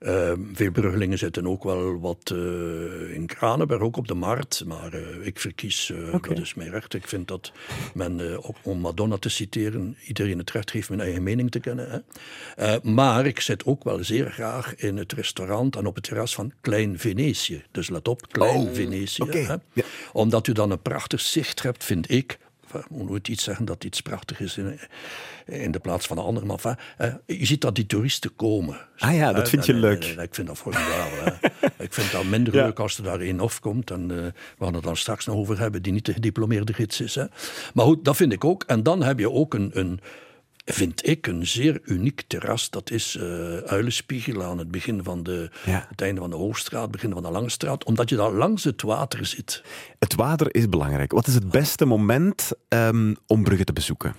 Eh, 0.00 0.32
veel 0.52 0.70
Bruggelingen 0.70 1.18
zitten 1.18 1.46
ook 1.46 1.64
wel 1.64 2.00
wat 2.00 2.30
eh, 2.32 3.14
in 3.14 3.26
Kranenberg, 3.26 3.80
ook 3.80 3.96
op 3.96 4.08
de 4.08 4.14
markt. 4.14 4.64
Maar 4.64 4.92
eh, 4.92 5.26
ik 5.26 5.40
verkies, 5.40 5.90
eh, 5.90 6.12
dat 6.12 6.38
is 6.38 6.54
mijn 6.54 6.70
recht. 6.70 6.94
Ik 6.94 7.08
vind 7.08 7.28
dat 7.28 7.52
men, 7.94 8.40
om 8.62 8.78
Madonna 8.78 9.16
te 9.16 9.28
citeren, 9.28 9.96
iedereen 10.06 10.38
het 10.38 10.50
recht 10.50 10.70
heeft 10.70 10.88
mijn 10.88 11.00
eigen 11.00 11.22
mening 11.22 11.50
te 11.50 11.60
kennen. 11.60 12.04
Hè. 12.56 12.78
Maar 12.82 13.26
ik 13.26 13.40
zit 13.40 13.64
ook 13.64 13.84
wel 13.84 14.04
zeer 14.04 14.30
graag 14.30 14.74
in 14.76 14.96
het 14.96 15.12
restaurant 15.12 15.76
en 15.76 15.86
op 15.86 15.94
het 15.94 16.04
terras 16.04 16.34
van 16.34 16.52
Klein 16.60 16.98
Venetië. 16.98 17.62
Dus 17.70 17.88
let 17.88 18.08
op, 18.08 18.32
Klein 18.32 18.56
Oh, 18.56 18.74
Venetië. 18.74 19.24
Hè. 19.24 19.54
Ja. 19.72 19.84
Omdat 20.12 20.46
u 20.46 20.52
dan 20.52 20.70
een 20.70 20.82
prachtig 20.82 21.20
zicht 21.20 21.62
hebt, 21.62 21.84
vind 21.84 22.10
ik. 22.10 22.38
Enfin, 22.74 22.80
Ik 22.90 22.96
moet 22.98 23.08
nooit 23.08 23.28
iets 23.28 23.44
zeggen 23.44 23.64
dat 23.64 23.84
iets 23.84 24.00
prachtig 24.00 24.40
is 24.40 24.56
in, 24.58 24.78
in 25.46 25.70
de 25.70 25.78
plaats 25.78 26.06
van 26.06 26.16
de 26.16 26.22
ander. 26.22 26.46
Maar 26.46 26.56
enfin, 26.56 26.76
eh, 26.98 27.14
je 27.38 27.46
ziet 27.46 27.60
dat 27.60 27.74
die 27.74 27.86
toeristen 27.86 28.36
komen. 28.36 28.76
Ah 28.98 29.14
ja, 29.14 29.32
dat 29.32 29.42
Eh, 29.44 29.48
vind 29.50 29.66
je 29.66 29.72
en- 29.72 29.78
leuk. 29.78 30.04
en- 30.04 30.22
ik 30.22 30.34
vind 30.34 30.46
dat 30.46 30.58
formidabel. 30.58 31.24
hè. 31.24 31.30
ik 31.84 31.92
vind 31.94 32.12
dat 32.12 32.24
minder 32.24 32.54
Ja. 32.54 32.64
leuk 32.64 32.78
als 32.78 32.96
er 32.98 33.04
daar 33.04 33.20
één 33.20 33.40
afkomt. 33.40 33.90
En 33.90 34.10
eh, 34.10 34.16
we 34.58 34.64
gaan 34.64 34.74
het 34.74 34.82
dan 34.84 34.96
straks 34.96 35.26
nog 35.26 35.36
over 35.36 35.58
hebben, 35.58 35.82
die 35.82 35.92
niet 35.92 36.04
de 36.06 36.12
gediplomeerde 36.12 36.72
gids 36.72 37.00
is. 37.00 37.14
Hè. 37.14 37.24
Maar 37.74 37.84
goed, 37.84 38.04
dat 38.04 38.16
vind 38.16 38.32
ik 38.32 38.44
ook. 38.44 38.62
En 38.66 38.82
dan 38.82 39.02
heb 39.02 39.18
je 39.18 39.30
ook 39.30 39.54
een, 39.54 39.70
een 39.74 40.00
vind 40.72 41.08
ik, 41.08 41.26
een 41.26 41.46
zeer 41.46 41.80
uniek 41.84 42.22
terras. 42.26 42.70
Dat 42.70 42.90
is 42.90 43.16
eh 43.16 43.56
Uilenspiegel 43.56 44.42
aan 44.42 44.58
het 44.58 44.70
begin 44.70 45.02
van 45.04 45.22
de, 45.22 45.50
Ja. 45.64 45.86
het 45.88 46.00
einde 46.00 46.20
van 46.20 46.30
de 46.30 46.36
Hoogstraat, 46.36 46.90
begin 46.90 47.12
van 47.12 47.22
de 47.22 47.30
Lange 47.30 47.48
Straat. 47.50 47.84
Omdat 47.84 48.08
je 48.08 48.16
daar 48.16 48.32
langs 48.32 48.64
het 48.64 48.82
water 48.82 49.26
zit. 49.26 49.62
Het 49.98 50.14
water 50.14 50.54
is 50.54 50.68
belangrijk. 50.68 51.12
Wat 51.12 51.26
is 51.26 51.34
het 51.34 51.50
beste 51.50 51.84
moment 51.84 52.50
ehm, 52.68 53.14
om 53.26 53.42
Brugge 53.44 53.64
te 53.64 53.72
bezoeken? 53.72 54.14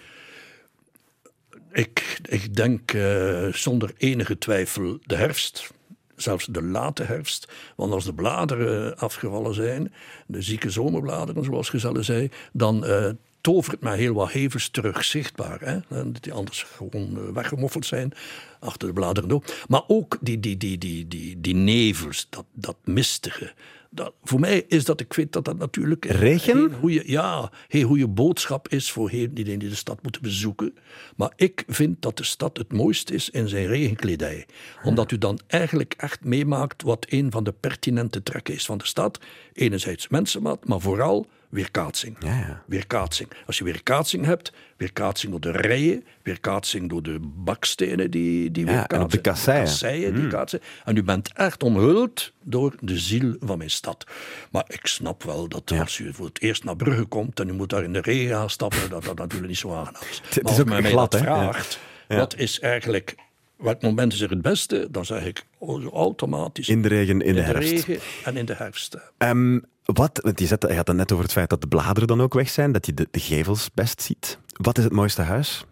Ik, 1.71 2.19
ik 2.23 2.55
denk 2.55 2.93
eh, 2.93 3.47
zonder 3.53 3.93
enige 3.97 4.37
twijfel 4.37 4.99
de 5.03 5.15
herfst. 5.15 5.71
Zelfs 6.15 6.45
de 6.45 6.63
late 6.63 7.03
herfst. 7.03 7.51
Want 7.75 7.93
als 7.93 8.05
de 8.05 8.13
bladeren 8.13 8.97
afgevallen 8.97 9.53
zijn, 9.53 9.93
de 10.27 10.41
zieke 10.41 10.69
zomerbladeren 10.69 11.43
zoals 11.43 11.69
Gezelle 11.69 12.03
zei, 12.03 12.29
dan 12.53 12.85
eh, 12.85 13.09
tovert 13.41 13.81
mij 13.81 13.97
heel 13.97 14.13
wat 14.13 14.31
hevels 14.31 14.69
terug 14.69 15.03
zichtbaar. 15.03 15.59
Hè? 15.59 15.99
En 15.99 16.13
Die 16.21 16.33
anders 16.33 16.63
gewoon 16.63 17.17
eh, 17.17 17.33
weggemoffeld 17.33 17.85
zijn 17.85 18.13
achter 18.59 18.87
de 18.87 18.93
bladeren 18.93 19.29
door. 19.29 19.43
Maar 19.67 19.83
ook 19.87 20.17
die, 20.21 20.39
die, 20.39 20.57
die, 20.57 20.77
die, 20.77 21.07
die, 21.07 21.41
die 21.41 21.55
nevels, 21.55 22.27
dat, 22.29 22.45
dat 22.53 22.75
mistige. 22.83 23.53
Dat, 23.93 24.13
voor 24.23 24.39
mij 24.39 24.65
is 24.67 24.85
dat, 24.85 24.99
ik 24.99 25.13
weet 25.13 25.33
dat 25.33 25.45
dat 25.45 25.57
natuurlijk... 25.57 26.05
Regen? 26.05 26.73
goeie, 26.73 27.11
ja, 27.11 27.51
heel 27.67 27.87
goede 27.87 28.07
boodschap 28.07 28.67
is 28.67 28.91
voor 28.91 29.11
iedereen 29.11 29.59
die 29.59 29.69
de 29.69 29.75
stad 29.75 30.03
moet 30.03 30.21
bezoeken. 30.21 30.73
Maar 31.15 31.31
ik 31.35 31.63
vind 31.67 32.01
dat 32.01 32.17
de 32.17 32.23
stad 32.23 32.57
het 32.57 32.73
mooist 32.73 33.09
is 33.09 33.29
in 33.29 33.47
zijn 33.47 33.67
regenkledij. 33.67 34.45
Omdat 34.83 35.11
u 35.11 35.17
dan 35.17 35.39
eigenlijk 35.47 35.93
echt 35.97 36.23
meemaakt 36.23 36.81
wat 36.81 37.05
een 37.09 37.31
van 37.31 37.43
de 37.43 37.51
pertinente 37.51 38.23
trekken 38.23 38.53
is 38.53 38.65
van 38.65 38.77
de 38.77 38.85
stad. 38.85 39.19
Enerzijds 39.53 40.07
mensenmaat, 40.07 40.67
maar 40.67 40.79
vooral 40.79 41.27
weerkaatsing. 41.51 42.15
Ja, 42.19 42.29
ja. 42.37 42.63
Weerkaatsing. 42.67 43.29
Als 43.45 43.57
je 43.57 43.63
weerkaatsing 43.63 44.25
hebt, 44.25 44.51
weerkaatsing 44.77 45.31
door 45.31 45.41
de 45.41 45.51
rijen, 45.51 46.03
weerkaatsing 46.23 46.89
door 46.89 47.03
de 47.03 47.17
bakstenen 47.21 48.11
die, 48.11 48.51
die 48.51 48.65
Ja, 48.65 48.71
en 48.71 48.75
weerkaatsen. 48.77 49.03
op 49.03 49.11
de 49.11 49.21
kasseien. 49.21 49.63
kasseien 49.63 50.15
die 50.15 50.27
kaatsen. 50.27 50.59
En 50.85 50.95
u 50.97 51.03
bent 51.03 51.33
echt 51.33 51.63
omhuld 51.63 52.31
door 52.43 52.75
de 52.79 52.97
ziel 52.99 53.35
van 53.39 53.57
mijn 53.57 53.69
stad. 53.69 54.05
Maar 54.51 54.63
ik 54.67 54.85
snap 54.87 55.23
wel 55.23 55.47
dat 55.47 55.71
als 55.71 55.97
u 55.99 56.13
voor 56.13 56.25
het 56.25 56.41
eerst 56.41 56.63
naar 56.63 56.75
Brugge 56.75 57.05
komt 57.05 57.39
en 57.39 57.47
u 57.49 57.53
moet 57.53 57.69
daar 57.69 57.83
in 57.83 57.93
de 57.93 58.01
regen 58.01 58.35
gaan 58.35 58.49
stappen, 58.49 58.89
dat 58.89 59.03
dat 59.03 59.17
natuurlijk 59.17 59.47
niet 59.49 59.57
zo 59.57 59.73
aangenaam 59.73 60.01
is. 60.09 60.21
is 60.29 60.35
maar 60.41 60.51
als 60.51 60.59
ook 60.59 60.67
mij 60.67 60.81
glad, 60.81 61.11
dat 61.11 61.21
vraagt, 61.21 61.79
wat 62.07 62.35
is 62.37 62.59
eigenlijk... 62.59 63.15
Welk 63.57 63.81
moment 63.81 64.13
is 64.13 64.21
er 64.21 64.29
het 64.29 64.41
beste? 64.41 64.87
Dan 64.91 65.05
zeg 65.05 65.25
ik 65.25 65.45
oh, 65.57 65.85
automatisch 65.93 66.69
In 66.69 66.81
de 66.81 66.87
regen, 66.87 67.21
in 67.21 67.35
de 67.35 67.41
herfst. 67.41 67.71
regen 67.85 67.99
en 68.23 68.37
in 68.37 68.45
de 68.45 68.53
herfst. 68.55 68.97
Ehm, 69.17 69.59
wat, 69.93 70.33
je, 70.35 70.45
zet, 70.45 70.65
je 70.67 70.75
had 70.75 70.87
het 70.87 70.97
net 70.97 71.11
over 71.11 71.23
het 71.23 71.33
feit 71.33 71.49
dat 71.49 71.61
de 71.61 71.67
bladeren 71.67 72.07
dan 72.07 72.21
ook 72.21 72.33
weg 72.33 72.49
zijn, 72.49 72.71
dat 72.71 72.85
je 72.85 72.93
de, 72.93 73.07
de 73.11 73.19
gevels 73.19 73.69
best 73.73 74.01
ziet. 74.01 74.39
Wat 74.53 74.77
is 74.77 74.83
het 74.83 74.93
mooiste 74.93 75.21
huis 75.21 75.65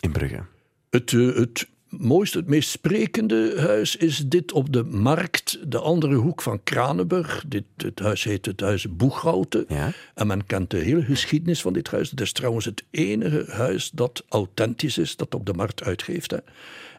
in 0.00 0.12
Brugge? 0.12 0.44
Het, 0.90 1.12
eh, 1.12 1.34
het 1.34 1.68
mooiste, 1.88 2.38
het 2.38 2.46
meest 2.46 2.70
sprekende 2.70 3.60
huis 3.60 3.96
is 3.96 4.24
dit 4.26 4.52
op 4.52 4.72
de 4.72 4.84
markt, 4.84 5.58
de 5.70 5.78
andere 5.78 6.14
hoek 6.14 6.42
van 6.42 6.62
Kranenburg. 6.62 7.44
Dit, 7.46 7.64
het 7.76 7.98
huis 7.98 8.24
heet 8.24 8.46
het 8.46 8.60
huis 8.60 8.96
Boeghouten. 8.96 9.64
Ja. 9.68 9.92
En 10.14 10.26
men 10.26 10.46
kent 10.46 10.70
de 10.70 10.78
hele 10.78 11.02
geschiedenis 11.02 11.60
van 11.60 11.72
dit 11.72 11.90
huis. 11.90 12.10
Het 12.10 12.20
is 12.20 12.32
trouwens 12.32 12.64
het 12.64 12.84
enige 12.90 13.44
huis 13.50 13.90
dat 13.90 14.24
authentisch 14.28 14.98
is, 14.98 15.16
dat 15.16 15.34
op 15.34 15.46
de 15.46 15.52
markt 15.52 15.82
uitgeeft. 15.82 16.30
Hè. 16.30 16.38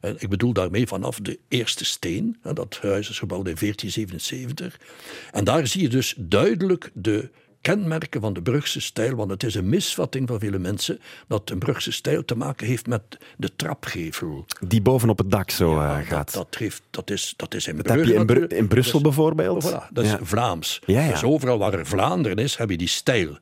En 0.01 0.15
ik 0.17 0.29
bedoel 0.29 0.53
daarmee 0.53 0.87
vanaf 0.87 1.19
de 1.19 1.39
eerste 1.47 1.85
steen. 1.85 2.37
Hè, 2.41 2.53
Dat 2.53 2.79
huis 2.81 3.09
is 3.09 3.19
gebouwd 3.19 3.47
in 3.47 3.55
1477. 3.59 4.79
En 5.31 5.43
daar 5.43 5.67
zie 5.67 5.81
je 5.81 5.89
dus 5.89 6.13
duidelijk 6.17 6.91
de 6.93 7.29
kenmerken 7.61 8.21
van 8.21 8.33
de 8.33 8.41
Brugse 8.41 8.81
stijl, 8.81 9.15
want 9.15 9.31
het 9.31 9.43
is 9.43 9.55
een 9.55 9.69
misvatting 9.69 10.27
van 10.27 10.39
vele 10.39 10.59
mensen 10.59 10.99
dat 11.27 11.49
een 11.49 11.59
Brugse 11.59 11.91
stijl 11.91 12.25
te 12.25 12.35
maken 12.35 12.67
heeft 12.67 12.87
met 12.87 13.01
de 13.37 13.55
trapgevel. 13.55 14.45
Die 14.67 14.81
bovenop 14.81 15.17
het 15.17 15.31
dak 15.31 15.51
zo 15.51 15.79
eh, 15.79 15.97
dat, 15.97 16.05
gaat. 16.05 16.33
dat, 16.33 16.55
heeft, 16.59 16.81
dat, 16.89 17.09
is, 17.09 17.33
dat 17.37 17.53
is 17.53 17.67
in 17.67 17.75
Dat 17.75 17.85
Brugge 17.85 17.99
heb 18.17 18.29
je 18.29 18.47
in, 18.55 18.67
Brussel 18.67 18.91
Dat 19.01 19.11
is- 19.11 19.15
bijvoorbeeld. 19.17 19.69
Voilà, 19.71 19.91
dat 19.93 20.03
is 20.05 20.11
Ja. 20.11 20.19
Vlaams. 20.21 20.81
Ja, 20.85 21.01
ja. 21.03 21.11
Dus 21.11 21.23
overal 21.23 21.57
waar 21.57 21.73
er 21.73 21.85
Vlaanderen 21.87 22.37
is, 22.37 22.55
heb 22.55 22.69
je 22.69 22.77
die 22.77 22.87
stijl. 22.87 23.37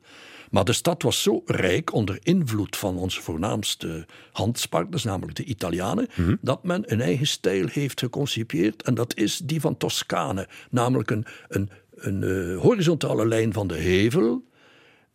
Maar 0.50 0.64
de 0.64 0.72
stad 0.72 1.02
was 1.02 1.22
zo 1.22 1.42
rijk 1.46 1.92
onder 1.92 2.18
invloed 2.22 2.76
van 2.76 2.96
onze 2.96 3.22
voornaamste 3.22 4.06
handelspartners, 4.32 5.04
namelijk 5.04 5.36
de 5.36 5.44
Italianen, 5.44 6.08
Mhm. 6.16 6.34
dat 6.40 6.64
men 6.64 6.92
een 6.92 7.00
eigen 7.00 7.26
stijl 7.26 7.66
heeft 7.70 8.00
geconcipieerd. 8.00 8.82
En 8.82 8.94
dat 8.94 9.16
is 9.16 9.38
die 9.44 9.60
van 9.60 9.76
Toscane. 9.76 10.48
Namelijk 10.70 11.10
een, 11.10 11.26
een, 11.48 11.70
een 11.98 12.22
eh, 12.22 12.60
horizontale 12.60 13.26
lijn 13.26 13.52
van 13.52 13.66
de 13.66 13.76
hevel. 13.76 14.44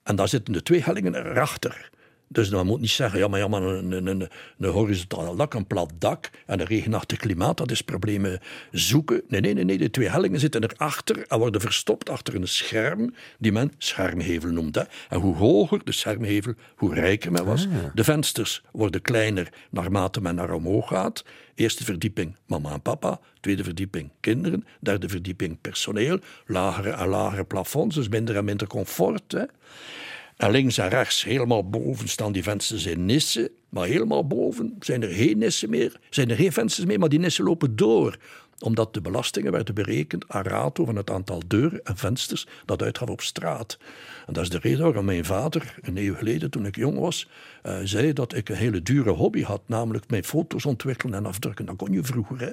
En 0.04 0.16
daar 0.16 0.28
zitten 0.28 0.54
de 0.54 0.64
twee 0.64 0.84
hellingen 0.84 1.16
erachter. 1.16 1.90
Dus 2.34 2.50
men 2.50 2.66
moet 2.66 2.82
niet 2.82 2.90
zeggen, 2.90 3.20
ja, 3.20 3.28
maar, 3.28 3.40
ja, 3.40 3.48
maar 3.48 3.62
een, 3.62 3.92
een, 3.92 4.08
een, 4.08 4.30
een 4.58 4.70
horizontale 4.70 5.36
dak, 5.36 5.54
een 5.54 5.68
plat 5.68 5.92
dak 5.98 6.30
en 6.46 6.60
een 6.60 6.66
regenachtig 6.66 7.18
klimaat, 7.18 7.58
dat 7.58 7.72
is 7.72 7.82
problemen 7.82 8.40
zoeken. 8.72 9.22
Nee, 9.28 9.42
nee, 9.42 9.54
nee, 9.54 9.64
nee, 9.64 9.78
de 9.78 9.90
twee 9.90 10.10
hellingen 10.10 10.40
zitten 10.40 10.64
erachter 10.64 11.26
en 11.28 11.40
worden 11.40 11.62
verstopt 11.62 12.10
achter 12.10 12.36
een 12.36 12.48
scherm 12.48 13.14
die 13.40 13.52
men 13.52 13.72
schermhevel 13.78 14.52
noemt. 14.52 14.76
Hè. 14.76 14.82
En 15.10 15.20
hoe 15.20 15.36
hoger 15.36 15.82
de 15.84 15.92
schermhevel, 15.92 16.54
hoe 16.76 16.94
rijker 16.94 17.32
men 17.32 17.46
was. 17.46 17.68
De 17.94 18.04
vensters 18.04 18.64
worden 18.72 19.02
kleiner 19.02 19.50
naarmate 19.70 20.22
men 20.22 20.36
naar 20.36 20.54
omhoog 20.54 20.88
gaat. 20.88 21.24
Eerste 21.56 21.84
verdieping 21.84 22.36
mama 22.46 22.72
en 22.72 22.82
papa, 22.82 23.20
tweede 23.40 23.64
verdieping 23.64 24.10
kinderen, 24.20 24.66
derde 24.80 25.10
verdieping 25.10 25.62
personeel, 25.62 26.20
lagere 26.46 26.90
en 26.90 27.08
lagere 27.08 27.44
plafonds, 27.44 27.96
dus 27.96 28.08
minder 28.08 28.36
en 28.36 28.46
minder 28.46 28.68
comfort. 28.68 29.32
Hè. 29.32 29.44
En 30.44 30.52
links 30.52 30.78
en 30.78 30.90
rechts, 30.90 31.24
helemaal 31.24 31.70
boven, 31.70 32.08
staan 32.08 32.32
die 32.32 32.44
vensters 32.44 32.86
in 32.86 33.06
nissen. 33.06 33.50
Maar 33.70 33.88
helemaal 33.88 34.28
boven 34.28 34.76
zijn 34.80 35.04
er 35.04 35.10
geen 35.10 35.38
nissen 35.38 35.70
meer. 35.70 36.00
Zijn 36.10 36.30
er 36.30 36.36
geen 36.36 36.52
vensters 36.52 36.88
meer, 36.88 37.00
maar 37.00 37.10
die 37.10 37.20
nissen 37.20 37.44
lopen 37.46 37.76
door. 37.76 38.18
Omdat 38.60 38.94
de 38.94 39.02
belastingen 39.02 39.52
werden 39.52 39.76
berekend 39.76 40.26
aan 40.28 40.44
rato 40.44 40.86
van 40.86 40.96
het 40.96 41.10
aantal 41.10 41.42
deuren 41.48 41.84
en 41.84 41.98
vensters 41.98 42.48
dat 42.66 42.82
uitgaf 42.82 43.10
op 43.10 43.22
straat. 43.22 43.78
En 44.26 44.34
dat 44.34 44.44
is 44.44 44.50
de 44.50 44.60
reden 44.62 44.84
waarom 44.84 45.06
mijn 45.06 45.26
vader, 45.26 45.76
een 45.82 45.98
eeuw 45.98 46.16
geleden 46.16 46.50
toen 46.50 46.66
ik 46.66 46.76
jong 46.76 47.00
was, 47.00 47.30
eh, 47.62 47.78
zei 47.84 48.14
dat 48.14 48.36
ik 48.36 48.50
een 48.50 48.56
hele 48.56 48.82
dure 48.82 49.12
hobby 49.12 49.44
had. 49.44 49.62
Namelijk 49.66 50.10
mijn 50.10 50.24
foto's 50.24 50.66
ontwikkelen 50.66 51.18
en 51.18 51.26
afdrukken. 51.26 51.66
Dat 51.66 51.76
kon 51.76 51.92
je 51.92 52.04
vroeger, 52.04 52.40
hè. 52.40 52.52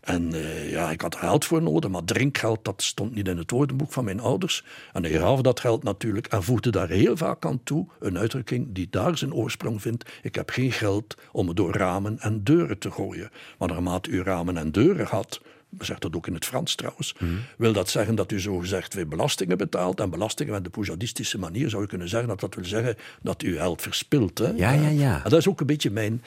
En 0.00 0.34
eh, 0.34 0.70
ja, 0.70 0.90
ik 0.90 1.00
had 1.00 1.16
geld 1.16 1.44
voor 1.44 1.62
nodig, 1.62 1.90
maar 1.90 2.04
drinkgeld 2.04 2.64
dat 2.64 2.82
stond 2.82 3.14
niet 3.14 3.28
in 3.28 3.36
het 3.36 3.50
woordenboek 3.50 3.92
van 3.92 4.04
mijn 4.04 4.20
ouders. 4.20 4.64
En 4.92 5.04
ik 5.04 5.16
gaf 5.16 5.40
dat 5.40 5.60
geld 5.60 5.82
natuurlijk 5.82 6.26
en 6.26 6.42
voegde 6.42 6.70
daar 6.70 6.88
heel 6.88 7.16
vaak 7.16 7.46
aan 7.46 7.62
toe 7.62 7.86
een 8.00 8.18
uitdrukking 8.18 8.66
die 8.72 8.88
daar 8.90 9.18
zijn 9.18 9.34
oorsprong 9.34 9.82
vindt. 9.82 10.10
Ik 10.22 10.34
heb 10.34 10.50
geen 10.50 10.72
geld 10.72 11.14
om 11.32 11.48
het 11.48 11.56
door 11.56 11.72
ramen 11.72 12.18
en 12.18 12.44
deuren 12.44 12.78
te 12.78 12.90
gooien. 12.90 13.30
Maar 13.58 13.68
naarmate 13.68 14.10
u 14.10 14.22
ramen 14.22 14.56
en 14.56 14.72
deuren 14.72 15.06
had, 15.06 15.40
zegt 15.78 16.02
dat 16.02 16.16
ook 16.16 16.26
in 16.26 16.34
het 16.34 16.44
Frans 16.44 16.74
trouwens, 16.74 17.14
wil 17.56 17.72
dat 17.72 17.88
zeggen 17.88 18.14
dat 18.14 18.32
u 18.32 18.40
zogezegd 18.40 18.94
weer 18.94 19.08
belastingen 19.08 19.58
betaalt. 19.58 20.00
En 20.00 20.10
belastingen 20.10 20.52
met 20.52 20.64
de 20.64 20.70
poujadistische 20.70 21.38
manier 21.38 21.70
zou 21.70 21.82
je 21.82 21.88
kunnen 21.88 22.08
zeggen 22.08 22.28
dat 22.28 22.40
dat 22.40 22.54
wil 22.54 22.64
zeggen 22.64 22.96
dat 23.22 23.42
u 23.42 23.56
geld 23.56 23.82
verspilt. 23.82 24.38
Hè? 24.38 24.48
Ja, 24.48 24.72
ja, 24.72 24.88
ja. 24.88 25.24
En 25.24 25.30
dat 25.30 25.38
is 25.38 25.48
ook 25.48 25.60
een 25.60 25.66
beetje 25.66 25.90
mijn, 25.90 26.22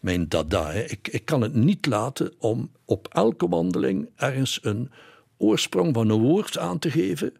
mijn 0.00 0.28
dada. 0.28 0.70
Hè. 0.70 0.82
Ik, 0.82 1.08
ik 1.08 1.24
kan 1.24 1.40
het 1.40 1.54
niet 1.54 1.86
laten 1.86 2.32
om 2.38 2.70
op 2.84 3.08
elke 3.12 3.48
wandeling 3.48 4.08
ergens 4.16 4.58
een 4.62 4.90
oorsprong 5.36 5.94
van 5.94 6.10
een 6.10 6.20
woord 6.20 6.58
aan 6.58 6.78
te 6.78 6.90
geven 6.90 7.32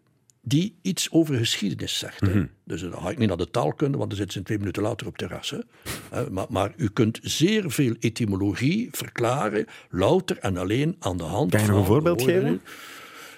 die 0.49 0.75
iets 0.81 1.11
over 1.11 1.35
geschiedenis 1.35 1.97
zegt. 1.97 2.19
hè. 2.19 2.43
Dus 2.63 2.81
dan 2.81 2.93
ga 3.01 3.09
ik 3.09 3.17
niet 3.17 3.27
naar 3.27 3.37
de 3.37 3.49
taalkunde, 3.51 3.97
want 3.97 4.09
dan 4.09 4.19
zitten 4.19 4.37
ze 4.37 4.43
twee 4.45 4.57
minuten 4.57 4.83
later 4.83 5.07
op 5.07 5.17
terras. 5.17 5.49
Hè. 5.49 5.57
Eh, 6.11 6.27
maar, 6.27 6.45
maar 6.49 6.73
u 6.77 6.89
kunt 6.89 7.19
zeer 7.21 7.71
veel 7.71 7.95
etymologie 7.99 8.87
verklaren, 8.91 9.65
louter 9.89 10.37
en 10.37 10.57
alleen 10.57 10.95
aan 10.99 11.17
de 11.17 11.23
hand 11.23 11.51
Kan 11.51 11.59
je 11.61 11.65
nog 11.67 11.75
van 11.75 11.79
een 11.85 11.91
voorbeeld 11.91 12.21
geven? 12.21 12.61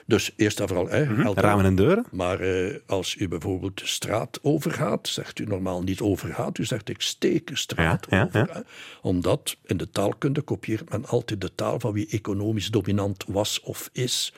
Dus 0.05 0.31
eerst 0.35 0.59
en 0.59 0.67
vooral, 0.67 0.87
hè, 0.89 1.05
geld- 1.15 1.37
Ramen 1.39 1.65
en 1.65 1.75
deuren? 1.75 2.05
maar 2.11 2.39
eh, 2.39 2.75
als 2.87 3.15
u 3.15 3.27
bijvoorbeeld 3.27 3.79
de 3.79 3.87
straat 3.87 4.39
overgaat, 4.41 5.07
zegt 5.07 5.39
u 5.39 5.43
normaal 5.45 5.81
niet 5.83 6.01
overgaat, 6.01 6.57
u 6.57 6.65
zegt 6.65 6.89
ik 6.89 7.01
steek 7.01 7.49
straat 7.53 8.07
Ja, 8.09 8.17
ja, 8.17 8.23
over. 8.25 8.39
ja. 8.39 8.53
hè. 8.53 8.59
Omdat 9.01 9.55
in 9.65 9.77
de 9.77 9.89
taalkunde 9.89 10.41
kopieert 10.41 10.89
men 10.89 11.05
altijd 11.05 11.41
de 11.41 11.55
taal 11.55 11.79
van 11.79 11.91
wie 11.93 12.07
economisch 12.09 12.69
dominant 12.69 13.23
was 13.27 13.61
of 13.61 13.89
is. 13.93 14.33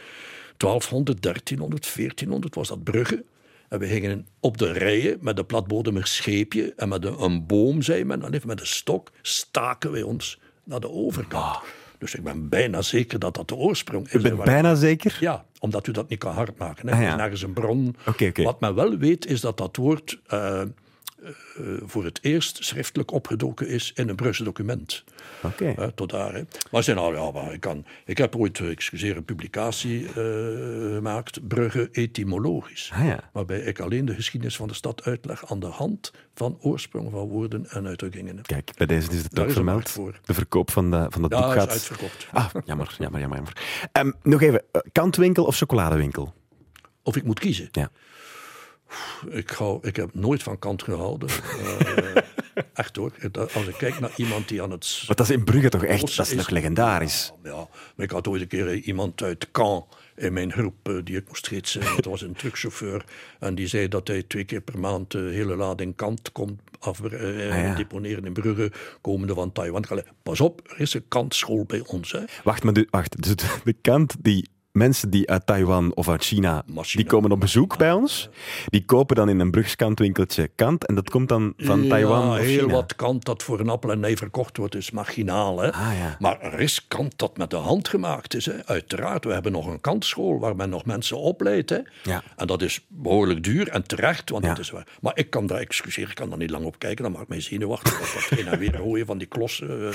1200, 0.63 1.21
1300, 1.21 1.93
1400 1.95 2.55
was 2.55 2.67
dat 2.67 2.83
Brugge. 2.83 3.23
En 3.69 3.79
we 3.79 3.87
gingen 3.87 4.27
op 4.39 4.57
de 4.57 4.71
rijen 4.71 5.17
met 5.21 5.37
een 5.37 5.45
platbodemer 5.45 6.07
scheepje 6.07 6.73
en 6.75 6.89
met 6.89 7.05
een, 7.05 7.21
een 7.21 7.45
boom, 7.45 7.81
zei 7.81 8.03
men, 8.03 8.19
dan 8.19 8.33
even 8.33 8.47
met 8.47 8.59
een 8.59 8.67
stok, 8.67 9.11
staken 9.21 9.91
wij 9.91 10.01
ons 10.01 10.39
naar 10.63 10.79
de 10.79 10.89
overkant. 10.89 11.57
Dus 11.97 12.15
ik 12.15 12.23
ben 12.23 12.49
bijna 12.49 12.81
zeker 12.81 13.19
dat 13.19 13.35
dat 13.35 13.47
de 13.47 13.55
oorsprong 13.55 14.05
is. 14.07 14.13
Ik 14.13 14.21
ben 14.21 14.35
bijna 14.45 14.75
zeker. 14.75 15.17
ja, 15.19 15.45
omdat 15.59 15.87
u 15.87 15.91
dat 15.91 16.09
niet 16.09 16.19
kan 16.19 16.33
hard 16.33 16.57
maken. 16.57 16.87
Hè. 16.87 16.93
Ah, 16.93 16.99
Er 16.99 17.05
ja. 17.05 17.11
is 17.11 17.17
nergens 17.17 17.41
een 17.41 17.53
bron. 17.53 17.95
Wat 18.35 18.59
men 18.59 18.75
wel 18.75 18.97
weet, 18.97 19.25
is 19.25 19.41
dat 19.41 19.57
dat 19.57 19.75
woord 19.75 20.19
eh, 20.27 20.61
eh, 21.23 21.65
voor 21.85 22.03
het 22.03 22.19
eerst 22.21 22.65
schriftelijk 22.65 23.11
opgedoken 23.11 23.67
is 23.67 23.91
in 23.95 24.09
een 24.09 24.15
Brugse 24.15 24.43
document. 24.43 25.03
Oké. 25.43 25.73
Hè, 25.75 25.91
tot 25.91 26.09
daar. 26.09 26.33
Hè. 26.33 26.43
Maar 26.71 26.83
zei, 26.83 26.97
nou, 26.99 27.15
ja, 27.15 27.31
maar 27.31 27.53
ik, 27.53 27.59
kan, 27.59 27.85
ik 28.05 28.17
heb 28.17 28.35
ooit, 28.35 28.59
eh, 28.59 28.69
excuseer, 28.69 29.17
een 29.17 29.25
publicatie 29.25 30.07
eh, 30.07 30.13
gemaakt, 30.95 31.47
Brugge 31.47 31.89
etymologisch. 31.91 32.91
Ah, 32.93 33.05
ja. 33.05 33.29
Waarbij 33.33 33.59
ik 33.59 33.79
alleen 33.79 34.05
de 34.05 34.15
geschiedenis 34.15 34.55
van 34.55 34.67
de 34.67 34.73
stad 34.73 35.03
uitleg 35.03 35.51
aan 35.51 35.59
de 35.59 35.65
hand 35.65 36.11
van 36.33 36.57
oorsprong 36.61 37.11
van 37.11 37.27
woorden 37.27 37.69
en 37.69 37.87
uitdrukkingen. 37.87 38.41
Kijk, 38.41 38.71
bij 38.77 38.87
deze 38.87 39.11
is 39.11 39.23
het 39.23 39.39
ook 39.39 39.51
vermeld. 39.51 39.89
voor. 39.89 40.19
De 40.25 40.33
verkoop 40.33 40.71
van, 40.71 40.91
de, 40.91 41.05
van 41.09 41.21
dat 41.21 41.31
Ja, 41.31 41.39
boek 41.39 41.47
is 41.47 41.59
gaat... 41.59 41.69
uitverkocht. 41.69 42.27
Ah, 42.31 42.49
jammer, 42.65 42.95
jammer, 42.99 43.19
jammer. 43.19 43.37
jammer. 43.37 43.57
Ehm, 43.91 44.11
nog 44.23 44.41
even, 44.41 44.63
eh, 44.71 44.81
kantwinkel 44.91 45.45
of 45.45 45.57
chocoladewinkel? 45.57 46.33
Of 47.03 47.15
ik 47.15 47.23
moet 47.23 47.39
kiezen. 47.39 47.67
Ja. 47.71 47.91
Ik, 49.29 49.49
hou, 49.49 49.79
ik 49.81 49.95
heb 49.95 50.13
nooit 50.13 50.43
van 50.43 50.59
kant 50.59 50.83
gehouden. 50.83 51.29
Eh, 52.53 52.61
echt 52.73 52.95
hoor. 52.95 53.11
Als 53.53 53.67
ik 53.67 53.75
kijk 53.77 53.99
naar 53.99 54.11
iemand 54.15 54.47
die 54.47 54.61
aan 54.61 54.71
het... 54.71 55.03
Want 55.05 55.17
dat 55.17 55.29
is 55.29 55.35
in 55.35 55.43
Brugge 55.43 55.69
toch 55.69 55.83
echt, 55.83 56.15
dat 56.15 56.27
is 56.27 56.33
nog 56.33 56.49
legendarisch. 56.49 57.33
Ja, 57.43 57.67
maar 57.95 58.05
ik 58.05 58.11
had 58.11 58.27
ooit 58.27 58.41
een 58.41 58.47
keer 58.47 58.67
eh, 58.67 58.87
iemand 58.87 59.21
uit 59.21 59.51
Caen 59.51 59.83
in 60.15 60.33
mijn 60.33 60.51
groep 60.51 60.89
eh, 60.89 60.95
die 61.03 61.17
ik 61.17 61.27
moest 61.27 61.47
gidsen. 61.47 61.81
Dat 61.81 62.05
was 62.13 62.21
een 62.21 62.33
truckchauffeur. 62.33 63.05
En 63.39 63.55
die 63.55 63.67
zei 63.67 63.87
dat 63.87 64.07
hij 64.07 64.23
twee 64.23 64.43
keer 64.43 64.61
per 64.61 64.79
maand 64.79 65.11
de 65.11 65.19
hele 65.19 65.55
lading 65.55 65.95
kant 65.95 66.31
komt 66.31 66.61
af, 66.79 67.01
eh, 67.01 67.51
Ah, 67.51 67.63
ja. 67.63 67.75
deponeren 67.75 68.25
in 68.25 68.33
Brugge, 68.33 68.71
komende 69.01 69.33
van 69.33 69.51
Taiwan. 69.51 69.85
Pas 70.23 70.41
op, 70.41 70.61
er 70.69 70.79
is 70.79 70.93
een 70.93 71.07
kantschool 71.07 71.65
bij 71.65 71.83
ons. 71.85 72.11
Hè. 72.11 72.19
Wacht, 72.43 72.63
maar 72.63 72.73
de, 72.73 72.87
wacht, 72.89 73.21
dus 73.21 73.35
de 73.63 73.75
kant 73.81 74.15
die 74.19 74.49
mensen 74.73 75.09
die 75.09 75.29
uit 75.29 75.45
Taiwan 75.45 75.91
of 75.95 76.09
uit 76.09 76.23
China, 76.23 76.63
Machina. 76.65 77.01
die 77.03 77.11
komen 77.11 77.31
op 77.31 77.39
bezoek 77.39 77.77
bij 77.77 77.91
ons, 77.91 78.29
die 78.65 78.85
kopen 78.85 79.15
dan 79.15 79.29
in 79.29 79.39
een 79.39 79.51
Brugs 79.51 79.75
kantwinkeltje 79.75 80.47
kant 80.55 80.85
en 80.85 80.95
dat 80.95 81.09
komt 81.09 81.29
dan 81.29 81.53
van 81.57 81.87
Taiwan 81.87 82.29
of 82.31 82.37
heel 82.37 82.59
China. 82.59 82.73
wat 82.73 82.95
kant 82.95 83.25
dat 83.25 83.43
voor 83.43 83.59
een 83.59 83.69
appel 83.69 83.91
en 83.91 84.03
ei 84.03 84.17
verkocht 84.17 84.57
wordt, 84.57 84.75
is 84.75 84.91
marginaal. 84.91 85.59
Hè? 85.61 85.71
Ah, 85.71 85.97
ja. 85.97 86.15
Maar 86.19 86.41
er 86.41 86.59
is 86.59 86.87
kant 86.87 87.17
dat 87.17 87.37
met 87.37 87.49
de 87.49 87.55
hand 87.55 87.87
gemaakt 87.87 88.35
is. 88.35 88.45
Hè? 88.45 88.65
Uiteraard, 88.65 89.25
we 89.25 89.33
hebben 89.33 89.51
nog 89.51 89.67
een 89.67 89.81
kantschool 89.81 90.39
waar 90.39 90.55
men 90.55 90.69
nog 90.69 90.85
mensen 90.85 91.17
opleidt. 91.17 91.69
Hè? 91.69 91.79
Ja. 92.03 92.23
En 92.35 92.47
dat 92.47 92.61
is 92.61 92.85
behoorlijk 92.87 93.43
duur 93.43 93.69
en 93.69 93.87
terecht, 93.87 94.29
want 94.29 94.43
dat 94.43 94.59
is 94.59 94.69
waar. 94.69 94.87
Maar 95.01 95.17
ik 95.17 95.29
kan 95.29 95.47
daar, 95.47 95.59
excuseer, 95.59 96.09
ik 96.09 96.15
kan 96.15 96.29
daar 96.29 96.37
niet 96.37 96.49
lang 96.49 96.65
op 96.65 96.79
kijken. 96.79 97.03
Dat 97.03 97.13
maakt 97.13 97.27
mij 97.29 97.41
zenuwachtig. 97.41 97.99
Dat 97.99 98.13
dat 98.29 98.39
heen 98.39 98.47
en 98.47 98.59
weer 98.59 98.73
gooien 98.73 99.05
van 99.05 99.17
die 99.17 99.27
klossen. 99.27 99.91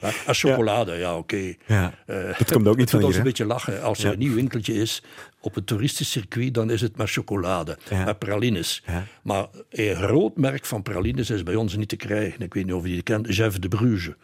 eh, 0.00 0.08
en 0.26 0.34
chocolade, 0.34 0.92
ja, 0.92 1.16
oké. 1.16 1.54
Ja, 1.66 1.92
Eh, 2.06 2.38
dat 2.38 2.52
komt 2.52 2.68
ook 2.68 2.76
niet 2.76 2.90
van 2.90 2.98
doet 2.98 3.08
ons 3.08 3.16
hier, 3.16 3.24
een 3.24 3.28
beetje 3.30 3.44
lachen. 3.44 3.82
Als 3.82 4.03
er 4.04 4.12
een 4.12 4.18
nieuw 4.18 4.34
winkeltje 4.34 4.74
is 4.74 5.02
op 5.40 5.54
het 5.54 5.66
toeristisch 5.66 6.10
circuit, 6.10 6.54
dan 6.54 6.70
is 6.70 6.80
het 6.80 6.96
met 6.96 7.10
chocolade, 7.10 7.78
met 8.04 8.18
pralines. 8.18 8.82
Maar 9.22 9.46
een 9.70 9.96
groot 9.96 10.36
merk 10.36 10.64
van 10.66 10.82
pralines 10.82 11.30
is 11.30 11.42
bij 11.42 11.54
ons 11.54 11.76
niet 11.76 11.88
te 11.88 11.96
krijgen. 11.96 12.40
Ik 12.40 12.54
weet 12.54 12.64
niet 12.64 12.74
of 12.74 12.82
je 12.82 12.88
die 12.92 13.02
kent, 13.02 13.34
Jeff 13.36 13.58
de 13.58 13.68
Bruges. 13.68 14.14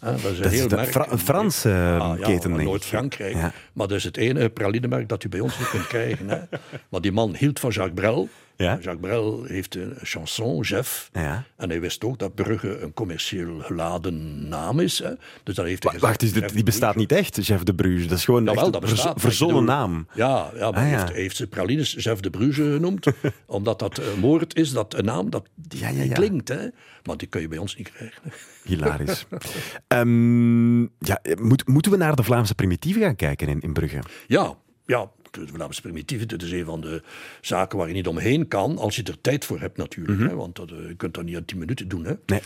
Dat 0.00 0.14
is 0.16 0.24
een 0.24 0.42
Dat 0.42 0.52
heel 0.52 0.68
merk. 0.68 0.90
Fra- 0.90 1.10
een 1.10 1.18
Franse 1.18 1.96
Ah, 2.00 2.18
ja, 2.18 2.24
keten, 2.26 2.50
denk. 2.52 2.62
Noord-Frankrijk. 2.62 3.34
Ja. 3.34 3.52
Maar 3.72 3.86
dat 3.88 3.96
is 3.96 4.04
het 4.04 4.16
enige 4.16 4.48
pralinemerk 4.48 5.08
dat 5.08 5.24
u 5.24 5.28
bij 5.28 5.40
ons 5.40 5.58
niet 5.58 5.68
kunt 5.68 5.86
krijgen. 5.86 6.28
Hè. 6.28 6.38
Maar 6.90 7.00
die 7.00 7.12
man 7.12 7.34
hield 7.36 7.60
van 7.60 7.70
Jacques 7.70 7.94
Brel. 7.94 8.28
Ja. 8.60 8.72
Jacques 8.72 8.96
Brel 9.00 9.44
heeft 9.44 9.74
een 9.74 9.94
chanson, 10.02 10.60
Jeff. 10.62 11.10
Ja. 11.12 11.44
En 11.56 11.68
hij 11.68 11.80
wist 11.80 12.04
ook 12.04 12.18
dat 12.18 12.34
Brugge 12.34 12.78
een 12.80 12.92
commercieel 12.94 13.58
geladen 13.60 14.48
naam 14.48 14.80
is. 14.80 14.98
Hè. 14.98 15.10
Dus 15.42 15.54
dan 15.54 15.64
heeft 15.64 15.82
hij 15.82 15.92
gezegd, 15.92 16.06
Wacht, 16.08 16.20
dit- 16.20 16.34
Jeff 16.42 16.54
die 16.54 16.64
bestaat 16.64 16.96
niet 16.96 17.12
echt, 17.12 17.38
Chef 17.42 17.62
de 17.62 17.74
Bruges. 17.74 18.08
Dat 18.08 18.18
is 18.18 18.24
gewoon 18.24 18.44
Jawel, 18.44 18.62
echt 18.62 18.72
dat 18.72 18.82
een 18.82 18.88
bestaat. 18.90 19.20
verzonnen 19.20 19.64
naam. 19.64 20.06
Ja, 20.14 20.50
ja 20.54 20.70
maar 20.70 20.72
Ah, 20.72 20.74
hij, 20.76 20.90
ja. 20.90 20.96
Heeft, 20.98 21.08
hij 21.12 21.20
heeft 21.20 21.36
zijn 21.36 21.48
pralines 21.48 21.94
Chef 21.98 22.20
de 22.20 22.30
Bruges 22.30 22.56
genoemd. 22.74 23.06
omdat 23.46 23.78
dat 23.78 23.98
een 23.98 24.20
woord 24.20 24.56
is, 24.56 24.72
dat 24.72 24.94
een 24.94 25.04
naam 25.04 25.30
dat 25.30 25.48
die, 25.54 25.80
Ja, 25.80 25.88
ja, 25.88 26.02
ja. 26.02 26.12
klinkt. 26.14 26.48
Hè. 26.48 26.68
Maar 27.04 27.16
die 27.16 27.28
kun 27.28 27.40
je 27.40 27.48
bij 27.48 27.58
ons 27.58 27.76
niet 27.76 27.92
krijgen. 27.92 28.22
Hilarisch. 28.64 29.26
Ehm, 29.88 30.80
ja, 30.82 31.20
moet, 31.40 31.66
moeten 31.68 31.90
we 31.92 31.96
naar 31.98 32.16
de 32.16 32.22
Vlaamse 32.22 32.54
primitieven 32.54 33.02
gaan 33.02 33.16
kijken 33.16 33.48
in, 33.48 33.60
in 33.60 33.72
Brugge? 33.72 33.98
Ja, 34.26 34.54
ja. 34.86 35.10
De 35.30 35.46
Vlaamse 35.46 35.80
primitieven, 35.80 36.28
dat 36.28 36.42
is 36.42 36.52
een 36.52 36.64
van 36.64 36.80
de 36.80 37.02
zaken 37.40 37.78
waar 37.78 37.88
je 37.88 37.94
niet 37.94 38.06
omheen 38.06 38.48
kan, 38.48 38.78
als 38.78 38.96
je 38.96 39.02
er 39.02 39.20
tijd 39.20 39.44
voor 39.44 39.60
hebt 39.60 39.76
natuurlijk. 39.76 40.20
hè, 40.20 40.34
want 40.34 40.56
dat, 40.56 40.70
eh, 40.70 40.76
je 40.88 40.94
kunt 40.94 41.14
dat 41.14 41.24
niet 41.24 41.36
in 41.36 41.44
tien 41.44 41.58
minuten 41.58 41.88
doen. 41.88 42.04
Hè. 42.04 42.12
Nee. 42.26 42.40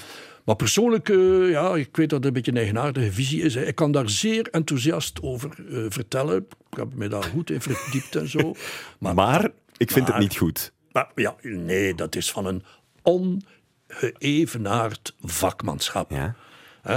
Maar 0.44 0.56
persoonlijk, 0.56 1.08
eh, 1.08 1.50
ja, 1.50 1.74
ik 1.76 1.96
weet 1.96 2.08
dat 2.08 2.18
het 2.18 2.26
een 2.26 2.32
beetje 2.32 2.50
een 2.50 2.56
eigenaardige 2.56 3.12
visie 3.12 3.42
is. 3.42 3.54
Hè. 3.54 3.64
Ik 3.66 3.74
kan 3.74 3.92
daar 3.92 4.08
zeer 4.08 4.48
enthousiast 4.50 5.22
over 5.22 5.50
eh, 5.70 5.84
vertellen. 5.88 6.46
Ik 6.70 6.76
heb 6.76 6.94
me 6.94 7.08
daar 7.08 7.22
goed 7.24 7.50
in 7.50 7.60
verdiept 7.60 8.16
en 8.16 8.28
zo. 8.28 8.54
Maar, 8.98 9.14
Maar 9.24 9.50
ik 9.76 9.90
vind 9.90 10.06
maar- 10.06 10.16
het 10.16 10.22
niet 10.28 10.36
goed. 10.36 10.72
maar 10.92 11.10
ja, 11.14 11.36
nee, 11.42 11.94
dat 11.94 12.16
is 12.16 12.30
van 12.30 12.46
een 12.46 12.62
ongeëvenaard 13.02 15.14
vakmanschap. 15.20 16.10
Ja. 16.10 16.34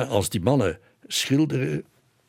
Als 0.10 0.30
die 0.30 0.42
mannen 0.42 0.80
schilderen, 1.08 1.84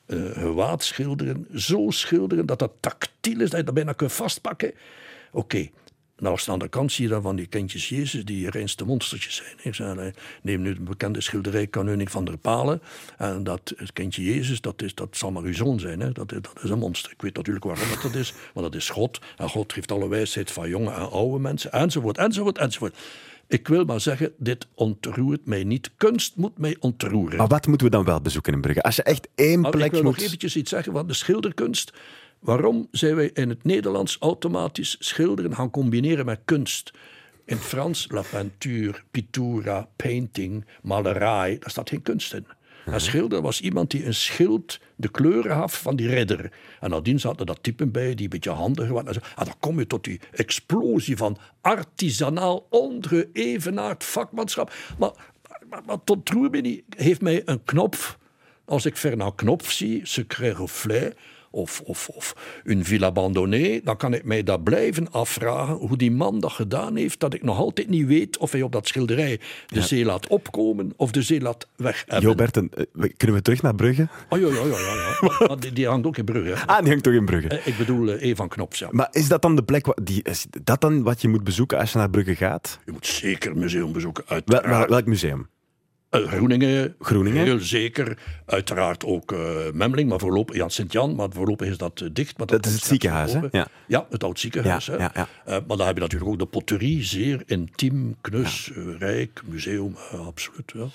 eh 0.09 0.17
gewaad 0.33 0.85
schilderen, 0.85 1.47
zo 1.55 1.91
schilderen 1.91 2.47
dat 2.47 2.59
dat 2.59 2.73
tactiel 2.81 3.41
is, 3.41 3.51
dat 3.51 3.59
je 3.59 3.65
dat 3.65 3.75
bijna 3.75 3.93
kunt 3.93 4.13
vastpakken. 4.13 4.73
Oké. 5.33 5.69
Nou, 6.19 6.33
als 6.33 6.45
je 6.45 6.51
aan 6.51 6.59
de 6.59 6.69
kant 6.69 6.93
zie 6.93 7.05
je 7.05 7.11
dan 7.11 7.23
van 7.23 7.37
die 7.37 7.47
kindjes 7.47 7.89
Jezus, 7.89 8.25
die 8.25 8.51
reinste 8.51 8.85
monstertjes 8.85 9.37
zijn. 9.37 9.57
Ik 9.63 9.79
eh, 9.79 10.07
neem 10.43 10.63
nu 10.63 10.75
de 10.75 10.81
bekende 10.81 11.21
schilderij 11.21 11.67
Kanoning 11.67 12.11
van 12.11 12.25
der 12.25 12.37
Palen. 12.37 12.83
En 13.17 13.45
dat 13.45 13.73
het 13.77 13.93
kindje 13.93 14.25
Jezus, 14.25 14.61
dat, 14.61 14.83
is, 14.83 14.95
dat 14.95 15.09
zal 15.17 15.31
maar 15.31 15.43
uw 15.43 15.53
zoon 15.53 15.81
zijn. 15.81 16.01
Hè? 16.01 16.13
Dat, 16.13 16.29
dat 16.29 16.51
is 16.63 16.71
een 16.71 16.79
monster. 16.79 17.13
Ik 17.13 17.23
weet 17.23 17.37
natuurlijk 17.37 17.65
waarom 17.65 17.89
dat, 17.89 18.03
dat 18.03 18.15
is, 18.15 18.35
maar 18.55 18.63
dat 18.63 18.75
is 18.75 18.91
God. 18.91 19.21
En 19.37 19.49
God 19.49 19.73
heeft 19.75 19.93
alle 19.93 20.09
wijsheid 20.09 20.51
van 20.51 20.69
jonge 20.69 20.93
en 20.93 21.11
oude 21.11 21.39
mensen, 21.39 21.73
enzovoort, 21.73 22.19
enzovoort, 22.19 22.59
enzovoort. 22.59 22.97
Ik 23.49 23.69
wil 23.69 23.85
maar 23.85 24.01
zeggen, 24.01 24.33
dit 24.39 24.67
ontroert 24.75 25.47
mij 25.47 25.65
niet. 25.65 25.91
Kunst 25.97 26.37
moet 26.37 26.59
mij 26.59 26.77
ontroeren. 26.81 27.39
Maar 27.39 27.47
wat 27.47 27.67
moeten 27.67 27.87
we 27.87 27.93
dan 27.93 28.05
wel 28.05 28.21
bezoeken 28.21 28.53
in 28.53 28.61
Brugge? 28.61 28.83
Als 28.83 28.97
je 28.97 29.03
echt 29.03 29.29
één 29.35 29.61
Maar 29.61 29.71
plek 29.71 29.87
ik 29.87 29.93
wil 29.93 30.03
moet... 30.03 30.17
nog 30.17 30.25
eventjes 30.25 30.57
iets 30.57 30.71
zeggen 30.71 30.93
van 30.93 31.07
de 31.07 31.15
schilderkunst. 31.15 31.93
Waarom 32.39 32.89
zijn 32.91 33.15
wij 33.15 33.31
in 33.35 33.49
het 33.49 33.65
Nederlands 33.65 34.17
automatisch 34.21 34.97
schilderen 34.99 35.55
gaan 35.55 35.71
combineren 35.71 36.25
met 36.25 36.41
kunst? 36.45 36.93
In 37.45 37.57
het 37.57 37.65
Frans, 37.65 38.07
la 38.11 38.23
peinture, 38.31 38.99
pittura, 39.11 39.89
painting, 39.97 40.65
malerij, 40.83 41.57
daar 41.59 41.71
staat 41.71 41.89
geen 41.89 42.03
kunst 42.03 42.35
in. 42.35 42.47
Een 42.93 43.01
schilder 43.01 43.43
was 43.43 43.61
iemand 43.61 43.91
die 43.91 44.07
een 44.07 44.15
schild 44.15 44.81
de 44.97 45.11
kleuren 45.11 45.51
gaf 45.51 45.81
van 45.81 45.97
die 45.97 46.09
ridder. 46.09 46.53
En 46.81 46.91
nadien 46.91 47.21
zaten 47.21 47.47
dat 47.47 47.63
typen 47.63 47.91
bij 47.91 48.15
die 48.15 48.25
een 48.25 48.31
beetje 48.31 48.51
handig 48.51 48.89
waren. 48.89 49.15
En 49.15 49.45
dan 49.45 49.55
kom 49.61 49.79
je 49.79 49.87
tot 49.87 50.05
die 50.05 50.21
explosie 50.33 51.17
van 51.17 51.39
artisanaal, 51.61 52.67
ongeëvenaard 52.71 54.05
vakmanschap. 54.05 54.73
Maar, 54.99 55.13
maar, 55.69 55.83
maar 55.87 56.05
tot 56.05 56.27
Troerbini 56.27 56.85
heeft 56.89 57.21
mij 57.21 57.43
een 57.45 57.65
knop 57.65 58.19
als 58.69 58.87
ik 58.87 58.97
Fernand 58.97 59.35
Knopf 59.35 59.73
zie, 59.73 60.01
Secret 60.07 60.57
Reflet, 60.57 61.17
of, 61.51 61.81
of, 61.81 62.09
of 62.09 62.35
een 62.65 62.85
villa 62.85 63.07
abandonnée, 63.07 63.81
dan 63.85 63.97
kan 63.97 64.15
ik 64.15 64.25
mij 64.25 64.43
dat 64.43 64.65
blijven 64.65 65.11
afvragen 65.13 65.75
hoe 65.75 65.97
die 65.97 66.11
man 66.11 66.41
dat 66.41 66.53
gedaan 66.53 66.97
heeft, 66.97 67.21
dat 67.21 67.35
ik 67.35 67.43
nog 67.43 67.59
altijd 67.59 67.89
niet 67.89 68.07
weet 68.07 68.39
of 68.39 68.53
hij 68.53 68.63
op 68.63 68.73
dat 68.73 68.87
schilderij 68.89 69.41
de 69.67 69.83
zee 69.83 70.05
laat 70.05 70.27
opkomen 70.27 70.93
of 70.97 71.11
de 71.11 71.23
zee 71.23 71.41
laat 71.41 71.67
weg 71.77 72.05
Jo 72.21 72.35
Berten, 72.35 72.71
eh, 72.77 73.11
kunnen 73.17 73.37
we 73.37 73.43
terug 73.43 73.63
naar 73.63 73.75
Brugge? 73.75 74.09
Oh 74.29 74.39
ja, 74.41 74.47
ja, 74.49 74.65
ja. 74.65 75.37
ja, 75.49 75.55
die, 75.61 75.73
die 75.73 75.87
hangt 75.87 76.07
ook 76.07 76.17
in 76.17 76.25
Brugge. 76.25 76.49
hè. 76.55 76.67
Ah, 76.67 76.79
die 76.79 76.89
hangt 76.89 77.05
toch 77.05 77.13
in 77.15 77.25
Brugge. 77.25 77.49
Eh, 77.49 77.67
Ik 77.67 77.77
bedoel 77.77 78.09
eh, 78.11 78.23
Evan 78.23 78.49
Knops, 78.49 78.79
ja. 78.79 78.89
Maar 78.91 79.09
is 79.13 79.29
dat 79.29 79.43
dan 79.43 79.57
de 79.57 79.63
plek, 79.63 79.87
die, 80.03 80.23
is 80.23 80.47
dat 80.63 80.81
dan 80.81 81.03
wat 81.03 81.21
je 81.23 81.29
moet 81.29 81.45
bezoeken 81.45 81.79
als 81.79 81.93
je 81.93 81.99
naar 81.99 82.11
Brugge 82.11 82.35
gaat? 82.37 82.79
Je 82.85 82.93
moet 82.93 83.07
zeker 83.07 83.51
een 83.51 83.59
museum 83.59 83.93
bezoeken, 83.93 84.25
uiteraard. 84.27 84.67
wel- 84.67 84.87
welk 84.89 85.07
museum? 85.07 85.49
Eh, 86.11 86.21
Groeningen, 86.21 86.95
Groeningen? 87.01 87.45
heel 87.45 87.61
zeker. 87.61 88.19
Uiteraard 88.47 89.05
ook 89.05 89.33
eh 89.33 89.39
Memling, 89.73 90.09
maar 90.09 90.19
voorlopig, 90.19 90.57
ja, 90.57 90.69
Sint-Jan, 90.69 91.15
maar 91.15 91.29
voorlopig 91.31 91.69
is 91.69 91.77
dat 91.77 92.01
eh, 92.01 92.09
dicht. 92.13 92.39
Maar 92.39 92.47
Dat 92.47 92.67
is 92.67 92.73
het 92.73 92.85
ziekenhuis, 92.85 93.33
hè? 93.33 93.41
Ja, 93.87 94.07
het 94.11 94.25
oud 94.25 94.41
ziekenhuis. 94.41 94.87
Ja, 94.87 94.93
hè. 94.93 94.99
ja, 94.99 95.11
ja. 95.15 95.29
Eh, 95.45 95.53
maar 95.67 95.77
dan 95.77 95.87
heb 95.87 95.95
je 95.95 96.01
natuurlijk 96.01 96.31
ook 96.31 96.39
de 96.39 96.47
potterie, 96.47 97.05
zeer 97.05 97.43
intiem, 97.47 98.17
knus, 98.21 98.71
rijk, 98.99 99.43
museum, 99.47 99.97
absoluut. 100.27 100.73
Ja. 100.75 100.87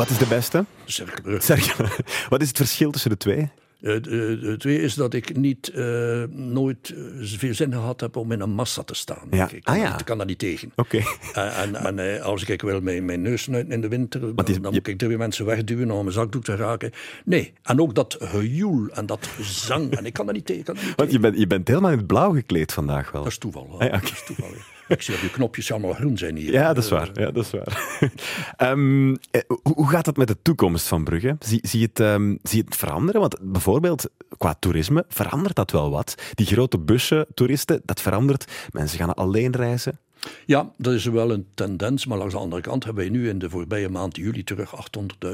Wat 0.00 0.10
is 0.10 0.18
de 0.18 0.26
beste? 0.26 0.64
Cerkelbrug. 0.84 1.42
Zeg, 1.42 1.76
wat 2.28 2.40
is 2.42 2.48
het 2.48 2.56
verschil 2.56 2.90
tussen 2.90 3.10
de 3.10 3.16
twee? 3.16 3.38
Eh, 3.80 3.92
de, 3.92 4.38
de 4.40 4.54
tweede 4.58 4.82
is 4.82 4.94
dat 4.94 5.14
ik 5.14 5.36
niet, 5.36 5.68
eh, 5.68 6.22
nooit 6.28 6.94
eh, 6.96 7.02
veel 7.38 7.54
zin 7.54 7.72
gehad 7.72 8.00
heb 8.00 8.16
om 8.16 8.32
in 8.32 8.40
een 8.40 8.50
massa 8.50 8.82
te 8.82 8.94
staan. 8.94 9.26
Ja. 9.30 9.44
Ik, 9.44 9.52
ik 9.52 9.64
kan, 9.64 9.74
Ah, 9.74 9.80
daar 9.80 9.88
ja. 9.90 9.96
niet- 9.96 10.04
kan 10.04 10.16
daar 10.18 10.26
niet 10.26 10.38
tegen. 10.38 10.72
Oké. 10.76 11.00
En, 11.32 11.54
en, 11.54 11.74
en, 11.74 11.98
eh, 12.16 12.22
als 12.22 12.44
ik 12.44 12.62
wil 12.62 12.80
mijn, 12.80 13.04
mijn 13.04 13.22
neus 13.22 13.42
snuiten 13.42 13.72
in 13.72 13.80
de 13.80 13.88
winter, 13.88 14.20
dan, 14.20 14.28
die- 14.34 14.44
dan 14.60 14.72
je- 14.72 14.78
moet 14.78 14.86
ik 14.86 14.98
drie 14.98 15.16
mensen 15.16 15.44
wegduwen 15.44 15.90
om 15.90 16.00
mijn 16.02 16.12
zakdoek 16.14 16.44
te 16.44 16.56
raken. 16.56 16.90
Nee, 17.24 17.52
en 17.62 17.80
ook 17.80 17.94
dat 17.94 18.16
gejoel 18.20 18.88
en 18.88 19.06
dat 19.06 19.26
gezang. 19.26 19.96
En 19.96 20.04
ik 20.06 20.12
kan 20.12 20.26
dat 20.26 20.34
niet 20.34 20.46
tegen. 20.46 20.74
niet 20.74 20.82
Want 20.84 20.96
tegen. 20.96 21.12
je 21.12 21.18
bent, 21.20 21.38
je 21.38 21.46
bent 21.46 21.68
helemaal 21.68 21.90
in 21.90 21.98
het 21.98 22.06
blauw 22.06 22.32
gekleed 22.32 22.72
vandaag 22.72 23.10
wel. 23.10 23.22
dat 23.22 23.30
is 23.32 23.38
toeval. 23.38 23.76
Ah, 23.78 23.86
ja. 23.88 23.92
Dat 23.98 24.02
is 24.10 24.22
toeval 24.26 24.48
ja. 24.48 24.78
Ik 24.96 25.02
zie 25.02 25.14
dat 25.14 25.22
die 25.22 25.30
knopjes 25.30 25.72
allemaal 25.72 25.92
groen 25.92 26.18
zijn 26.18 26.36
hier. 26.36 26.52
Ja, 26.52 26.72
dat 26.72 26.84
is 26.84 26.90
waar. 26.90 27.10
Ja, 27.14 27.30
dat 27.30 27.44
is 27.44 27.50
waar. 27.50 27.98
Ehm, 28.56 29.14
eh, 29.30 29.40
hoe, 29.62 29.88
gaat 29.88 30.06
het 30.06 30.16
met 30.16 30.28
de 30.28 30.36
toekomst 30.42 30.88
van 30.88 31.04
Brugge? 31.04 31.36
Zie, 31.38 31.58
zie, 31.62 31.80
je 31.80 31.86
het, 31.86 32.00
ehm, 32.00 32.36
zie 32.42 32.62
het 32.66 32.76
veranderen? 32.76 33.20
Want 33.20 33.36
bijvoorbeeld 33.40 34.08
qua 34.38 34.54
toerisme 34.54 35.04
verandert 35.08 35.56
dat 35.56 35.70
wel 35.70 35.90
wat. 35.90 36.14
Die 36.34 36.46
grote 36.46 36.78
bussen, 36.78 37.26
toeristen, 37.34 37.80
dat 37.84 38.00
verandert. 38.00 38.52
Mensen 38.70 38.98
gaan 38.98 39.14
alleen 39.14 39.56
reizen. 39.56 39.98
Ja, 40.46 40.72
dat 40.76 40.94
is 40.94 41.04
wel 41.04 41.30
een 41.30 41.46
tendens. 41.54 42.06
Maar 42.06 42.18
langs 42.18 42.34
de 42.34 42.40
andere 42.40 42.62
kant 42.62 42.84
hebben 42.84 43.02
wij 43.02 43.12
nu 43.12 43.28
in 43.28 43.38
de 43.38 43.50
voorbije 43.50 43.88
maand 43.88 44.16
juli 44.16 44.44
terug 44.44 44.74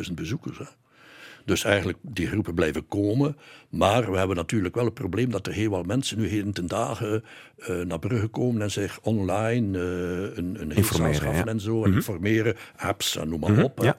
800.000 0.08 0.14
bezoekers. 0.14 0.58
Hè. 0.58 0.64
Dus 1.46 1.64
eigenlijk, 1.64 1.98
die 2.02 2.26
groepen 2.26 2.54
blijven 2.54 2.86
komen. 2.88 3.36
Maar 3.68 4.10
we 4.10 4.18
hebben 4.18 4.36
natuurlijk 4.36 4.74
wel 4.74 4.84
het 4.84 4.94
probleem 4.94 5.30
dat 5.30 5.46
er 5.46 5.52
heel 5.52 5.70
wat 5.70 5.86
mensen 5.86 6.18
nu 6.18 6.28
heden 6.28 6.52
ten 6.52 6.66
dagen 6.66 7.24
eh, 7.58 7.80
naar 7.80 7.98
Brugge 7.98 8.26
komen 8.26 8.62
en 8.62 8.70
zich 8.70 8.98
online 9.02 9.78
eh, 9.78 10.36
een, 10.36 10.60
een 10.60 10.70
Informeren, 10.70 11.34
ja. 11.34 11.44
en 11.44 11.60
zo. 11.60 11.84
En 11.84 11.92
informeren, 11.92 12.56
apps 12.76 13.16
en 13.16 13.28
noem 13.28 13.40
maar 13.40 13.64
op. 13.64 13.78
hè. 13.78 13.84
ja. 13.84 13.98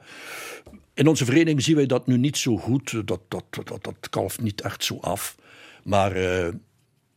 In 0.93 1.07
onze 1.07 1.25
vereniging 1.25 1.63
zien 1.63 1.75
wij 1.75 1.85
dat 1.85 2.07
nu 2.07 2.17
niet 2.17 2.37
zo 2.37 2.57
goed. 2.57 3.07
Dat, 3.07 3.21
dat, 3.27 3.43
dat, 3.49 3.83
dat 3.83 4.09
kalft 4.09 4.41
niet 4.41 4.61
echt 4.61 4.83
zo 4.83 4.97
af. 5.01 5.35
Maar 5.83 6.11
eh, 6.11 6.53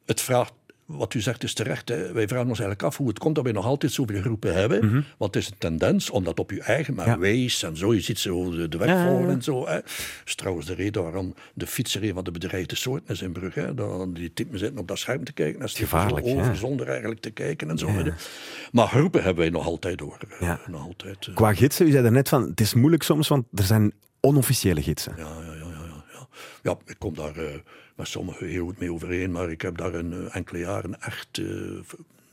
het 0.07 0.21
vraagt, 0.21 0.53
wat 0.91 1.15
u 1.15 1.21
zegt 1.21 1.43
is 1.43 1.55
terecht. 1.55 1.89
Hè. 1.89 2.13
Wij 2.13 2.29
vragen 2.29 2.49
ons 2.49 2.59
eigenlijk 2.59 2.83
af 2.89 2.97
hoe 2.97 3.09
het 3.09 3.19
komt 3.19 3.35
dat 3.35 3.45
wij 3.45 3.53
nog 3.53 3.65
altijd 3.65 3.93
zoveel 3.93 4.21
groepen 4.21 4.55
hebben. 4.55 5.07
Want 5.19 5.35
het 5.35 5.43
is 5.43 5.51
een 5.51 5.59
tendens 5.59 6.11
om 6.11 6.25
dat 6.25 6.39
op 6.39 6.51
je 6.51 6.61
eigen, 6.61 6.95
maar 6.95 7.07
Ja. 7.07 7.49
En 7.61 7.77
zo, 7.77 7.95
je 7.95 8.01
ziet 8.01 8.19
zo 8.19 8.51
de, 8.51 8.69
de 8.69 8.79
weg 8.79 8.89
Ja, 8.89 8.95
ja, 8.95 9.01
ja. 9.05 9.09
volgen 9.09 9.29
en 9.31 9.43
zo. 9.43 9.67
Hè. 9.67 9.75
Dat 9.75 9.85
is 10.25 10.35
trouwens 10.35 10.67
de 10.67 10.75
reden 10.75 11.03
waarom 11.03 11.35
de 11.55 11.67
fietser 11.67 12.05
een 12.05 12.15
van 12.15 12.25
de 12.25 12.31
bedreigde 12.31 12.77
soorten 12.77 13.15
is 13.15 13.23
in 13.23 13.33
Brugge. 13.33 13.73
Dan 13.75 14.13
die 14.13 14.33
typen 14.33 14.59
zitten 14.59 14.79
op 14.79 14.89
dat 14.89 14.99
scherm 14.99 15.25
te 15.25 15.33
kijken 15.33 15.61
en 15.61 15.69
stippen 15.69 16.01
zo 16.01 16.07
Gevaarlijk, 16.07 16.39
over 16.39 16.57
zonder 16.57 16.89
eigenlijk 16.89 17.21
te 17.21 17.31
kijken 17.31 17.71
en 17.71 17.79
zo. 17.79 17.89
Maar 18.73 18.87
groepen 18.87 19.23
hebben 19.23 19.43
wij 19.43 19.51
nog 19.53 19.67
altijd 19.67 20.01
hoor. 20.01 20.19
Eh. 20.41 20.55
Nog 20.67 20.83
altijd, 20.87 21.27
eh. 21.27 21.35
Qua 21.35 21.55
gidsen, 21.55 21.87
u 21.87 21.91
zei 21.91 22.05
er 22.05 22.13
net 22.13 22.29
van, 22.29 22.43
het 22.43 22.61
is 22.61 22.75
moeilijk 22.75 23.03
soms, 23.03 23.29
want 23.29 23.47
er 23.55 23.65
zijn 23.65 23.93
onofficiële 24.21 24.83
gidsen. 24.83 25.15
Ja, 25.17 25.23
ja, 25.23 25.45
ja, 25.45 25.53
ja, 25.55 25.85
ja, 25.87 26.05
ja. 26.13 26.29
Ja, 26.63 26.77
ik 26.87 26.97
kom 26.99 27.15
daar 27.15 27.37
eh, 27.37 27.45
met 28.01 28.09
sommigen 28.09 28.47
heel 28.47 28.65
goed 28.65 28.79
mee 28.79 28.93
overeen, 28.93 29.31
maar 29.33 29.51
ik 29.51 29.61
heb 29.63 29.77
daar 29.77 29.95
een 29.95 30.13
eh, 30.13 30.37
enkele 30.37 30.59
jaren 30.59 31.01
echt 31.03 31.39
eh, 31.39 31.47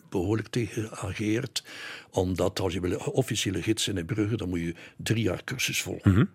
behoorlijk 0.09 0.47
tegen 0.47 0.87
geageerd. 0.91 1.63
Omdat 2.11 2.59
als 2.59 2.73
je 2.73 2.79
wil 2.79 2.97
officiële 2.97 3.61
gidsen 3.61 3.97
in 3.97 4.05
Brugge, 4.05 4.37
dan 4.37 4.49
moet 4.49 4.59
je 4.59 4.75
drie 4.97 5.23
jaar 5.23 5.43
cursus 5.43 5.81
volgen. 5.81 6.29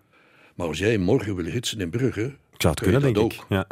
Maar 0.55 0.67
als 0.67 0.77
jij 0.77 0.97
morgen 0.97 1.35
wil 1.35 1.51
gidsen 1.51 1.81
in 1.81 1.89
Brugge, 1.89 2.21
Mhm. 2.21 2.31
Zou 2.63 2.73
het 2.73 2.83
kunnen, 2.83 3.01
denk 3.01 3.15
dat 3.15 3.25
ik. 3.25 3.45
Ja. 3.49 3.65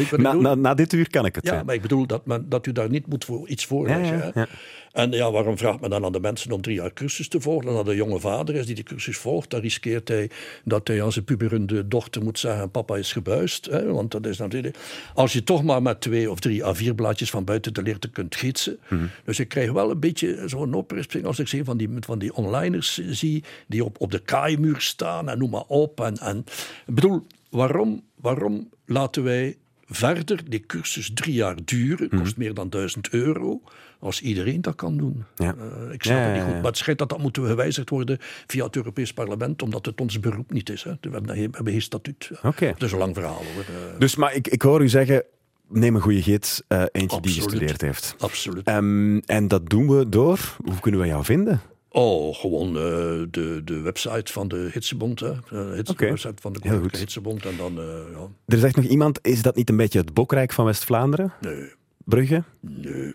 Ik 0.00 0.16
Na, 0.22 0.32
na, 0.32 0.54
na 0.54 0.74
dit 0.74 0.92
uur 0.92 1.10
kan 1.10 1.26
ik 1.26 1.34
het. 1.34 1.44
Ja, 1.44 1.54
ja. 1.54 1.62
maar 1.62 1.74
ik 1.74 1.82
bedoel 1.82 2.06
dat, 2.06 2.26
men, 2.26 2.48
dat 2.48 2.66
u 2.66 2.72
daar 2.72 2.88
niet 2.88 3.06
moet 3.06 3.24
voor 3.24 3.48
iets 3.48 3.66
voorleggen. 3.66 4.32
Ja. 4.34 4.46
En 4.92 5.10
ja, 5.10 5.30
waarom 5.30 5.58
vraagt 5.58 5.80
men 5.80 5.90
dan 5.90 6.04
aan 6.04 6.12
de 6.12 6.20
mensen 6.20 6.52
om 6.52 6.62
drie 6.62 6.76
jaar 6.76 6.92
cursus 6.92 7.28
te 7.28 7.40
volgen? 7.40 7.68
En 7.68 7.76
als 7.76 7.86
de 7.86 7.94
jonge 7.94 8.20
vader 8.20 8.54
is 8.54 8.66
die 8.66 8.74
de 8.74 8.82
cursus 8.82 9.18
volgt, 9.18 9.50
dan 9.50 9.60
riskeert 9.60 10.08
hij 10.08 10.30
dat 10.64 10.88
hij 10.88 11.02
aan 11.02 11.12
zijn 11.12 11.24
puberende 11.24 11.88
dochter 11.88 12.22
moet 12.22 12.38
zeggen: 12.38 12.70
Papa 12.70 12.96
is 12.96 13.12
gebuist. 13.12 13.66
Hè? 13.66 13.92
Want 13.92 14.10
dat 14.10 14.26
is 14.26 14.38
natuurlijk. 14.38 14.76
Als 15.14 15.32
je 15.32 15.44
toch 15.44 15.62
maar 15.62 15.82
met 15.82 16.00
twee 16.00 16.30
of 16.30 16.40
drie 16.40 16.62
A4-blaadjes 16.62 17.30
van 17.30 17.44
buiten 17.44 17.72
te 17.72 17.82
leren 17.82 18.12
kunt 18.12 18.36
gidsen. 18.36 18.78
Mhm. 18.88 19.06
Dus 19.24 19.40
ik 19.40 19.48
krijg 19.48 19.72
wel 19.72 19.90
een 19.90 20.00
beetje 20.00 20.42
zo'n 20.46 20.74
oprisping 20.74 21.24
als 21.24 21.38
ik 21.38 21.48
zie 21.48 21.64
van 21.64 21.76
die, 21.76 21.88
van 22.00 22.18
die 22.18 22.34
onliners 22.34 23.00
zie, 23.10 23.44
die 23.66 23.84
op, 23.84 24.00
op 24.00 24.10
de 24.10 24.18
kaaimuur 24.18 24.80
staan 24.80 25.28
en 25.28 25.38
noem 25.38 25.50
maar 25.50 25.66
op. 25.66 26.00
En, 26.00 26.16
en, 26.16 26.38
ik 26.86 26.94
bedoel, 26.94 27.22
waarom, 27.52 28.02
waarom 28.16 28.68
laten 28.86 29.22
wij 29.22 29.56
verder 29.86 30.50
die 30.50 30.60
cursus 30.66 31.10
drie 31.14 31.34
jaar 31.34 31.56
duren? 31.64 32.06
Mhm. 32.10 32.18
Kost 32.22 32.36
meer 32.36 32.54
dan 32.54 32.68
1000 32.68 33.08
euro. 33.10 33.60
Als 34.00 34.20
iedereen 34.20 34.60
dat 34.62 34.74
kan 34.74 34.96
doen. 34.96 35.24
Ja. 35.36 35.54
Eh, 35.58 35.92
ik 35.92 36.02
snap 36.02 36.16
Ja, 36.16 36.22
het 36.22 36.34
niet 36.34 36.42
goed. 36.42 36.54
Maar 36.54 36.64
het 36.70 36.76
schijnt 36.76 36.98
dat 36.98 37.08
dat 37.08 37.18
moet 37.18 37.38
gewijzigd 37.38 37.90
worden 37.90 38.18
via 38.46 38.64
het 38.64 38.76
Europees 38.76 39.12
Parlement, 39.12 39.62
omdat 39.62 39.86
het 39.86 40.00
ons 40.00 40.20
beroep 40.20 40.52
niet 40.52 40.70
is. 40.70 40.82
Hè. 40.82 40.90
We 41.00 41.08
hebben, 41.10 41.34
geen- 41.34 41.46
we 41.50 41.54
hebben 41.54 41.72
geen 41.72 41.82
statuut. 41.82 42.30
Het 42.42 42.82
is 42.82 42.92
een 42.92 42.98
lang 42.98 43.14
verhaal 43.14 43.42
hoor. 43.54 43.62
Eh, 43.92 43.98
Dus, 43.98 44.16
maar 44.16 44.34
ik, 44.34 44.48
ik 44.48 44.62
hoor 44.62 44.82
u 44.82 44.88
zeggen, 44.88 45.24
neem 45.68 45.94
een 45.94 46.00
goede 46.00 46.22
gids, 46.22 46.62
eh, 46.68 46.82
eentje 46.92 47.20
die 47.20 47.32
gestudeerd 47.32 47.80
heeft. 47.80 48.14
absoluut. 48.18 48.64
Ehm, 48.66 49.16
en 49.18 49.48
dat 49.48 49.68
doen 49.70 49.88
we 49.98 50.08
door, 50.08 50.56
hoe 50.64 50.80
kunnen 50.80 51.00
we 51.00 51.06
jou 51.06 51.24
vinden? 51.24 51.60
Oh, 51.92 52.34
gewoon 52.34 52.68
eh, 52.68 52.82
de, 53.30 53.60
de 53.64 53.80
website 53.80 54.32
van 54.32 54.48
de 54.48 54.68
Hitsebond. 54.72 55.20
Hè. 55.20 55.30
Uh, 55.52 55.72
hits. 55.74 55.94
De 55.96 56.06
website 56.06 56.34
van 56.42 56.52
de. 56.52 56.58
Koninklijke 56.60 56.98
Hitsebond. 56.98 57.46
En 57.46 57.56
dan, 57.56 57.78
eh, 57.78 57.84
ja, 58.12 58.28
Er 58.46 58.58
zegt 58.58 58.76
nog 58.76 58.84
iemand, 58.84 59.18
is 59.22 59.42
dat 59.42 59.56
niet 59.56 59.68
een 59.70 59.76
beetje 59.76 59.98
het 59.98 60.14
bokrijk 60.14 60.52
van 60.52 60.64
West-Vlaanderen? 60.64 61.32
nee, 61.40 61.72
Brugge? 62.04 62.42
nee, 62.60 62.92
nee. 62.92 63.12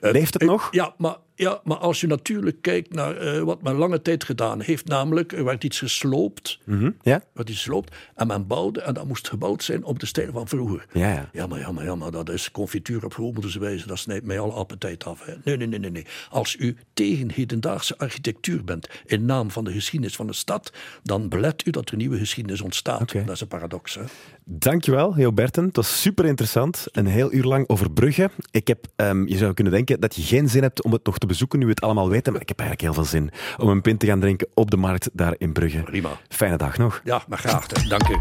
Eh, 0.00 0.12
Leeft 0.12 0.32
het 0.32 0.42
ik- 0.42 0.48
nog? 0.48 0.68
Ja 0.70 0.94
maar, 0.98 1.16
ja, 1.40 1.60
maar 1.64 1.76
als 1.76 2.00
je 2.00 2.06
natuurlijk 2.06 2.62
kijkt 2.62 2.94
naar 2.94 3.16
eh, 3.16 3.40
wat 3.42 3.62
men 3.62 3.74
lange 3.74 4.02
tijd 4.02 4.24
gedaan 4.24 4.60
heeft, 4.60 4.86
namelijk 4.88 5.32
er 5.32 5.44
werd 5.44 5.64
iets 5.64 5.78
gesloopt, 5.78 6.58
Mhm, 6.64 6.90
Ja? 7.02 7.22
werd 7.32 7.48
iets 7.48 7.58
gesloopt 7.58 7.96
en 8.14 8.26
men 8.26 8.46
bouwde 8.46 8.80
en 8.80 8.94
dat 8.94 9.06
moest 9.06 9.28
gebouwd 9.28 9.62
zijn 9.62 9.84
op 9.84 9.98
de 9.98 10.06
stijl 10.06 10.32
van 10.32 10.48
vroeger. 10.48 10.86
Ja, 10.92 11.12
ja. 11.12 11.28
Ja, 11.32 11.46
maar, 11.46 11.58
ja, 11.58 11.72
maar, 11.72 11.84
ja, 11.84 11.94
maar 11.94 12.10
dat 12.10 12.28
is 12.30 12.50
confituur 12.50 13.04
op 13.04 13.14
wijze. 13.58 13.86
Dat 13.86 13.98
snijdt 13.98 14.26
mij 14.26 14.38
alle 14.40 14.52
appetijt 14.52 15.04
af. 15.04 15.24
Hè. 15.24 15.32
Nee, 15.44 15.56
nee, 15.56 15.66
nee, 15.66 15.78
nee, 15.78 15.90
nee. 15.90 16.06
Als 16.30 16.56
u 16.58 16.76
tegen 16.94 17.30
hedendaagse 17.30 17.98
architectuur 17.98 18.64
bent 18.64 18.88
in 19.06 19.24
naam 19.24 19.50
van 19.50 19.64
de 19.64 19.72
geschiedenis 19.72 20.16
van 20.16 20.26
de 20.26 20.32
stad, 20.32 20.72
dan 21.02 21.28
belet 21.28 21.66
u 21.66 21.70
dat 21.70 21.90
er 21.90 21.96
nieuwe 21.96 22.18
geschiedenis 22.18 22.60
ontstaat. 22.60 23.12
Dat 23.12 23.30
is 23.30 23.40
een 23.40 23.48
paradox. 23.48 23.94
Hè. 23.94 24.02
Dankjewel, 24.44 25.18
Jo 25.18 25.32
Berten. 25.32 25.64
Het 25.64 25.76
was 25.76 26.00
super 26.00 26.24
interessant. 26.24 26.86
Een 26.92 27.06
heel 27.06 27.32
uur 27.32 27.44
lang 27.44 27.68
over 27.68 27.90
Brugge. 27.90 28.30
Ik 28.50 28.68
heb, 28.68 28.86
ehm, 28.96 29.26
je 29.26 29.36
zou 29.36 29.54
kunnen 29.54 29.72
denken 29.72 30.00
dat 30.00 30.14
je 30.14 30.22
geen 30.22 30.48
zin 30.48 30.62
hebt 30.62 30.82
om 30.82 30.92
het 30.92 31.04
nog 31.04 31.18
te 31.18 31.26
bezoeken, 31.30 31.58
nu 31.58 31.64
we 31.64 31.70
het 31.70 31.80
allemaal 31.80 32.08
weten. 32.08 32.32
Maar 32.32 32.42
ik 32.42 32.48
heb 32.48 32.58
eigenlijk 32.58 32.88
heel 32.94 33.02
veel 33.04 33.10
zin 33.18 33.30
om 33.58 33.68
een 33.68 33.80
pint 33.80 34.00
te 34.00 34.06
gaan 34.06 34.20
drinken 34.20 34.48
op 34.54 34.70
de 34.70 34.76
markt 34.76 35.10
daar 35.12 35.34
in 35.38 35.52
Brugge. 35.52 35.78
Prima. 35.82 36.08
Fijne 36.28 36.56
dag 36.56 36.78
nog. 36.78 37.00
Ja, 37.04 37.22
maar 37.28 37.38
graag. 37.38 37.66
hè. 37.72 37.88
Dank 37.88 38.08
u. 38.08 38.16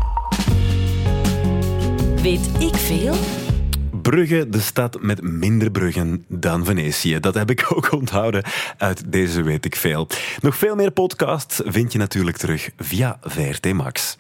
Weet 2.22 2.50
ik 2.60 2.76
veel? 2.76 3.16
Brugge, 4.02 4.50
de 4.50 4.60
stad 4.60 5.02
met 5.02 5.22
minder 5.22 5.72
bruggen 5.72 6.26
dan 6.28 6.66
Venetië. 6.66 7.20
Dat 7.20 7.34
heb 7.34 7.50
ik 7.50 7.66
ook 7.76 7.92
onthouden 7.92 8.44
uit 8.78 9.12
deze 9.12 9.42
Weet 9.42 9.66
ik 9.66 9.76
Veel. 9.76 10.08
Nog 10.42 10.58
veel 10.58 10.76
meer 10.76 10.92
podcasts 10.92 11.62
vind 11.66 11.92
je 11.92 11.98
natuurlijk 11.98 12.38
terug 12.38 12.70
via 12.78 13.18
VRT 13.22 13.74
Max. 13.74 14.18